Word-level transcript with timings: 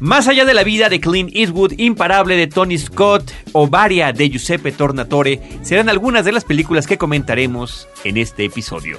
Más 0.00 0.26
allá 0.26 0.44
de 0.44 0.54
la 0.54 0.64
vida 0.64 0.88
de 0.88 1.00
Clint 1.00 1.30
Eastwood, 1.34 1.74
Imparable 1.78 2.36
de 2.36 2.48
Tony 2.48 2.76
Scott 2.78 3.30
o 3.52 3.68
Varia 3.68 4.12
de 4.12 4.28
Giuseppe 4.28 4.72
Tornatore 4.72 5.40
serán 5.62 5.88
algunas 5.88 6.24
de 6.24 6.32
las 6.32 6.44
películas 6.44 6.86
que 6.86 6.98
comentaremos 6.98 7.88
en 8.02 8.16
este 8.16 8.44
episodio. 8.44 8.98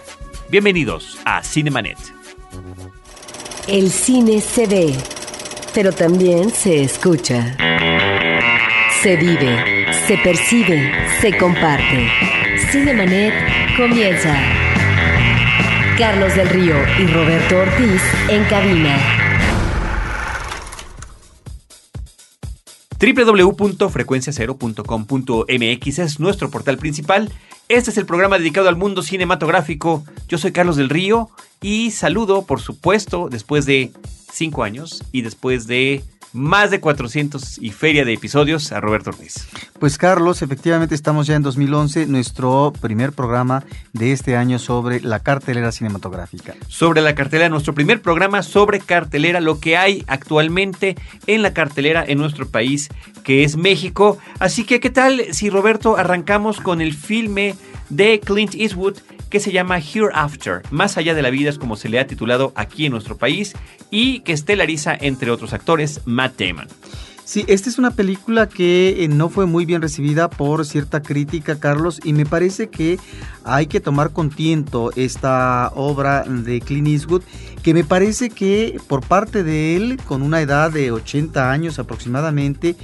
Bienvenidos 0.50 1.18
a 1.26 1.44
Cinemanet. 1.44 1.97
El 3.68 3.92
cine 3.92 4.39
se 4.39 4.68
ve, 4.68 4.94
pero 5.74 5.92
también 5.92 6.50
se 6.50 6.84
escucha. 6.84 7.58
Se 9.02 9.18
vive, 9.18 9.88
se 10.08 10.18
percibe, 10.18 10.92
se 11.20 11.38
comparte. 11.38 12.10
Cinemanet 12.72 13.34
comienza. 13.76 14.34
Carlos 15.98 16.36
del 16.36 16.50
Río 16.50 16.76
y 17.00 17.08
Roberto 17.08 17.58
Ortiz 17.58 18.02
en 18.30 18.44
cabina. 18.46 19.24
www.frecuenciacero.com.mx 22.99 25.99
es 25.99 26.20
nuestro 26.20 26.49
portal 26.49 26.77
principal. 26.77 27.31
Este 27.67 27.91
es 27.91 27.98
el 27.98 28.05
programa 28.05 28.38
dedicado 28.38 28.70
al 28.70 28.76
mundo 28.76 29.02
cinematográfico. 29.02 30.03
Yo 30.27 30.38
soy 30.38 30.52
Carlos 30.52 30.76
del 30.76 30.90
Río 30.90 31.30
y 31.62 31.89
saludo, 31.91 32.45
por 32.45 32.62
supuesto, 32.62 33.27
después 33.30 33.66
de 33.66 33.91
cinco 34.31 34.63
años 34.63 35.03
y 35.12 35.23
después 35.23 35.66
de 35.67 36.03
más 36.35 36.70
de 36.70 36.80
400 36.80 37.57
y 37.59 37.71
feria 37.71 38.05
de 38.05 38.13
episodios 38.13 38.71
a 38.71 38.81
Roberto 38.81 39.09
Ortiz. 39.12 39.48
Pues 39.80 39.98
Carlos, 39.98 40.41
efectivamente 40.41 40.94
estamos 40.94 41.27
ya 41.27 41.35
en 41.35 41.41
2011, 41.41 42.05
nuestro 42.08 42.73
primer 42.81 43.13
programa 43.13 43.63
de 43.94 44.11
este 44.11 44.35
año 44.35 44.59
sobre 44.59 44.99
la 44.99 45.20
cartelera 45.20 45.71
cinematográfica. 45.71 46.53
Sobre 46.67 47.02
la 47.02 47.16
cartelera, 47.16 47.49
nuestro 47.49 47.73
primer 47.73 48.02
programa 48.02 48.44
sobre 48.44 48.80
cartelera, 48.80 49.39
lo 49.39 49.59
que 49.59 49.77
hay 49.77 50.03
actualmente 50.08 50.95
en 51.25 51.41
la 51.41 51.53
cartelera 51.53 52.03
en 52.05 52.17
nuestro 52.17 52.47
país, 52.47 52.89
que 53.23 53.44
es 53.44 53.56
México. 53.56 54.17
Así 54.39 54.66
que, 54.66 54.80
¿qué 54.80 54.89
tal 54.89 55.23
si 55.31 55.50
Roberto 55.50 55.97
arrancamos 55.97 56.59
con 56.59 56.81
el 56.81 56.94
filme 56.94 57.56
de 57.89 58.19
Clint 58.19 58.56
Eastwood 58.56 58.97
que 59.36 59.41
se 59.41 59.52
llama 59.52 59.80
Hereafter, 59.80 60.61
Más 60.72 60.95
allá 60.95 61.14
de 61.14 61.22
la 61.22 61.30
vida 61.30 61.50
es 61.50 61.59
como 61.59 61.75
se 61.75 61.89
le 61.89 62.00
ha 62.00 62.08
titulado 62.08 62.53
aquí 62.55 62.86
en 62.86 62.94
nuestro 62.94 63.17
país 63.17 63.52
y 63.91 64.22
que 64.22 64.31
estelariza 64.31 64.95
entre 64.97 65.30
otros 65.30 65.52
actores 65.52 66.00
Matt 66.05 66.39
Damon. 66.39 66.69
Sí, 67.25 67.44
esta 67.50 67.69
es 67.69 67.78
una 67.78 67.91
película 67.91 68.47
que 68.47 69.03
eh, 69.03 69.09
no 69.09 69.28
fue 69.28 69.45
muy 69.45 69.66
bien 69.66 69.81
recibida 69.81 70.30
por 70.30 70.66
cierta 70.66 71.02
crítica, 71.02 71.59
Carlos, 71.59 72.00
y 72.06 72.13
me 72.13 72.25
parece 72.25 72.69
que 72.69 72.97
hay 73.44 73.67
que 73.67 73.81
tomar 73.81 74.11
con 74.11 74.30
tiento 74.30 74.94
esta 74.95 75.69
obra 75.75 76.23
de 76.23 76.61
Clint 76.61 76.88
Eastwood, 76.88 77.23
que 77.61 77.73
me 77.73 77.83
parece 77.83 78.30
que 78.30 78.80
por 78.88 79.06
parte 79.06 79.44
de 79.44 79.75
él, 79.75 79.97
con 80.06 80.22
una 80.22 80.39
edad 80.39 80.72
de 80.72 80.94
80 80.94 81.52
años 81.52 81.78
aproximadamente, 81.78 82.78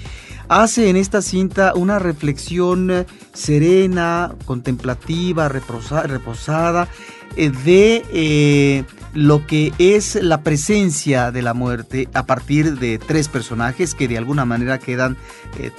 hace 0.51 0.89
en 0.89 0.97
esta 0.97 1.21
cinta 1.21 1.73
una 1.75 1.97
reflexión 1.97 2.91
eh, 2.91 3.05
serena, 3.33 4.35
contemplativa, 4.43 5.47
reposada, 5.47 6.89
eh, 7.37 7.51
de 7.63 8.03
eh, 8.11 8.83
lo 9.13 9.47
que 9.47 9.71
es 9.79 10.15
la 10.15 10.43
presencia 10.43 11.31
de 11.31 11.41
la 11.41 11.53
muerte 11.53 12.09
a 12.13 12.25
partir 12.25 12.77
de 12.79 12.97
tres 12.97 13.29
personajes 13.29 13.95
que 13.95 14.09
de 14.09 14.17
alguna 14.17 14.43
manera 14.43 14.77
quedan 14.77 15.17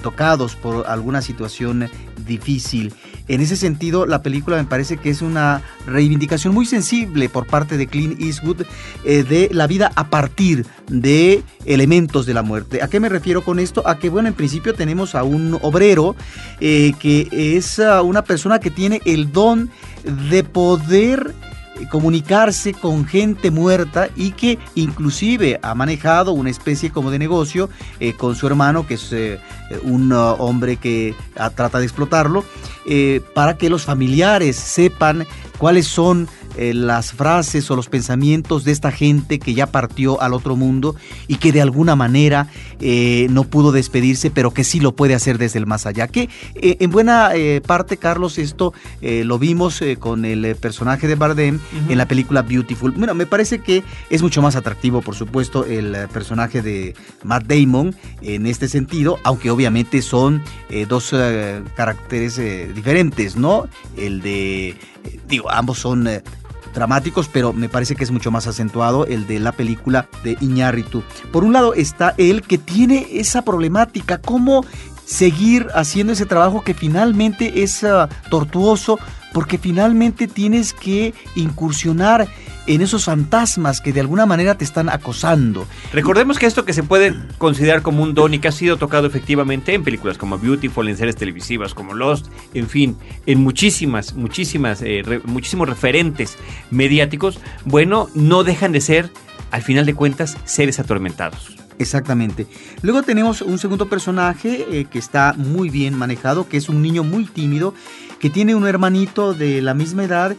tocados 0.01 0.55
por 0.55 0.87
alguna 0.87 1.21
situación 1.21 1.89
difícil. 2.25 2.93
En 3.27 3.41
ese 3.41 3.55
sentido, 3.55 4.05
la 4.05 4.21
película 4.21 4.57
me 4.57 4.65
parece 4.65 4.97
que 4.97 5.09
es 5.09 5.21
una 5.21 5.61
reivindicación 5.85 6.53
muy 6.53 6.65
sensible 6.65 7.29
por 7.29 7.47
parte 7.47 7.77
de 7.77 7.87
Clint 7.87 8.19
Eastwood 8.19 8.65
de 9.03 9.49
la 9.51 9.67
vida 9.67 9.91
a 9.95 10.09
partir 10.09 10.65
de 10.87 11.43
elementos 11.65 12.25
de 12.25 12.33
la 12.33 12.43
muerte. 12.43 12.81
¿A 12.81 12.87
qué 12.87 12.99
me 12.99 13.09
refiero 13.09 13.43
con 13.43 13.59
esto? 13.59 13.87
A 13.87 13.97
que, 13.97 14.09
bueno, 14.09 14.27
en 14.27 14.33
principio 14.33 14.73
tenemos 14.73 15.15
a 15.15 15.23
un 15.23 15.57
obrero 15.61 16.15
eh, 16.59 16.93
que 16.99 17.29
es 17.31 17.79
ah, 17.79 18.01
una 18.01 18.23
persona 18.23 18.59
que 18.59 18.69
tiene 18.69 19.01
el 19.05 19.31
don 19.31 19.69
de 20.29 20.43
poder 20.43 21.33
comunicarse 21.89 22.73
con 22.73 23.05
gente 23.05 23.51
muerta 23.51 24.09
y 24.15 24.31
que 24.31 24.59
inclusive 24.75 25.59
ha 25.61 25.75
manejado 25.75 26.33
una 26.33 26.49
especie 26.49 26.91
como 26.91 27.11
de 27.11 27.19
negocio 27.19 27.69
eh, 27.99 28.13
con 28.13 28.35
su 28.35 28.47
hermano, 28.47 28.85
que 28.87 28.95
es 28.95 29.11
eh, 29.11 29.39
un 29.83 30.11
ah, 30.13 30.33
hombre 30.33 30.77
que 30.77 31.15
ah, 31.37 31.49
trata 31.49 31.79
de 31.79 31.85
explotarlo, 31.85 32.43
para 33.33 33.57
que 33.57 33.69
los 33.69 33.83
familiares 33.83 34.57
sepan 34.57 35.25
cuáles 35.57 35.87
son 35.87 36.27
eh, 36.55 36.73
las 36.73 37.13
frases 37.13 37.69
o 37.71 37.75
los 37.75 37.89
pensamientos 37.89 38.63
de 38.63 38.71
esta 38.71 38.91
gente 38.91 39.39
que 39.39 39.55
ya 39.55 39.67
partió 39.67 40.21
al 40.21 40.33
otro 40.33 40.55
mundo 40.55 40.95
y 41.27 41.37
que 41.37 41.51
de 41.51 41.61
alguna 41.61 41.95
manera 41.95 42.47
eh, 42.79 43.27
no 43.31 43.43
pudo 43.45 43.71
despedirse, 43.71 44.29
pero 44.29 44.53
que 44.53 44.63
sí 44.63 44.79
lo 44.79 44.95
puede 44.95 45.15
hacer 45.15 45.39
desde 45.39 45.57
el 45.57 45.65
más 45.65 45.87
allá. 45.87 46.07
Que 46.07 46.29
eh, 46.55 46.77
en 46.79 46.91
buena 46.91 47.31
parte, 47.65 47.97
Carlos, 47.97 48.37
esto 48.37 48.73
lo 49.01 49.39
vimos 49.39 49.81
con 49.99 50.25
el 50.25 50.55
personaje 50.55 51.07
de 51.07 51.15
Bardem 51.15 51.59
en 51.89 51.97
la 51.97 52.07
película 52.07 52.41
Beautiful. 52.41 52.91
Bueno, 52.91 53.13
me 53.15 53.25
parece 53.25 53.59
que 53.59 53.83
es 54.09 54.21
mucho 54.21 54.41
más 54.41 54.55
atractivo, 54.55 55.01
por 55.01 55.15
supuesto, 55.15 55.65
el 55.65 55.95
personaje 56.11 56.61
de 56.61 56.95
Matt 57.23 57.45
Damon 57.45 57.95
en 58.21 58.45
este 58.45 58.67
sentido, 58.67 59.19
aunque 59.23 59.49
obviamente 59.51 60.01
son 60.01 60.43
dos 60.87 61.15
caracteres 61.75 62.39
diferentes, 62.75 63.35
¿no? 63.35 63.67
El 63.97 64.21
de, 64.21 64.75
digo, 65.27 65.51
ambos 65.51 65.79
son 65.79 66.07
dramáticos, 66.73 67.27
pero 67.27 67.53
me 67.53 67.69
parece 67.69 67.95
que 67.95 68.03
es 68.03 68.11
mucho 68.11 68.31
más 68.31 68.47
acentuado 68.47 69.05
el 69.05 69.27
de 69.27 69.39
la 69.39 69.51
película 69.51 70.07
de 70.23 70.37
Iñárritu. 70.41 71.03
Por 71.31 71.43
un 71.43 71.53
lado 71.53 71.73
está 71.73 72.13
él 72.17 72.41
que 72.41 72.57
tiene 72.57 73.07
esa 73.11 73.43
problemática, 73.43 74.17
cómo 74.17 74.65
seguir 75.05 75.67
haciendo 75.75 76.13
ese 76.13 76.25
trabajo 76.25 76.61
que 76.63 76.73
finalmente 76.73 77.63
es 77.63 77.83
ah, 77.83 78.09
tortuoso, 78.29 78.99
porque 79.33 79.57
finalmente 79.57 80.27
tienes 80.27 80.73
que 80.73 81.13
incursionar 81.35 82.27
en 82.65 82.81
esos 82.81 83.05
fantasmas 83.05 83.81
que 83.81 83.91
de 83.91 83.99
alguna 83.99 84.25
manera 84.25 84.55
te 84.55 84.63
están 84.63 84.89
acosando. 84.89 85.67
Recordemos 85.91 86.39
que 86.39 86.45
esto 86.45 86.65
que 86.65 86.73
se 86.73 86.83
puede 86.83 87.13
considerar 87.37 87.81
como 87.81 88.03
un 88.03 88.13
don 88.13 88.33
y 88.33 88.39
que 88.39 88.47
ha 88.47 88.53
sido 88.53 88.77
tocado 88.77 89.07
efectivamente 89.07 89.73
en 89.73 89.83
películas 89.83 90.17
como 90.17 90.37
Beautiful, 90.37 90.87
en 90.87 90.97
series 90.97 91.15
televisivas 91.15 91.73
como 91.73 91.93
Lost, 91.93 92.27
en 92.53 92.69
fin, 92.69 92.97
en 93.25 93.41
muchísimas, 93.41 94.13
muchísimas, 94.13 94.81
eh, 94.81 95.03
muchísimos 95.25 95.67
referentes 95.67 96.37
mediáticos, 96.71 97.39
bueno, 97.65 98.09
no 98.15 98.43
dejan 98.43 98.71
de 98.71 98.81
ser, 98.81 99.09
al 99.51 99.61
final 99.61 99.85
de 99.85 99.93
cuentas, 99.93 100.37
seres 100.45 100.79
atormentados. 100.79 101.57
Exactamente. 101.79 102.47
Luego 102.81 103.03
tenemos 103.03 103.41
un 103.41 103.57
segundo 103.57 103.89
personaje 103.89 104.65
eh, 104.69 104.85
que 104.85 104.99
está 104.99 105.33
muy 105.35 105.69
bien 105.69 105.97
manejado, 105.97 106.47
que 106.47 106.57
es 106.57 106.69
un 106.69 106.81
niño 106.81 107.03
muy 107.03 107.25
tímido, 107.25 107.73
que 108.23 108.29
tiene 108.29 108.55
un 108.55 108.65
hermanito 108.65 109.33
de 109.33 109.61
la 109.61 109.73
misma 109.73 110.05
edad 110.05 110.33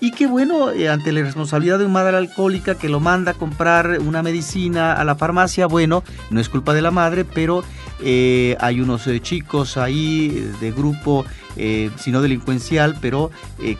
y 0.00 0.12
que 0.12 0.26
bueno, 0.26 0.70
eh, 0.70 0.88
ante 0.88 1.12
la 1.12 1.20
responsabilidad 1.20 1.78
de 1.78 1.84
una 1.84 1.92
madre 1.92 2.16
alcohólica 2.16 2.76
que 2.76 2.88
lo 2.88 2.98
manda 2.98 3.32
a 3.32 3.34
comprar 3.34 3.98
una 4.00 4.22
medicina 4.22 4.94
a 4.94 5.04
la 5.04 5.16
farmacia, 5.16 5.66
bueno, 5.66 6.02
no 6.30 6.40
es 6.40 6.48
culpa 6.48 6.72
de 6.72 6.80
la 6.80 6.90
madre, 6.90 7.26
pero 7.26 7.62
eh, 8.00 8.56
hay 8.58 8.80
unos 8.80 9.06
eh, 9.06 9.20
chicos 9.20 9.76
ahí 9.76 10.50
de 10.62 10.72
grupo, 10.72 11.26
sino 11.96 12.20
delincuencial, 12.20 12.98
pero 13.00 13.30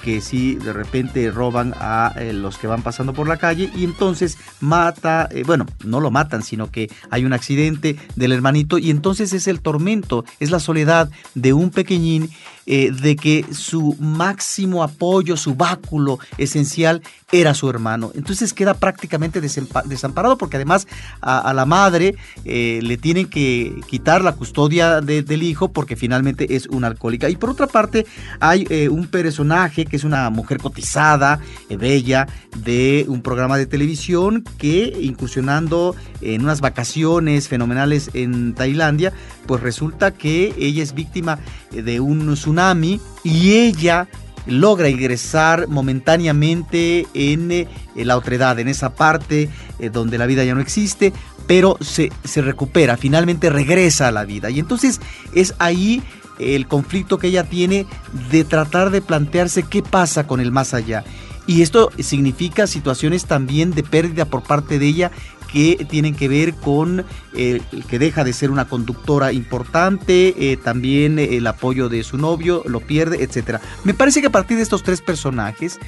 que 0.03 0.23
sí 0.23 0.55
de 0.55 0.73
repente 0.73 1.31
roban 1.31 1.75
a 1.79 2.15
los 2.33 2.57
que 2.57 2.67
van 2.67 2.81
pasando 2.81 3.13
por 3.13 3.29
la 3.29 3.37
calle 3.37 3.71
y 3.77 3.85
entonces 3.85 4.39
mata, 4.61 5.29
bueno, 5.45 5.67
no 5.85 6.01
lo 6.01 6.11
matan, 6.11 6.43
sino 6.43 6.71
que 6.71 6.91
hay 7.11 7.27
un 7.27 7.35
accidente 7.35 7.97
del 8.15 8.33
hermanito 8.33 8.79
y 8.79 8.89
entonces 8.89 9.35
es 9.35 9.47
el 9.47 9.61
tormento, 9.61 10.25
es 10.41 10.51
la 10.51 10.59
soledad 10.59 11.11
de 11.35 11.53
un 11.53 11.69
pequeñín 11.69 12.31
eh, 12.67 12.91
de 12.91 13.17
que 13.17 13.45
su 13.53 13.97
máximo 14.01 14.83
apoyo, 14.83 15.37
su 15.37 15.55
báculo 15.55 16.19
esencial 16.37 17.03
era 17.33 17.55
su 17.55 17.69
hermano. 17.69 18.13
Entonces 18.15 18.53
queda 18.53 18.75
prácticamente 18.75 19.41
desamparado 19.41 20.39
porque 20.39 20.57
además 20.57 20.87
a, 21.21 21.53
la 21.55 21.67
madre 21.67 22.15
eh, 22.45 22.79
le 22.83 22.97
tienen 22.99 23.29
que 23.29 23.81
quitar 23.89 24.23
la 24.23 24.33
custodia 24.33 25.01
del 25.01 25.43
hijo 25.43 25.73
porque 25.73 25.97
finalmente 25.97 26.55
es 26.55 26.67
una 26.69 26.87
alcohólica. 26.87 27.29
Y 27.29 27.37
por 27.37 27.51
otra 27.51 27.67
parte 27.67 28.07
hay 28.39 28.67
eh, 28.71 28.89
un 28.89 29.09
personaje 29.09 29.87
que 29.87 29.97
es 29.97 30.05
una 30.05 30.31
mujer 30.31 30.59
cotizada, 30.59 31.41
bella, 31.69 32.29
de 32.59 33.05
un 33.09 33.23
programa 33.23 33.59
de 33.59 33.67
televisión 33.67 34.45
que 34.57 34.97
incursionando 35.01 35.97
en 36.21 36.43
unas 36.43 36.61
vacaciones 36.61 37.49
fenomenales 37.49 38.11
en 38.15 38.55
Tailandia, 38.55 39.13
pues 39.47 39.63
resulta 39.63 40.13
que 40.13 40.55
ella 40.59 40.83
es 40.83 40.95
víctima 40.95 41.41
de 41.73 41.99
un 41.99 42.35
tsunami 42.35 43.01
y 43.25 43.55
ella 43.55 44.09
logra 44.47 44.89
ingresar 44.89 45.69
momentáneamente 45.69 47.07
en 47.15 47.51
eh, 47.51 47.69
la 47.95 48.17
otredad, 48.17 48.59
en 48.59 48.69
esa 48.69 48.95
parte 48.95 49.49
eh, 49.79 49.91
donde 49.91 50.19
la 50.19 50.27
vida 50.27 50.45
ya 50.45 50.55
no 50.55 50.61
existe, 50.61 51.13
pero 51.47 51.77
se, 51.81 52.11
se 52.25 52.43
recupera, 52.43 52.97
finalmente 52.97 53.51
regresa 53.51 54.09
a 54.09 54.13
la 54.13 54.25
vida. 54.25 54.51
Y 54.51 54.59
entonces 54.59 55.01
es 55.35 55.55
ahí 55.59 56.03
el 56.39 56.67
conflicto 56.67 57.19
que 57.19 57.29
ella 57.29 57.45
tiene 57.45 57.87
de 58.31 58.45
tratar 58.45 58.91
de 58.91 59.01
plantearse 59.01 59.63
qué 59.63 59.83
pasa 59.83 60.27
con 60.27 60.41
el 60.41 60.53
más 60.53 60.75
allá. 60.75 61.05
Y 61.47 61.63
esto 61.63 61.91
significa 61.99 62.67
situaciones 62.67 63.27
también 63.27 63.71
de 63.71 63.85
pérdida 63.85 64.25
por 64.25 64.43
parte 64.43 64.79
de 64.81 64.87
ella 64.87 65.13
que 65.53 65.87
tienen 65.89 66.15
que 66.15 66.29
ver 66.29 66.55
con 66.55 67.05
eh, 67.35 67.61
que 67.89 67.99
deja 67.99 68.25
de 68.25 68.33
ser 68.33 68.51
una 68.51 68.67
conductora 68.67 69.33
importante, 69.33 70.53
eh, 70.53 70.57
también 70.57 71.19
el 71.19 71.47
apoyo 71.47 71.89
de 71.89 72.03
su 72.03 72.19
novio, 72.19 72.63
lo 72.67 72.81
pierde, 72.81 73.23
etc. 73.23 73.61
Me 73.85 73.95
parece 73.95 74.21
que 74.21 74.29
a 74.29 74.33
partir 74.33 74.57
de 74.57 74.63
estos 74.63 74.83
tres 74.83 75.01
personajes, 75.01 75.79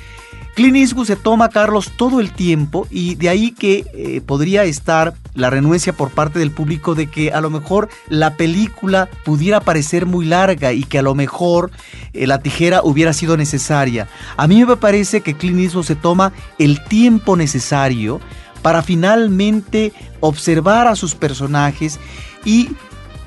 Clint 0.59 0.77
se 1.05 1.15
toma, 1.15 1.51
Carlos, 1.51 1.93
todo 1.97 2.19
el 2.19 2.33
tiempo 2.33 2.89
y 2.91 3.15
de 3.15 3.29
ahí 3.29 3.53
que 3.53 3.87
eh, 3.95 4.21
podría 4.21 4.65
estar 4.65 5.15
la 5.35 5.51
renuencia 5.51 5.93
por 5.93 6.11
parte 6.11 6.41
del 6.41 6.51
público 6.51 6.97
de 6.97 7.07
que 7.07 7.31
a 7.31 7.41
lo 7.41 7.49
mejor 7.49 7.89
la 8.09 8.35
película 8.35 9.09
pudiera 9.25 9.61
parecer 9.61 10.05
muy 10.05 10.27
larga 10.27 10.73
y 10.73 10.83
que 10.83 10.99
a 10.99 11.03
lo 11.03 11.15
mejor 11.15 11.71
eh, 12.13 12.27
la 12.27 12.41
tijera 12.41 12.81
hubiera 12.83 13.13
sido 13.13 13.37
necesaria. 13.37 14.09
A 14.37 14.49
mí 14.49 14.65
me 14.65 14.77
parece 14.77 15.21
que 15.21 15.35
Clint 15.35 15.71
se 15.71 15.95
toma 15.95 16.33
el 16.59 16.83
tiempo 16.83 17.37
necesario 17.37 18.21
para 18.63 18.83
finalmente 18.83 19.93
observar 20.21 20.87
a 20.87 20.97
sus 20.97 21.15
personajes 21.15 21.99
y 22.45 22.71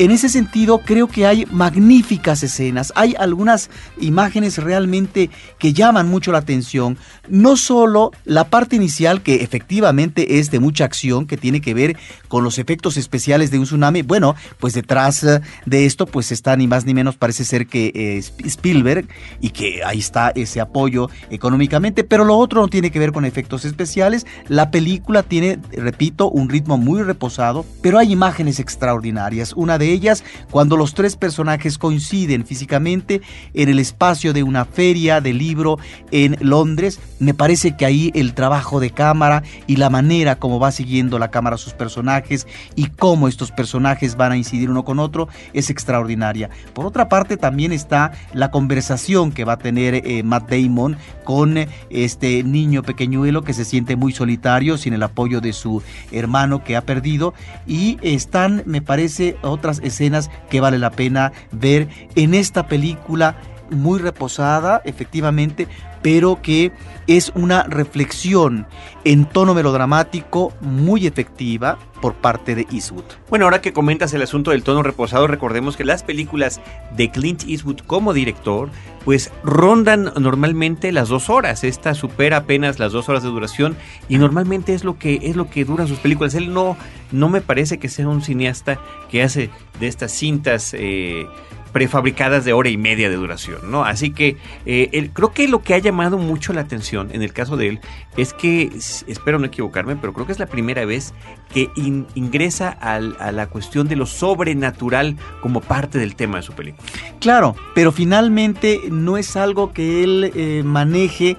en 0.03 0.09
ese 0.09 0.30
sentido, 0.30 0.80
creo 0.80 1.07
que 1.07 1.27
hay 1.27 1.45
magníficas 1.51 2.42
escenas, 2.42 2.92
hay 2.95 3.13
algunas 3.19 3.69
imágenes 4.00 4.57
realmente 4.57 5.30
que 5.59 5.74
llaman 5.74 6.09
mucho 6.09 6.31
la 6.31 6.39
atención. 6.39 6.98
No 7.30 7.56
solo 7.56 8.09
la 8.25 8.45
parte 8.45 8.75
inicial, 8.75 9.21
que 9.21 9.44
efectivamente 9.44 10.39
es 10.39 10.50
de 10.50 10.59
mucha 10.59 10.86
acción, 10.86 11.27
que 11.27 11.38
tiene 11.38 11.62
que 11.62 11.75
ver 11.75 11.98
con 12.30 12.44
los 12.44 12.57
efectos 12.57 12.98
especiales 12.98 13.51
de 13.51 13.59
un 13.59 13.65
tsunami. 13.65 14.01
Bueno, 14.01 14.36
pues 14.59 14.74
detrás 14.74 15.24
eh, 15.24 15.39
de 15.68 15.86
esto, 15.86 16.07
pues 16.07 16.31
está 16.31 16.56
ni 16.56 16.65
más 16.65 16.83
ni 16.83 16.95
menos, 16.95 17.15
parece 17.15 17.45
ser 17.45 17.68
que 17.68 17.92
eh, 17.94 18.24
Spielberg, 18.44 19.07
y 19.39 19.51
que 19.51 19.83
ahí 19.86 20.00
está 20.00 20.31
ese 20.33 20.62
apoyo 20.62 21.12
económicamente, 21.30 22.03
pero 22.03 22.25
lo 22.25 22.39
otro 22.39 22.62
no 22.62 22.69
tiene 22.69 22.89
que 22.89 22.98
ver 22.98 23.12
con 23.12 23.24
efectos 23.24 23.65
especiales. 23.65 24.25
La 24.48 24.71
película 24.71 25.21
tiene, 25.21 25.59
repito, 25.74 26.27
un 26.27 26.50
ritmo 26.50 26.80
muy 26.80 27.03
reposado, 27.03 27.68
pero 27.83 28.00
hay 28.00 28.12
imágenes 28.12 28.59
extraordinarias. 28.59 29.53
Una 29.53 29.77
de 29.77 29.90
ellas 29.91 30.23
cuando 30.49 30.77
los 30.77 30.93
tres 30.93 31.15
personajes 31.15 31.77
coinciden 31.77 32.45
físicamente 32.45 33.21
en 33.53 33.69
el 33.69 33.79
espacio 33.79 34.33
de 34.33 34.43
una 34.43 34.65
feria 34.65 35.21
de 35.21 35.33
libro 35.33 35.79
en 36.11 36.38
Londres. 36.41 36.99
Me 37.19 37.33
parece 37.33 37.75
que 37.75 37.85
ahí 37.85 38.11
el 38.15 38.33
trabajo 38.33 38.79
de 38.79 38.91
cámara 38.91 39.43
y 39.67 39.75
la 39.75 39.89
manera 39.89 40.38
como 40.38 40.59
va 40.59 40.71
siguiendo 40.71 41.19
la 41.19 41.31
cámara 41.31 41.55
a 41.55 41.59
sus 41.59 41.73
personajes 41.73 42.47
y 42.75 42.88
cómo 42.88 43.27
estos 43.27 43.51
personajes 43.51 44.15
van 44.15 44.31
a 44.31 44.38
incidir 44.38 44.69
uno 44.69 44.83
con 44.83 44.99
otro 44.99 45.27
es 45.53 45.69
extraordinaria. 45.69 46.49
Por 46.73 46.85
otra 46.85 47.09
parte 47.09 47.38
también 47.38 47.71
está 47.71 48.11
la 48.33 48.51
conversación 48.51 49.31
que 49.31 49.45
va 49.45 49.53
a 49.53 49.57
tener 49.57 49.95
eh, 49.95 50.23
Matt 50.23 50.49
Damon 50.49 50.97
con 51.23 51.57
este 51.89 52.43
niño 52.43 52.83
pequeñuelo 52.83 53.43
que 53.43 53.53
se 53.53 53.65
siente 53.65 53.95
muy 53.95 54.11
solitario 54.11 54.77
sin 54.77 54.93
el 54.93 55.03
apoyo 55.03 55.41
de 55.41 55.53
su 55.53 55.81
hermano 56.11 56.63
que 56.63 56.75
ha 56.75 56.81
perdido 56.81 57.33
y 57.67 57.97
están 58.01 58.63
me 58.65 58.81
parece 58.81 59.38
otras 59.41 59.80
escenas 59.83 60.29
que 60.49 60.61
vale 60.61 60.79
la 60.79 60.91
pena 60.91 61.31
ver 61.51 61.87
en 62.15 62.33
esta 62.33 62.67
película 62.67 63.35
muy 63.69 63.99
reposada, 63.99 64.81
efectivamente, 64.85 65.67
pero 66.01 66.42
que 66.42 66.71
es 67.07 67.31
una 67.36 67.63
reflexión 67.63 68.68
en 69.03 69.25
tono 69.25 69.53
melodramático 69.53 70.53
muy 70.62 71.07
efectiva 71.07 71.77
por 72.01 72.15
parte 72.15 72.56
de 72.56 72.68
Eastwood. 72.71 73.03
Bueno, 73.30 73.45
ahora 73.45 73.62
que 73.62 73.74
comentas 73.74 74.13
el 74.13 74.21
asunto 74.21 74.51
del 74.51 74.63
tono 74.63 74.83
reposado, 74.83 75.27
recordemos 75.27 75.77
que 75.77 75.86
las 75.86 76.03
películas 76.03 76.62
de 76.95 77.12
Clint 77.12 77.44
Eastwood 77.48 77.80
como 77.86 78.13
director, 78.13 78.69
pues 79.06 79.31
rondan 79.44 80.12
normalmente 80.19 80.92
las 80.92 81.09
dos 81.09 81.30
horas. 81.30 81.63
Esta 81.63 81.94
supera 81.94 82.38
apenas 82.38 82.80
las 82.80 82.92
dos 82.92 83.09
horas 83.09 83.24
de 83.24 83.30
duración 83.30 83.75
y 84.09 84.18
normalmente 84.18 84.74
es 84.74 84.83
lo 84.83 84.98
que 84.98 85.19
es 85.24 85.36
lo 85.36 85.50
que 85.50 85.65
duran 85.65 85.88
sus 85.88 86.00
películas. 86.00 86.33
Él 86.33 86.53
no, 86.53 86.75
no 87.12 87.30
me 87.30 87.42
parece 87.42 87.77
que 87.77 87.89
sea 87.89 88.07
un 88.07 88.21
cineasta 88.21 88.80
que 89.09 89.24
hace 89.24 89.50
de 89.80 89.88
estas 89.88 90.12
cintas 90.12 90.74
eh, 90.74 91.25
prefabricadas 91.71 92.45
de 92.45 92.53
hora 92.53 92.69
y 92.69 92.77
media 92.77 93.09
de 93.09 93.15
duración, 93.15 93.71
¿no? 93.71 93.83
Así 93.83 94.12
que 94.12 94.38
eh, 94.65 95.09
creo 95.13 95.33
que 95.33 95.47
lo 95.47 95.62
que 95.62 95.73
ha 95.73 95.77
llamado 95.77 96.18
mucho 96.18 96.53
la 96.53 96.62
atención 96.62 97.09
en 97.13 97.21
el 97.21 97.33
caso 97.33 97.57
de 97.57 97.69
él 97.69 97.79
es 98.18 98.33
que, 98.33 98.71
espero 99.07 99.39
no 99.39 99.45
equivocarme, 99.45 99.95
pero 99.95 100.13
creo 100.13 100.25
que 100.25 100.33
es 100.33 100.39
la 100.39 100.47
primera 100.47 100.85
vez 100.85 101.13
que 101.53 101.69
ingresa 101.75 102.69
a 102.69 103.00
la 103.00 103.47
cuestión 103.47 103.88
de 103.88 103.95
lo 103.95 104.06
sobrenatural 104.06 105.18
como 105.41 105.62
parte 105.62 105.97
del 105.97 106.15
tema 106.15 106.38
de 106.38 106.44
su 106.44 106.53
película. 106.53 106.83
Claro, 107.19 107.56
pero 107.75 107.91
finalmente 107.91 108.81
no 108.89 109.17
es 109.17 109.35
algo 109.35 109.74
que 109.74 110.03
él 110.03 110.31
eh, 110.35 110.63
maneje 110.65 111.38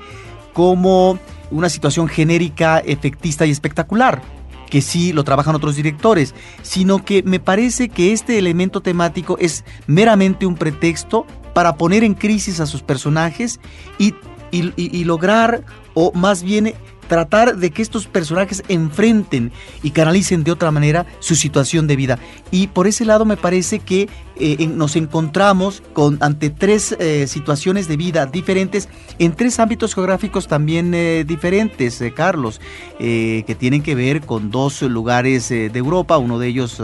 como 0.52 1.19
una 1.50 1.69
situación 1.69 2.08
genérica, 2.08 2.78
efectista 2.78 3.46
y 3.46 3.50
espectacular 3.50 4.23
que 4.72 4.80
sí 4.80 5.12
lo 5.12 5.22
trabajan 5.22 5.54
otros 5.54 5.76
directores, 5.76 6.34
sino 6.62 7.04
que 7.04 7.22
me 7.22 7.40
parece 7.40 7.90
que 7.90 8.14
este 8.14 8.38
elemento 8.38 8.80
temático 8.80 9.36
es 9.38 9.66
meramente 9.86 10.46
un 10.46 10.54
pretexto 10.54 11.26
para 11.52 11.76
poner 11.76 12.04
en 12.04 12.14
crisis 12.14 12.58
a 12.58 12.64
sus 12.64 12.82
personajes 12.82 13.60
y, 13.98 14.14
y 14.50 15.04
lograr, 15.04 15.62
o 15.92 16.10
más 16.14 16.42
bien 16.42 16.72
tratar 17.12 17.59
de 17.59 17.70
que 17.73 17.82
estos 17.82 18.06
personajes 18.06 18.62
enfrenten 18.69 19.53
y 19.82 19.91
canalicen 19.91 20.44
de 20.44 20.50
otra 20.50 20.70
manera 20.70 21.05
su 21.19 21.35
situación 21.35 21.87
de 21.87 21.94
vida. 21.94 22.19
Y 22.50 22.69
por 22.69 22.87
ese 22.87 23.05
lado 23.05 23.26
me 23.26 23.37
parece 23.37 23.81
que 23.81 24.09
eh, 24.37 24.67
nos 24.67 24.97
encontramos 24.97 25.82
con, 25.93 26.17
ante 26.23 26.49
tres 26.49 26.97
eh, 26.99 27.26
situaciones 27.26 27.87
de 27.87 27.99
vida 27.99 28.25
diferentes 28.25 28.88
en 29.19 29.35
tres 29.35 29.61
ámbitos 29.61 29.94
geográficos 29.94 30.49
también 30.49 30.94
eh, 30.94 31.25
diferentes, 31.29 32.03
Carlos, 32.17 32.62
que 32.99 33.56
tienen 33.59 33.82
que 33.82 33.94
ver 33.94 34.23
con 34.23 34.50
dos 34.50 34.81
lugares 34.81 35.50
de 35.50 35.70
Europa, 35.75 36.17
uno 36.17 36.38
de 36.38 36.49
ellos 36.49 36.81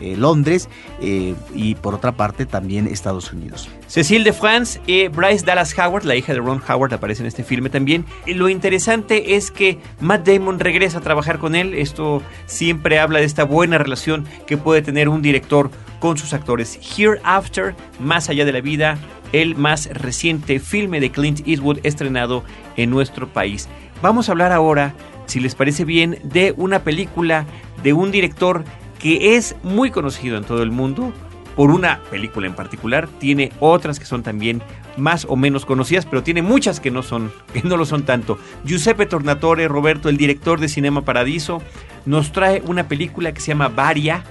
Londres 0.00 0.68
y 1.00 1.74
por 1.76 1.94
otra 1.94 2.12
parte 2.12 2.44
también 2.44 2.86
Estados 2.86 3.32
Unidos. 3.32 3.70
Cecile 3.90 4.22
de 4.22 4.32
France 4.32 4.80
y 4.86 5.08
Bryce 5.08 5.44
Dallas 5.44 5.76
Howard, 5.76 6.04
la 6.04 6.14
hija 6.14 6.32
de 6.32 6.38
Ron 6.38 6.62
Howard, 6.68 6.94
aparece 6.94 7.24
en 7.24 7.26
este 7.26 7.42
filme 7.42 7.70
también. 7.70 8.04
Y 8.24 8.34
lo 8.34 8.48
interesante 8.48 9.34
es 9.34 9.50
que 9.50 9.80
Matt 9.98 10.28
Damon 10.28 10.60
regresa 10.60 10.98
a 10.98 11.00
trabajar 11.00 11.40
con 11.40 11.56
él. 11.56 11.74
Esto 11.74 12.22
siempre 12.46 13.00
habla 13.00 13.18
de 13.18 13.24
esta 13.24 13.42
buena 13.42 13.78
relación 13.78 14.26
que 14.46 14.56
puede 14.56 14.82
tener 14.82 15.08
un 15.08 15.22
director 15.22 15.72
con 15.98 16.16
sus 16.16 16.32
actores. 16.34 16.78
Hereafter, 16.96 17.74
Más 17.98 18.28
allá 18.28 18.44
de 18.44 18.52
la 18.52 18.60
vida, 18.60 18.96
el 19.32 19.56
más 19.56 19.86
reciente 19.92 20.60
filme 20.60 21.00
de 21.00 21.10
Clint 21.10 21.40
Eastwood 21.44 21.80
estrenado 21.82 22.44
en 22.76 22.90
nuestro 22.90 23.26
país. 23.26 23.68
Vamos 24.02 24.28
a 24.28 24.32
hablar 24.32 24.52
ahora, 24.52 24.94
si 25.26 25.40
les 25.40 25.56
parece 25.56 25.84
bien, 25.84 26.20
de 26.22 26.54
una 26.56 26.84
película 26.84 27.44
de 27.82 27.92
un 27.92 28.12
director 28.12 28.62
que 29.00 29.34
es 29.34 29.56
muy 29.64 29.90
conocido 29.90 30.36
en 30.36 30.44
todo 30.44 30.62
el 30.62 30.70
mundo 30.70 31.12
por 31.60 31.70
una 31.72 32.00
película 32.10 32.46
en 32.46 32.54
particular, 32.54 33.06
tiene 33.18 33.52
otras 33.60 33.98
que 33.98 34.06
son 34.06 34.22
también 34.22 34.62
más 34.96 35.26
o 35.28 35.36
menos 35.36 35.66
conocidas, 35.66 36.06
pero 36.06 36.22
tiene 36.22 36.40
muchas 36.40 36.80
que 36.80 36.90
no 36.90 37.02
son 37.02 37.30
que 37.52 37.60
no 37.60 37.76
lo 37.76 37.84
son 37.84 38.04
tanto. 38.04 38.38
Giuseppe 38.64 39.04
Tornatore, 39.04 39.68
Roberto, 39.68 40.08
el 40.08 40.16
director 40.16 40.58
de 40.58 40.70
Cinema 40.70 41.02
Paradiso, 41.02 41.60
nos 42.06 42.32
trae 42.32 42.62
una 42.66 42.88
película 42.88 43.34
que 43.34 43.42
se 43.42 43.48
llama 43.48 43.68
Varia, 43.68 44.24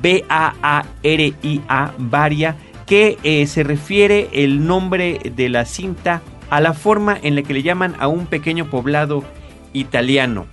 B-A-A-R-I-A, 0.00 1.92
Varia, 1.98 2.56
que 2.86 3.18
eh, 3.24 3.48
se 3.48 3.64
refiere 3.64 4.28
el 4.32 4.64
nombre 4.64 5.18
de 5.34 5.48
la 5.48 5.64
cinta 5.64 6.22
a 6.50 6.60
la 6.60 6.72
forma 6.72 7.18
en 7.20 7.34
la 7.34 7.42
que 7.42 7.54
le 7.54 7.64
llaman 7.64 7.96
a 7.98 8.06
un 8.06 8.28
pequeño 8.28 8.70
poblado 8.70 9.24
italiano. 9.72 10.46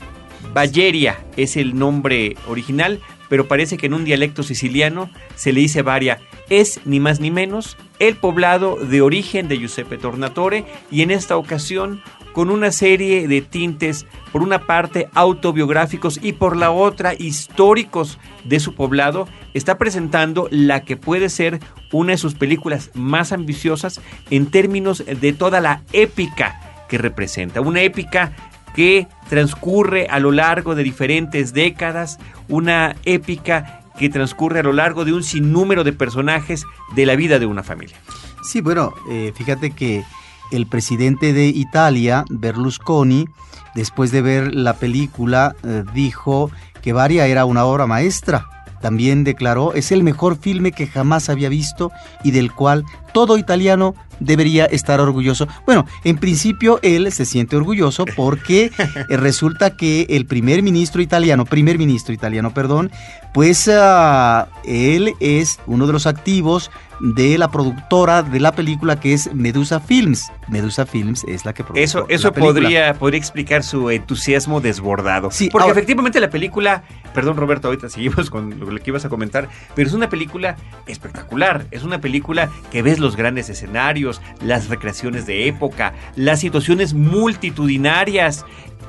Valleria 0.51 1.19
es 1.37 1.57
el 1.57 1.77
nombre 1.77 2.37
original, 2.47 3.01
pero 3.33 3.47
parece 3.47 3.77
que 3.77 3.87
en 3.87 3.95
un 3.95 4.05
dialecto 4.05 4.43
siciliano 4.43 5.09
se 5.33 5.53
le 5.53 5.61
dice 5.61 5.81
Varia. 5.81 6.19
Es 6.51 6.81
ni 6.85 6.99
más 6.99 7.19
ni 7.19 7.31
menos 7.31 7.77
el 7.97 8.15
poblado 8.15 8.75
de 8.75 9.01
origen 9.01 9.47
de 9.47 9.57
Giuseppe 9.57 9.97
Tornatore 9.97 10.65
y 10.91 11.01
en 11.01 11.09
esta 11.09 11.35
ocasión 11.35 12.03
con 12.31 12.51
una 12.51 12.71
serie 12.71 13.27
de 13.27 13.41
tintes, 13.41 14.05
por 14.31 14.43
una 14.43 14.67
parte 14.67 15.09
autobiográficos 15.15 16.19
y 16.21 16.33
por 16.33 16.55
la 16.55 16.69
otra 16.69 17.15
históricos 17.15 18.19
de 18.43 18.59
su 18.59 18.75
poblado, 18.75 19.27
está 19.55 19.79
presentando 19.79 20.47
la 20.51 20.83
que 20.83 20.95
puede 20.95 21.29
ser 21.29 21.59
una 21.91 22.11
de 22.11 22.19
sus 22.19 22.35
películas 22.35 22.91
más 22.93 23.31
ambiciosas 23.31 23.99
en 24.29 24.51
términos 24.51 25.03
de 25.07 25.33
toda 25.33 25.59
la 25.59 25.81
épica 25.91 26.85
que 26.87 26.99
representa. 26.99 27.61
Una 27.61 27.81
épica 27.81 28.52
que 28.75 29.07
transcurre 29.29 30.07
a 30.09 30.19
lo 30.19 30.31
largo 30.31 30.75
de 30.75 30.83
diferentes 30.83 31.53
décadas, 31.53 32.19
una 32.47 32.95
épica 33.05 33.81
que 33.97 34.09
transcurre 34.09 34.59
a 34.59 34.63
lo 34.63 34.73
largo 34.73 35.05
de 35.05 35.13
un 35.13 35.23
sinnúmero 35.23 35.83
de 35.83 35.93
personajes 35.93 36.65
de 36.95 37.05
la 37.05 37.15
vida 37.15 37.39
de 37.39 37.45
una 37.45 37.63
familia. 37.63 37.95
Sí, 38.43 38.61
bueno, 38.61 38.93
eh, 39.09 39.31
fíjate 39.35 39.71
que 39.71 40.03
el 40.51 40.67
presidente 40.67 41.33
de 41.33 41.47
Italia, 41.47 42.25
Berlusconi, 42.29 43.27
después 43.75 44.11
de 44.11 44.21
ver 44.21 44.53
la 44.53 44.73
película, 44.73 45.55
eh, 45.63 45.83
dijo 45.93 46.51
que 46.81 46.93
Varia 46.93 47.27
era 47.27 47.45
una 47.45 47.65
obra 47.65 47.87
maestra 47.87 48.47
también 48.83 49.23
declaró, 49.23 49.73
es 49.73 49.93
el 49.93 50.03
mejor 50.03 50.35
filme 50.35 50.73
que 50.73 50.87
jamás 50.87 51.29
había 51.29 51.47
visto 51.47 51.89
y 52.21 52.31
del 52.31 52.51
cual 52.51 52.83
todo 53.13 53.37
italiano 53.37 53.95
debería 54.19 54.65
estar 54.65 54.99
orgulloso. 54.99 55.47
Bueno, 55.65 55.85
en 56.03 56.17
principio 56.17 56.79
él 56.81 57.11
se 57.11 57.25
siente 57.25 57.55
orgulloso 57.55 58.05
porque 58.15 58.71
eh, 59.09 59.17
resulta 59.17 59.75
que 59.75 60.05
el 60.09 60.25
primer 60.25 60.63
ministro 60.63 61.01
italiano, 61.01 61.45
primer 61.45 61.77
ministro 61.77 62.13
italiano, 62.13 62.53
perdón, 62.53 62.91
pues 63.33 63.69
ah, 63.71 64.47
él 64.63 65.13
es 65.19 65.59
uno 65.67 65.87
de 65.87 65.93
los 65.93 66.05
activos 66.05 66.71
de 66.99 67.37
la 67.37 67.49
productora 67.49 68.23
de 68.23 68.39
la 68.39 68.53
película 68.53 68.99
que 68.99 69.13
es 69.13 69.33
Medusa 69.33 69.79
Films. 69.79 70.31
Medusa 70.47 70.85
Films 70.85 71.25
es 71.27 71.43
la 71.43 71.53
que 71.53 71.63
produce. 71.63 71.83
Eso, 71.83 72.05
eso 72.07 72.31
podría, 72.31 72.93
podría 72.93 73.17
explicar 73.17 73.63
su 73.63 73.89
entusiasmo 73.89 74.61
desbordado. 74.61 75.31
Sí, 75.31 75.49
porque 75.51 75.71
efectivamente 75.71 76.19
la 76.19 76.29
película, 76.29 76.83
perdón 77.13 77.35
Roberto, 77.37 77.67
ahorita 77.67 77.89
seguimos 77.89 78.29
con 78.29 78.57
lo 78.59 78.79
que 78.79 78.89
ibas 78.89 79.03
a 79.03 79.09
comentar, 79.09 79.49
pero 79.75 79.87
es 79.87 79.93
una 79.93 80.09
película 80.09 80.55
espectacular. 80.85 81.65
Es 81.71 81.83
una 81.83 81.99
película 81.99 82.49
que 82.71 82.81
ves 82.81 82.99
los 83.03 83.15
grandes 83.15 83.49
escenarios, 83.49 84.21
las 84.41 84.69
recreaciones 84.69 85.27
de 85.27 85.47
época, 85.47 85.93
las 86.15 86.39
situaciones 86.39 86.93
multitudinarias 86.93 88.45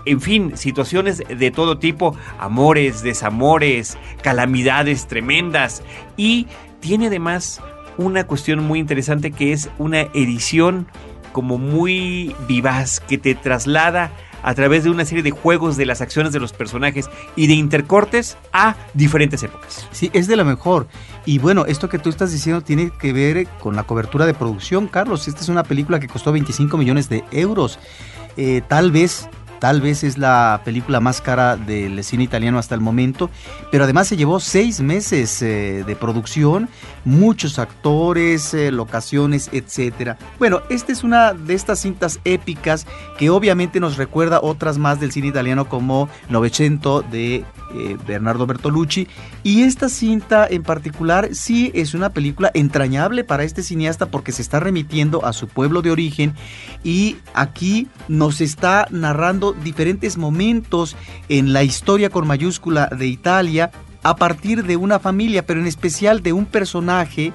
en 0.06 0.20
fin, 0.20 0.56
situaciones 0.56 1.22
de 1.26 1.50
todo 1.50 1.78
tipo, 1.78 2.16
amores, 2.38 3.02
desamores, 3.02 3.96
calamidades 4.22 5.06
tremendas. 5.06 5.82
Y 6.16 6.46
tiene 6.80 7.06
además 7.06 7.62
una 7.96 8.26
cuestión 8.26 8.62
muy 8.64 8.80
interesante 8.80 9.30
que 9.30 9.52
es 9.52 9.70
una 9.78 10.02
edición 10.12 10.88
como 11.32 11.58
muy 11.58 12.34
vivaz 12.46 13.00
que 13.00 13.18
te 13.18 13.34
traslada 13.34 14.10
a 14.44 14.54
través 14.54 14.84
de 14.84 14.90
una 14.90 15.04
serie 15.04 15.24
de 15.24 15.30
juegos 15.30 15.76
de 15.76 15.86
las 15.86 16.00
acciones 16.00 16.32
de 16.32 16.38
los 16.38 16.52
personajes 16.52 17.08
y 17.34 17.48
de 17.48 17.54
intercortes 17.54 18.36
a 18.52 18.76
diferentes 18.92 19.42
épocas. 19.42 19.88
Sí, 19.90 20.10
es 20.12 20.28
de 20.28 20.36
lo 20.36 20.44
mejor. 20.44 20.86
Y 21.24 21.38
bueno, 21.38 21.64
esto 21.66 21.88
que 21.88 21.98
tú 21.98 22.10
estás 22.10 22.30
diciendo 22.30 22.60
tiene 22.60 22.92
que 22.98 23.12
ver 23.12 23.48
con 23.60 23.74
la 23.74 23.84
cobertura 23.84 24.26
de 24.26 24.34
producción, 24.34 24.86
Carlos. 24.86 25.26
Esta 25.26 25.40
es 25.40 25.48
una 25.48 25.64
película 25.64 25.98
que 25.98 26.08
costó 26.08 26.30
25 26.30 26.76
millones 26.76 27.08
de 27.08 27.24
euros. 27.32 27.78
Eh, 28.36 28.62
tal 28.68 28.92
vez 28.92 29.28
Tal 29.64 29.80
vez 29.80 30.04
es 30.04 30.18
la 30.18 30.60
película 30.62 31.00
más 31.00 31.22
cara 31.22 31.56
del 31.56 32.04
cine 32.04 32.24
italiano 32.24 32.58
hasta 32.58 32.74
el 32.74 32.82
momento, 32.82 33.30
pero 33.70 33.84
además 33.84 34.06
se 34.06 34.18
llevó 34.18 34.38
seis 34.38 34.82
meses 34.82 35.40
eh, 35.40 35.84
de 35.86 35.96
producción, 35.96 36.68
muchos 37.06 37.58
actores, 37.58 38.52
eh, 38.52 38.70
locaciones, 38.70 39.48
etc. 39.52 40.18
Bueno, 40.38 40.60
esta 40.68 40.92
es 40.92 41.02
una 41.02 41.32
de 41.32 41.54
estas 41.54 41.78
cintas 41.78 42.20
épicas 42.26 42.86
que 43.16 43.30
obviamente 43.30 43.80
nos 43.80 43.96
recuerda 43.96 44.40
otras 44.42 44.76
más 44.76 45.00
del 45.00 45.12
cine 45.12 45.28
italiano 45.28 45.66
como 45.66 46.10
Novecento 46.28 47.00
de 47.00 47.46
eh, 47.74 47.96
Bernardo 48.06 48.46
Bertolucci. 48.46 49.08
Y 49.42 49.62
esta 49.62 49.88
cinta 49.88 50.46
en 50.48 50.62
particular 50.62 51.30
sí 51.32 51.72
es 51.74 51.94
una 51.94 52.10
película 52.10 52.50
entrañable 52.54 53.24
para 53.24 53.42
este 53.42 53.62
cineasta 53.62 54.06
porque 54.06 54.30
se 54.30 54.42
está 54.42 54.60
remitiendo 54.60 55.24
a 55.24 55.32
su 55.32 55.48
pueblo 55.48 55.82
de 55.82 55.90
origen 55.90 56.34
y 56.84 57.16
aquí 57.32 57.88
nos 58.06 58.40
está 58.40 58.86
narrando 58.90 59.53
diferentes 59.62 60.16
momentos 60.16 60.96
en 61.28 61.52
la 61.52 61.62
historia 61.62 62.10
con 62.10 62.26
mayúscula 62.26 62.88
de 62.88 63.06
Italia 63.06 63.70
a 64.02 64.16
partir 64.16 64.64
de 64.64 64.76
una 64.76 64.98
familia, 64.98 65.46
pero 65.46 65.60
en 65.60 65.66
especial 65.66 66.22
de 66.22 66.32
un 66.32 66.46
personaje 66.46 67.32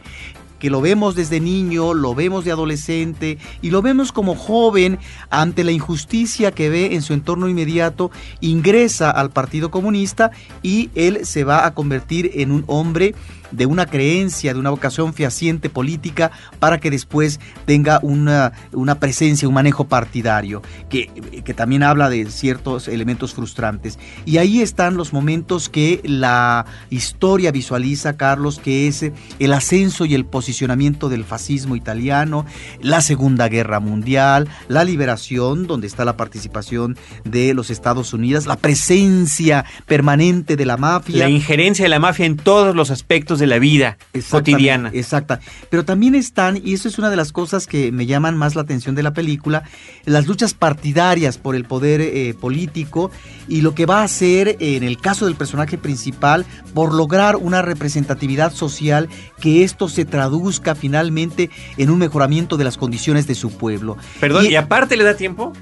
que 0.59 0.69
lo 0.69 0.81
vemos 0.81 1.15
desde 1.15 1.39
niño, 1.39 1.93
lo 1.93 2.13
vemos 2.13 2.45
de 2.45 2.51
adolescente 2.51 3.37
y 3.61 3.71
lo 3.71 3.81
vemos 3.81 4.11
como 4.11 4.35
joven 4.35 4.99
ante 5.29 5.63
la 5.63 5.71
injusticia 5.71 6.51
que 6.51 6.69
ve 6.69 6.93
en 6.93 7.01
su 7.01 7.13
entorno 7.13 7.47
inmediato, 7.47 8.11
ingresa 8.41 9.09
al 9.09 9.31
Partido 9.31 9.71
Comunista 9.71 10.31
y 10.61 10.89
él 10.95 11.25
se 11.25 11.45
va 11.45 11.65
a 11.65 11.73
convertir 11.73 12.31
en 12.35 12.51
un 12.51 12.65
hombre 12.67 13.15
de 13.51 13.65
una 13.65 13.85
creencia, 13.85 14.53
de 14.53 14.59
una 14.59 14.69
vocación 14.69 15.13
fehaciente 15.13 15.69
política 15.69 16.31
para 16.59 16.79
que 16.79 16.91
después 16.91 17.39
tenga 17.65 17.99
una, 18.01 18.53
una 18.73 18.99
presencia, 18.99 19.47
un 19.47 19.53
manejo 19.53 19.87
partidario, 19.87 20.61
que, 20.89 21.07
que, 21.43 21.53
también 21.53 21.83
habla 21.83 22.09
de 22.09 22.29
ciertos 22.31 22.87
elementos 22.87 23.33
frustrantes. 23.33 23.99
Y 24.25 24.37
ahí 24.37 24.61
están 24.61 24.97
los 24.97 25.13
momentos 25.13 25.69
que 25.69 26.01
la 26.03 26.65
historia 26.89 27.51
visualiza, 27.51 28.17
Carlos, 28.17 28.59
que 28.59 28.87
es 28.87 29.11
el 29.39 29.53
ascenso 29.53 30.05
y 30.05 30.15
el 30.15 30.25
posicionamiento 30.25 31.09
del 31.09 31.25
fascismo 31.25 31.75
italiano, 31.75 32.45
la 32.81 33.01
Segunda 33.01 33.49
Guerra 33.49 33.79
Mundial, 33.79 34.47
la 34.67 34.83
liberación, 34.83 35.67
donde 35.67 35.87
está 35.87 36.05
la 36.05 36.17
participación 36.17 36.97
de 37.23 37.53
los 37.53 37.69
Estados 37.69 38.13
Unidos, 38.13 38.45
la 38.45 38.57
presencia 38.57 39.65
permanente 39.85 40.55
de 40.55 40.65
la 40.65 40.77
mafia. 40.77 41.19
La 41.19 41.29
injerencia 41.29 41.83
de 41.83 41.89
la 41.89 41.99
mafia 41.99 42.25
en 42.25 42.37
todos 42.37 42.75
los 42.75 42.91
aspectos 42.91 43.38
de 43.39 43.47
la 43.47 43.59
vida 43.59 43.97
cotidiana. 44.29 44.91
Exacta. 44.93 45.39
Pero 45.69 45.85
también 45.85 46.15
están, 46.15 46.59
y 46.63 46.73
eso 46.73 46.87
es 46.87 46.99
una 46.99 47.09
de 47.09 47.15
las 47.15 47.31
cosas 47.31 47.67
que 47.67 47.91
me 47.91 48.05
llaman 48.05 48.37
más 48.37 48.55
la 48.55 48.61
atención 48.61 48.95
de 48.95 49.03
la 49.03 49.13
película, 49.13 49.63
las 50.05 50.27
luchas 50.27 50.53
partidarias 50.53 51.37
por 51.37 51.55
el 51.55 51.65
poder 51.65 52.01
eh, 52.01 52.33
político 52.39 53.11
y 53.47 53.61
lo 53.61 53.73
que 53.73 53.85
va 53.85 54.01
a 54.01 54.03
hacer 54.03 54.57
en 54.59 54.83
el 54.83 54.97
caso 54.97 55.25
del 55.25 55.35
personaje 55.35 55.77
principal 55.77 56.45
por 56.73 56.93
lograr 56.93 57.35
una 57.35 57.61
representatividad 57.61 58.53
social 58.53 59.09
que 59.39 59.63
esto 59.63 59.89
se 59.89 60.05
traduzca 60.05 60.75
finalmente 60.75 61.49
en 61.77 61.89
un 61.89 61.99
mejoramiento 61.99 62.57
de 62.57 62.63
las 62.63 62.77
condiciones 62.77 63.27
de 63.27 63.35
su 63.35 63.51
pueblo. 63.51 63.97
Perdón, 64.19 64.45
y, 64.45 64.55
aparte 64.55 64.97
le 64.97 65.03
da 65.03 65.15
tiempo 65.15 65.53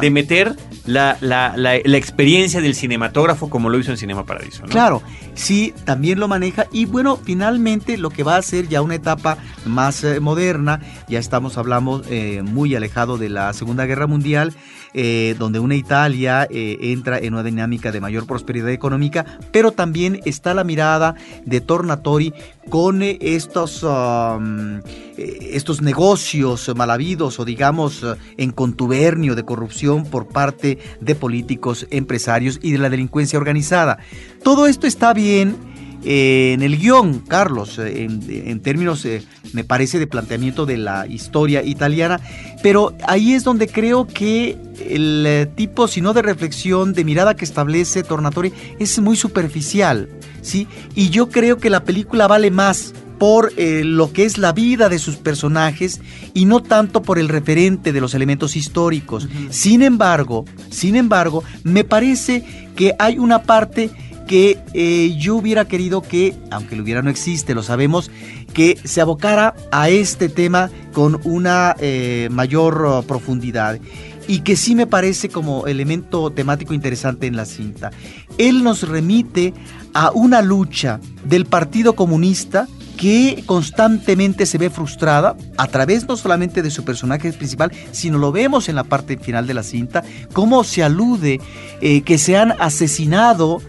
de 0.00 0.10
meter 0.10 0.56
la, 0.86 1.16
la, 1.20 1.54
la, 1.56 1.96
experiencia 1.96 2.60
del 2.60 2.74
cinematógrafo 2.74 3.48
como 3.48 3.68
lo 3.68 3.78
hizo 3.78 3.90
en 3.90 3.96
Cinema 3.96 4.26
Paradiso. 4.26 4.64
Claro, 4.64 5.02
sí, 5.34 5.72
también 5.84 6.18
lo 6.18 6.28
maneja 6.28 6.66
y 6.72 6.86
bueno, 6.86 7.11
finalmente 7.16 7.98
lo 7.98 8.10
que 8.10 8.22
va 8.22 8.36
a 8.36 8.42
ser 8.42 8.68
ya 8.68 8.82
una 8.82 8.94
etapa 8.94 9.38
más 9.64 10.04
eh, 10.04 10.20
moderna, 10.20 10.80
ya 11.08 11.18
estamos 11.18 11.58
hablando 11.58 12.02
eh, 12.08 12.42
muy 12.42 12.74
alejado 12.74 13.18
de 13.18 13.28
la 13.28 13.52
Segunda 13.52 13.86
Guerra 13.86 14.06
Mundial, 14.06 14.54
eh, 14.94 15.34
donde 15.38 15.58
una 15.58 15.74
Italia 15.74 16.46
entra 16.50 17.18
en 17.18 17.32
una 17.32 17.42
dinámica 17.42 17.92
de 17.92 18.00
mayor 18.00 18.26
prosperidad 18.26 18.70
económica, 18.70 19.24
pero 19.50 19.72
también 19.72 20.20
está 20.26 20.52
la 20.52 20.64
mirada 20.64 21.14
de 21.46 21.60
Tornatori 21.60 22.34
con 22.68 23.02
estos, 23.02 23.82
um, 23.82 24.80
estos 25.16 25.80
negocios 25.80 26.70
mal 26.76 26.90
habidos 26.90 27.40
o 27.40 27.44
digamos 27.44 28.04
en 28.36 28.52
contubernio 28.52 29.34
de 29.34 29.44
corrupción 29.44 30.04
por 30.04 30.28
parte 30.28 30.78
de 31.00 31.14
políticos, 31.14 31.86
empresarios 31.90 32.58
y 32.62 32.72
de 32.72 32.78
la 32.78 32.90
delincuencia 32.90 33.38
organizada. 33.38 33.98
Todo 34.42 34.66
esto 34.66 34.86
está 34.86 35.14
bien 35.14 35.71
eh, 36.04 36.52
en 36.54 36.62
el 36.62 36.78
guion, 36.78 37.20
Carlos, 37.20 37.78
eh, 37.78 38.04
en, 38.04 38.60
términos, 38.60 39.04
eh, 39.04 39.22
me 39.52 39.62
parece, 39.62 40.00
de 40.00 40.08
planteamiento 40.08 40.66
de 40.66 40.76
la 40.76 41.06
historia 41.06 41.62
italiana, 41.62 42.20
pero 42.62 42.94
ahí 43.06 43.34
es 43.34 43.44
donde 43.44 43.68
creo 43.68 44.06
que 44.06 44.56
el 44.88 45.48
tipo, 45.54 45.86
si 45.86 46.00
no 46.00 46.12
de 46.12 46.22
reflexión, 46.22 46.92
de 46.92 47.04
mirada 47.04 47.36
que 47.36 47.44
establece 47.44 48.02
Tornatori, 48.02 48.52
es 48.80 48.98
muy 48.98 49.16
superficial, 49.16 50.08
¿sí? 50.40 50.66
Y 50.96 51.10
yo 51.10 51.28
creo 51.28 51.58
que 51.58 51.70
la 51.70 51.84
película 51.84 52.26
vale 52.26 52.50
más 52.50 52.94
por 53.18 53.52
lo 53.56 54.12
que 54.12 54.24
es 54.24 54.36
la 54.36 54.50
vida 54.50 54.88
de 54.88 54.98
sus 54.98 55.14
personajes 55.14 56.00
y 56.34 56.44
no 56.44 56.60
tanto 56.60 57.02
por 57.02 57.20
el 57.20 57.28
referente 57.28 57.92
de 57.92 58.00
los 58.00 58.14
elementos 58.14 58.56
históricos. 58.56 59.28
Sin 59.50 59.82
embargo, 59.82 60.44
sin 60.70 60.96
embargo, 60.96 61.44
me 61.62 61.84
parece 61.84 62.42
que 62.74 62.96
hay 62.98 63.18
una 63.18 63.44
parte 63.44 63.90
que 64.32 64.58
eh, 64.72 65.14
yo 65.18 65.36
hubiera 65.36 65.66
querido 65.66 66.00
que, 66.00 66.34
aunque 66.50 66.74
lo 66.74 66.84
hubiera 66.84 67.02
no 67.02 67.10
existe, 67.10 67.54
lo 67.54 67.62
sabemos, 67.62 68.10
que 68.54 68.78
se 68.82 69.02
abocara 69.02 69.54
a 69.70 69.90
este 69.90 70.30
tema 70.30 70.70
con 70.94 71.20
una 71.24 71.76
eh, 71.78 72.28
mayor 72.30 72.82
uh, 72.82 73.06
profundidad 73.06 73.78
y 74.26 74.38
que 74.38 74.56
sí 74.56 74.74
me 74.74 74.86
parece 74.86 75.28
como 75.28 75.66
elemento 75.66 76.30
temático 76.30 76.72
interesante 76.72 77.26
en 77.26 77.36
la 77.36 77.44
cinta. 77.44 77.90
Él 78.38 78.64
nos 78.64 78.88
remite 78.88 79.52
a 79.92 80.10
una 80.12 80.40
lucha 80.40 80.98
del 81.24 81.44
Partido 81.44 81.94
Comunista 81.94 82.68
que 82.96 83.42
constantemente 83.44 84.46
se 84.46 84.56
ve 84.56 84.70
frustrada 84.70 85.36
a 85.58 85.66
través 85.66 86.08
no 86.08 86.16
solamente 86.16 86.62
de 86.62 86.70
su 86.70 86.84
personaje 86.84 87.34
principal, 87.34 87.70
sino 87.90 88.16
lo 88.16 88.32
vemos 88.32 88.70
en 88.70 88.76
la 88.76 88.84
parte 88.84 89.18
final 89.18 89.46
de 89.46 89.52
la 89.52 89.62
cinta, 89.62 90.02
cómo 90.32 90.64
se 90.64 90.82
alude 90.82 91.38
eh, 91.82 92.00
que 92.00 92.16
se 92.16 92.38
han 92.38 92.52
asesinado 92.52 93.60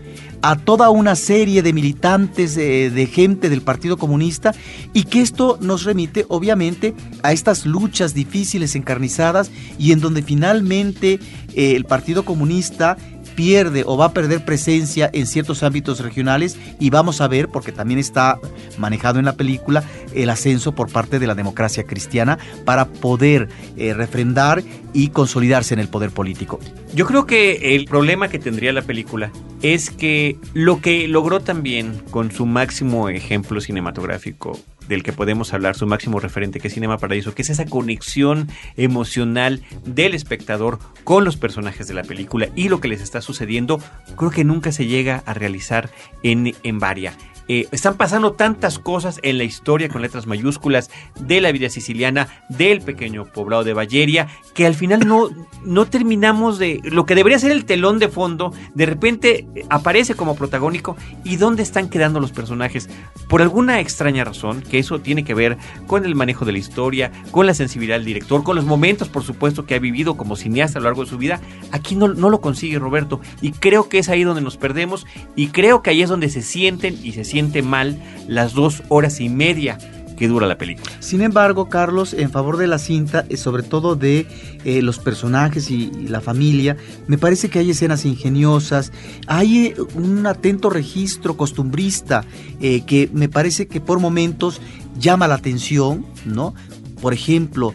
a 0.44 0.58
toda 0.58 0.90
una 0.90 1.16
serie 1.16 1.64
de 1.64 1.72
militantes, 1.72 2.56
de, 2.56 3.10
gente 3.12 3.50
del 3.50 3.62
Partido 3.62 3.98
Comunista, 3.98 4.54
y 4.92 5.06
que 5.06 5.22
esto 5.22 5.58
nos 5.62 5.86
remite 5.86 6.26
obviamente 6.28 6.94
a 7.24 7.32
estas 7.32 7.66
luchas 7.66 8.14
difíciles, 8.14 8.76
encarnizadas, 8.76 9.52
y 9.80 9.94
en 9.94 10.02
donde 10.02 10.22
finalmente 10.22 11.22
eh, 11.56 11.76
el 11.78 11.86
Partido 11.86 12.26
Comunista 12.26 12.98
pierde 13.36 13.84
o 13.86 13.98
va 13.98 14.06
a 14.06 14.14
perder 14.14 14.46
presencia 14.46 15.10
en 15.14 15.28
ciertos 15.28 15.64
ámbitos 15.64 16.00
regionales 16.00 16.58
y 16.80 16.90
vamos 16.90 17.22
a 17.22 17.28
ver, 17.28 17.50
porque 17.50 17.72
también 17.72 18.00
está 18.00 18.40
manejado 18.78 19.20
en 19.20 19.26
la 19.26 19.34
película, 19.34 19.84
el 20.14 20.30
ascenso 20.30 20.74
por 20.74 20.92
parte 20.92 21.20
de 21.20 21.28
la 21.28 21.36
democracia 21.36 21.84
cristiana 21.84 22.38
para 22.66 22.86
poder 22.86 23.50
eh, 23.78 23.94
refrendar 23.94 24.64
y 24.94 25.10
consolidarse 25.10 25.74
en 25.74 25.80
el 25.80 25.88
poder 25.88 26.12
político. 26.12 26.60
Yo 26.94 27.06
creo 27.06 27.26
que 27.26 27.76
el 27.76 27.86
problema 27.86 28.28
que 28.28 28.40
tendría 28.40 28.72
la 28.74 28.84
película 28.84 29.32
es 29.62 29.90
que 29.90 30.38
lo 30.54 30.82
que 30.82 31.08
logró 31.08 31.40
también 31.40 32.02
con 32.12 32.32
su 32.32 32.46
máximo 32.46 33.10
ejemplo 33.10 33.62
cinematográfico 33.62 34.60
del 34.88 35.04
que 35.04 35.14
podemos 35.14 35.54
hablar, 35.54 35.76
su 35.76 35.88
máximo 35.88 36.20
referente, 36.20 36.60
que 36.60 36.68
es 36.68 36.74
Cinema 36.74 36.98
Paradiso, 36.98 37.34
que 37.34 37.42
es 37.42 37.50
esa 37.50 37.66
conexión 37.66 38.50
emocional 38.78 39.62
del 39.86 40.14
espectador 40.14 40.80
con 41.04 41.26
los 41.26 41.38
personajes 41.38 41.88
de 41.88 41.94
la 41.94 42.04
película 42.04 42.50
y 42.56 42.70
lo 42.70 42.80
que 42.80 42.88
les 42.88 43.02
está 43.02 43.22
sucediendo, 43.22 43.80
creo 44.18 44.32
que 44.32 44.44
nunca 44.44 44.72
se 44.72 44.88
llega 44.88 45.24
a 45.26 45.34
realizar 45.34 45.90
en, 46.24 46.56
en 46.64 46.80
Varia. 46.80 47.14
Eh, 47.48 47.68
están 47.72 47.96
pasando 47.96 48.34
tantas 48.34 48.80
cosas 48.80 49.20
en 49.24 49.38
la 49.38 49.44
historia 49.44 49.90
con 49.90 50.02
letras 50.02 50.28
mayúsculas 50.28 50.90
de 51.20 51.42
la 51.42 51.52
vida 51.52 51.70
siciliana, 51.70 52.28
del 52.50 52.82
pequeño 52.82 53.26
poblado 53.26 53.64
de 53.64 53.74
Valleria, 53.74 54.28
que 54.54 54.66
al 54.66 54.76
final 54.76 55.08
no, 55.08 55.30
no 55.64 55.86
terminamos 55.86 56.60
de... 56.60 56.80
Lo 56.84 57.06
que 57.06 57.16
debería 57.16 57.40
ser 57.40 57.52
el 57.52 57.66
telón 57.66 58.00
de 58.00 58.08
fondo, 58.08 58.54
de 58.74 58.86
repente 58.86 59.48
aparece 59.70 60.16
como 60.16 60.36
protagónico 60.36 60.96
y 61.24 61.36
dónde 61.36 61.64
están 61.64 61.90
quedando 61.90 62.20
los 62.20 62.32
personajes. 62.32 62.90
Por 63.28 63.42
alguna 63.42 63.80
extraña 63.80 64.24
razón, 64.24 64.62
que 64.62 64.80
eso 64.80 65.00
tiene 65.00 65.24
que 65.24 65.34
ver 65.34 65.58
con 65.88 66.06
el 66.06 66.16
manejo 66.16 66.46
de 66.46 66.54
la 66.54 66.58
historia, 66.60 67.12
con 67.32 67.46
la 67.46 67.54
sensibilidad 67.54 67.98
del 67.98 68.06
director, 68.06 68.44
con 68.44 68.56
los 68.56 68.66
momentos, 68.66 69.10
por 69.10 69.24
supuesto, 69.24 69.66
que 69.66 69.76
ha 69.76 69.80
vivido 69.80 70.16
como 70.16 70.36
cineasta 70.36 70.80
a 70.80 70.82
lo 70.82 70.86
largo 70.86 71.04
de 71.04 71.10
su 71.10 71.18
vida, 71.18 71.42
aquí 71.72 71.96
no, 71.96 72.08
no 72.08 72.30
lo 72.30 72.42
consigue 72.42 72.80
Roberto. 72.80 73.20
Y 73.42 73.52
creo 73.52 73.90
que 73.90 74.00
es 74.00 74.10
ahí 74.10 74.24
donde 74.24 74.42
nos 74.42 74.58
perdemos 74.58 75.06
y 75.36 75.48
creo 75.48 75.82
que 75.82 75.90
ahí 75.90 76.02
es 76.02 76.10
donde 76.10 76.30
se 76.30 76.42
sienten 76.42 76.98
y 77.04 77.12
se 77.14 77.24
siente 77.34 77.64
mal 77.64 77.98
las 78.28 78.54
dos 78.54 78.84
horas 78.90 79.20
y 79.20 79.28
media 79.28 79.80
que 80.16 80.28
dura 80.28 80.46
la 80.46 80.56
película. 80.60 80.92
Sin 81.00 81.22
embargo, 81.22 81.68
Carlos, 81.68 82.14
en 82.14 82.30
favor 82.30 82.58
de 82.58 82.68
la 82.68 82.78
cinta, 82.78 83.26
eh, 83.28 83.38
sobre 83.38 83.64
todo 83.64 83.96
de 83.96 84.28
eh, 84.64 84.84
los 84.84 85.00
personajes 85.00 85.72
y, 85.72 85.90
la 86.08 86.22
familia, 86.22 86.78
me 87.08 87.18
parece 87.18 87.50
que 87.50 87.58
hay 87.58 87.72
escenas 87.72 88.06
ingeniosas, 88.06 88.92
hay 89.26 89.66
eh, 89.66 89.76
un 89.96 90.28
atento 90.28 90.70
registro 90.70 91.36
costumbrista 91.36 92.24
que 92.60 93.10
me 93.12 93.30
parece 93.30 93.68
que 93.68 93.82
por 93.82 94.00
momentos 94.00 94.62
llama 95.00 95.28
la 95.28 95.34
atención, 95.34 96.06
¿no? 96.24 96.54
Por 97.02 97.14
ejemplo, 97.14 97.74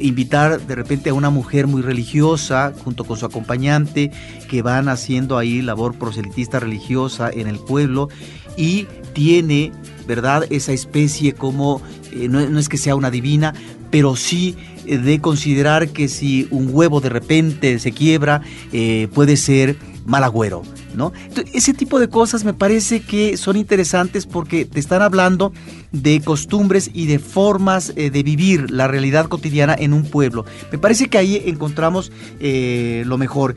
invitar 0.00 0.58
de 0.66 0.74
repente 0.74 1.10
a 1.10 1.14
una 1.14 1.28
mujer 1.28 1.66
muy 1.66 1.82
religiosa 1.82 2.72
junto 2.84 3.04
con 3.04 3.18
su 3.18 3.26
acompañante 3.26 4.10
que 4.48 4.62
van 4.62 4.88
haciendo 4.88 5.36
ahí 5.36 5.60
labor 5.60 5.98
proselitista 5.98 6.60
religiosa 6.60 7.28
en 7.30 7.48
el 7.48 7.58
pueblo 7.58 8.08
y 8.56 8.86
tiene, 9.12 9.72
¿verdad? 10.06 10.46
Esa 10.50 10.72
especie 10.72 11.32
como, 11.32 11.82
eh, 12.12 12.28
no, 12.28 12.48
no, 12.48 12.58
es 12.58 12.68
que 12.68 12.78
sea 12.78 12.94
una 12.94 13.10
divina, 13.10 13.54
pero 13.90 14.16
sí 14.16 14.56
eh, 14.86 14.98
de 14.98 15.20
considerar 15.20 15.88
que 15.88 16.08
si 16.08 16.48
un 16.50 16.70
huevo 16.72 17.00
de 17.00 17.08
repente 17.08 17.78
se 17.78 17.92
quiebra, 17.92 18.42
eh, 18.72 19.08
puede 19.14 19.36
ser 19.36 19.76
mal 20.06 20.24
agüero, 20.24 20.62
¿no? 20.94 21.12
Ese 21.52 21.74
tipo 21.74 21.98
de 21.98 22.08
cosas 22.08 22.44
me 22.44 22.54
parece 22.54 23.00
que 23.00 23.36
son 23.36 23.56
interesantes 23.56 24.26
porque 24.26 24.64
te 24.64 24.80
están 24.80 25.02
hablando 25.02 25.52
de 25.92 26.20
costumbres 26.20 26.90
y 26.92 27.06
de 27.06 27.18
formas 27.18 27.92
eh, 27.96 28.10
de 28.10 28.22
vivir 28.22 28.70
la 28.70 28.88
realidad 28.88 29.26
cotidiana 29.26 29.76
en 29.78 29.92
un 29.92 30.04
pueblo. 30.04 30.44
Me 30.70 30.78
parece 30.78 31.08
que 31.08 31.18
ahí 31.18 31.42
encontramos 31.46 32.12
eh, 32.40 33.04
lo 33.06 33.18
mejor. 33.18 33.54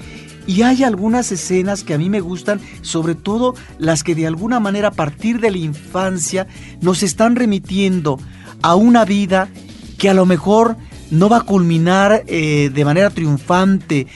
Y 0.48 0.62
hay 0.62 0.84
algunas 0.84 1.32
escenas 1.32 1.84
que 1.84 1.96
a 1.96 1.98
mí 1.98 2.10
me 2.10 2.20
gustan, 2.20 2.62
sobre 2.82 3.15
todo 3.15 3.56
las 3.80 4.04
que 4.04 4.13
de 4.13 4.27
alguna 4.27 4.60
manera 4.60 4.89
a 4.89 4.92
partir 4.92 5.39
de 5.39 5.50
la 5.50 5.58
infancia 5.58 6.48
nos 6.82 7.01
están 7.01 7.36
remitiendo 7.36 8.20
a 8.62 8.75
una 8.75 9.06
vida 9.06 9.50
que 9.98 10.10
a 10.10 10.13
lo 10.13 10.25
mejor 10.25 10.75
no 11.10 11.30
va 11.30 11.38
a 11.38 11.42
culminar 11.42 12.24
eh, 12.27 12.70
de 12.72 12.86
manera 12.86 13.10
triunfante, 13.10 14.08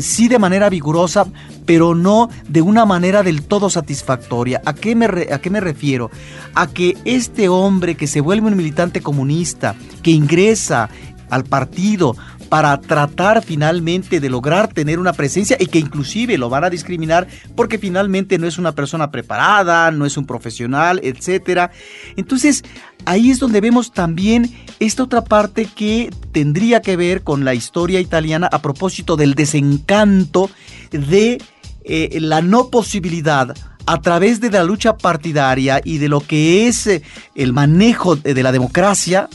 sí 0.00 0.28
de 0.28 0.38
manera 0.38 0.70
vigorosa, 0.70 1.26
pero 1.66 1.94
no 1.94 2.30
de 2.48 2.62
una 2.62 2.84
manera 2.84 3.22
del 3.22 3.42
todo 3.42 3.70
satisfactoria. 3.70 4.62
¿A 4.64 4.74
qué, 4.74 4.94
me 4.94 5.06
re, 5.06 5.32
¿A 5.32 5.40
qué 5.40 5.50
me 5.50 5.60
refiero? 5.60 6.10
A 6.54 6.66
que 6.66 6.96
este 7.04 7.48
hombre 7.48 7.94
que 7.94 8.06
se 8.06 8.20
vuelve 8.20 8.48
un 8.48 8.56
militante 8.56 9.00
comunista, 9.00 9.74
que 10.02 10.10
ingresa 10.10 10.88
al 11.30 11.44
partido 11.44 12.16
para 12.48 12.80
tratar 12.80 13.42
finalmente 13.42 14.20
de 14.20 14.30
lograr 14.30 14.68
tener 14.68 15.00
una 15.00 15.12
presencia 15.12 15.56
y 15.58 15.66
que 15.66 15.80
inclusive 15.80 16.38
lo 16.38 16.48
van 16.48 16.62
a 16.62 16.70
discriminar 16.70 17.26
porque 17.56 17.78
finalmente 17.78 18.38
no 18.38 18.46
es 18.46 18.58
una 18.58 18.72
persona 18.72 19.10
preparada, 19.10 19.90
no 19.90 20.06
es 20.06 20.16
un 20.16 20.24
profesional, 20.24 21.00
etcétera. 21.02 21.72
Entonces, 22.14 22.62
ahí 23.06 23.30
es 23.30 23.40
donde 23.40 23.60
vemos 23.60 23.92
también 23.92 24.54
esta 24.78 25.02
otra 25.02 25.24
parte 25.24 25.66
que 25.66 26.10
tendría 26.30 26.80
que 26.80 26.96
ver 26.96 27.22
con 27.22 27.44
la 27.44 27.54
historia 27.54 27.98
italiana 27.98 28.48
a 28.52 28.62
propósito 28.62 29.16
del 29.16 29.34
desencanto 29.34 30.50
de 30.92 31.42
eh, 31.84 32.18
la 32.20 32.42
no 32.42 32.70
posibilidad 32.70 33.54
a 33.86 34.00
través 34.00 34.40
de 34.40 34.50
la 34.50 34.64
lucha 34.64 34.96
partidaria 34.96 35.80
y 35.84 35.98
de 35.98 36.08
lo 36.08 36.20
que 36.20 36.66
es 36.66 36.86
eh, 36.86 37.02
el 37.34 37.52
manejo 37.52 38.16
de 38.16 38.42
la 38.42 38.52
democracia, 38.52 39.28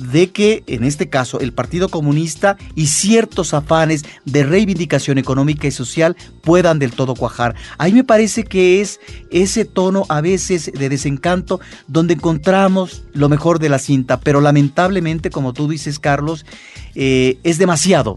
de 0.00 0.30
que, 0.30 0.64
en 0.66 0.84
este 0.84 1.08
caso, 1.08 1.40
el 1.40 1.52
Partido 1.52 1.88
Comunista 1.88 2.56
y 2.74 2.86
ciertos 2.86 3.54
afanes 3.54 4.04
de 4.24 4.44
reivindicación 4.44 5.18
económica 5.18 5.66
y 5.66 5.70
social 5.70 6.16
puedan 6.42 6.78
del 6.78 6.92
todo 6.92 7.14
cuajar. 7.14 7.54
Ahí 7.78 7.92
me 7.92 8.04
parece 8.04 8.44
que 8.44 8.80
es 8.80 9.00
ese 9.30 9.64
tono 9.64 10.06
a 10.08 10.20
veces 10.20 10.72
de 10.72 10.88
desencanto 10.88 11.60
donde 11.86 12.14
encontramos 12.14 13.02
lo 13.12 13.28
mejor 13.28 13.58
de 13.58 13.68
la 13.68 13.78
cinta, 13.78 14.20
pero 14.20 14.40
lamentablemente, 14.40 15.30
como 15.30 15.52
tú 15.52 15.68
dices, 15.68 15.98
Carlos, 15.98 16.46
eh, 16.94 17.38
es 17.42 17.58
demasiado 17.58 18.16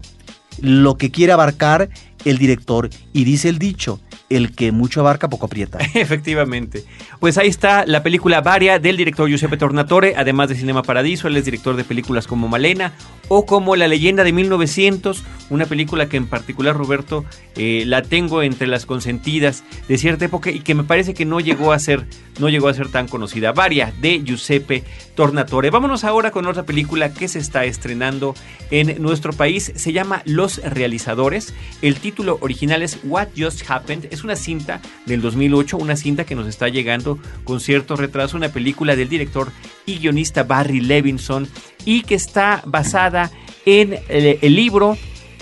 lo 0.60 0.96
que 0.96 1.10
quiere 1.10 1.32
abarcar 1.32 1.90
el 2.24 2.38
director. 2.38 2.90
Y 3.12 3.24
dice 3.24 3.48
el 3.48 3.58
dicho, 3.58 4.00
el 4.30 4.54
que 4.54 4.72
mucho 4.72 5.00
abarca 5.00 5.28
poco 5.28 5.46
aprieta. 5.46 5.78
Efectivamente. 5.94 6.84
Pues 7.20 7.38
ahí 7.38 7.48
está 7.48 7.84
la 7.86 8.02
película 8.02 8.40
Varia 8.40 8.78
del 8.78 8.96
director 8.96 9.28
Giuseppe 9.28 9.56
Tornatore, 9.56 10.14
además 10.16 10.48
de 10.48 10.54
Cinema 10.54 10.82
Paradiso, 10.82 11.28
él 11.28 11.36
es 11.36 11.44
director 11.44 11.76
de 11.76 11.84
películas 11.84 12.26
como 12.26 12.48
Malena 12.48 12.92
o 13.28 13.46
como 13.46 13.76
La 13.76 13.88
leyenda 13.88 14.24
de 14.24 14.32
1900, 14.32 15.22
una 15.50 15.66
película 15.66 16.08
que 16.08 16.16
en 16.16 16.26
particular 16.26 16.76
Roberto 16.76 17.24
eh, 17.56 17.84
la 17.86 18.02
tengo 18.02 18.42
entre 18.42 18.66
las 18.66 18.86
consentidas 18.86 19.64
de 19.88 19.98
cierta 19.98 20.24
época 20.24 20.50
y 20.50 20.60
que 20.60 20.74
me 20.74 20.84
parece 20.84 21.14
que 21.14 21.24
no 21.24 21.40
llegó 21.40 21.72
a 21.72 21.78
ser 21.78 22.06
no 22.38 22.48
llegó 22.48 22.68
a 22.68 22.74
ser 22.74 22.88
tan 22.88 23.08
conocida. 23.08 23.52
Varia 23.52 23.92
de 24.00 24.22
Giuseppe 24.24 24.84
Tornatore. 25.14 25.70
Vámonos 25.70 26.04
ahora 26.04 26.30
con 26.30 26.46
otra 26.46 26.64
película 26.64 27.12
que 27.12 27.28
se 27.28 27.38
está 27.38 27.64
estrenando 27.64 28.34
en 28.70 29.00
nuestro 29.00 29.32
país, 29.32 29.72
se 29.74 29.92
llama 29.92 30.22
Los 30.24 30.58
realizadores. 30.58 31.54
El 31.82 31.96
título 31.96 32.38
original 32.40 32.82
es 32.82 32.98
What 33.04 33.28
Just 33.36 33.68
Happened. 33.68 34.08
Es 34.14 34.22
una 34.22 34.36
cinta 34.36 34.80
del 35.06 35.20
2008, 35.20 35.76
una 35.76 35.96
cinta 35.96 36.24
que 36.24 36.36
nos 36.36 36.46
está 36.46 36.68
llegando 36.68 37.18
con 37.42 37.58
cierto 37.58 37.96
retraso, 37.96 38.36
una 38.36 38.48
película 38.48 38.94
del 38.94 39.08
director 39.08 39.50
y 39.86 39.98
guionista 39.98 40.44
Barry 40.44 40.80
Levinson 40.80 41.48
y 41.84 42.02
que 42.02 42.14
está 42.14 42.62
basada 42.64 43.32
en 43.66 43.98
el, 44.08 44.38
el 44.40 44.54
libro 44.54 44.96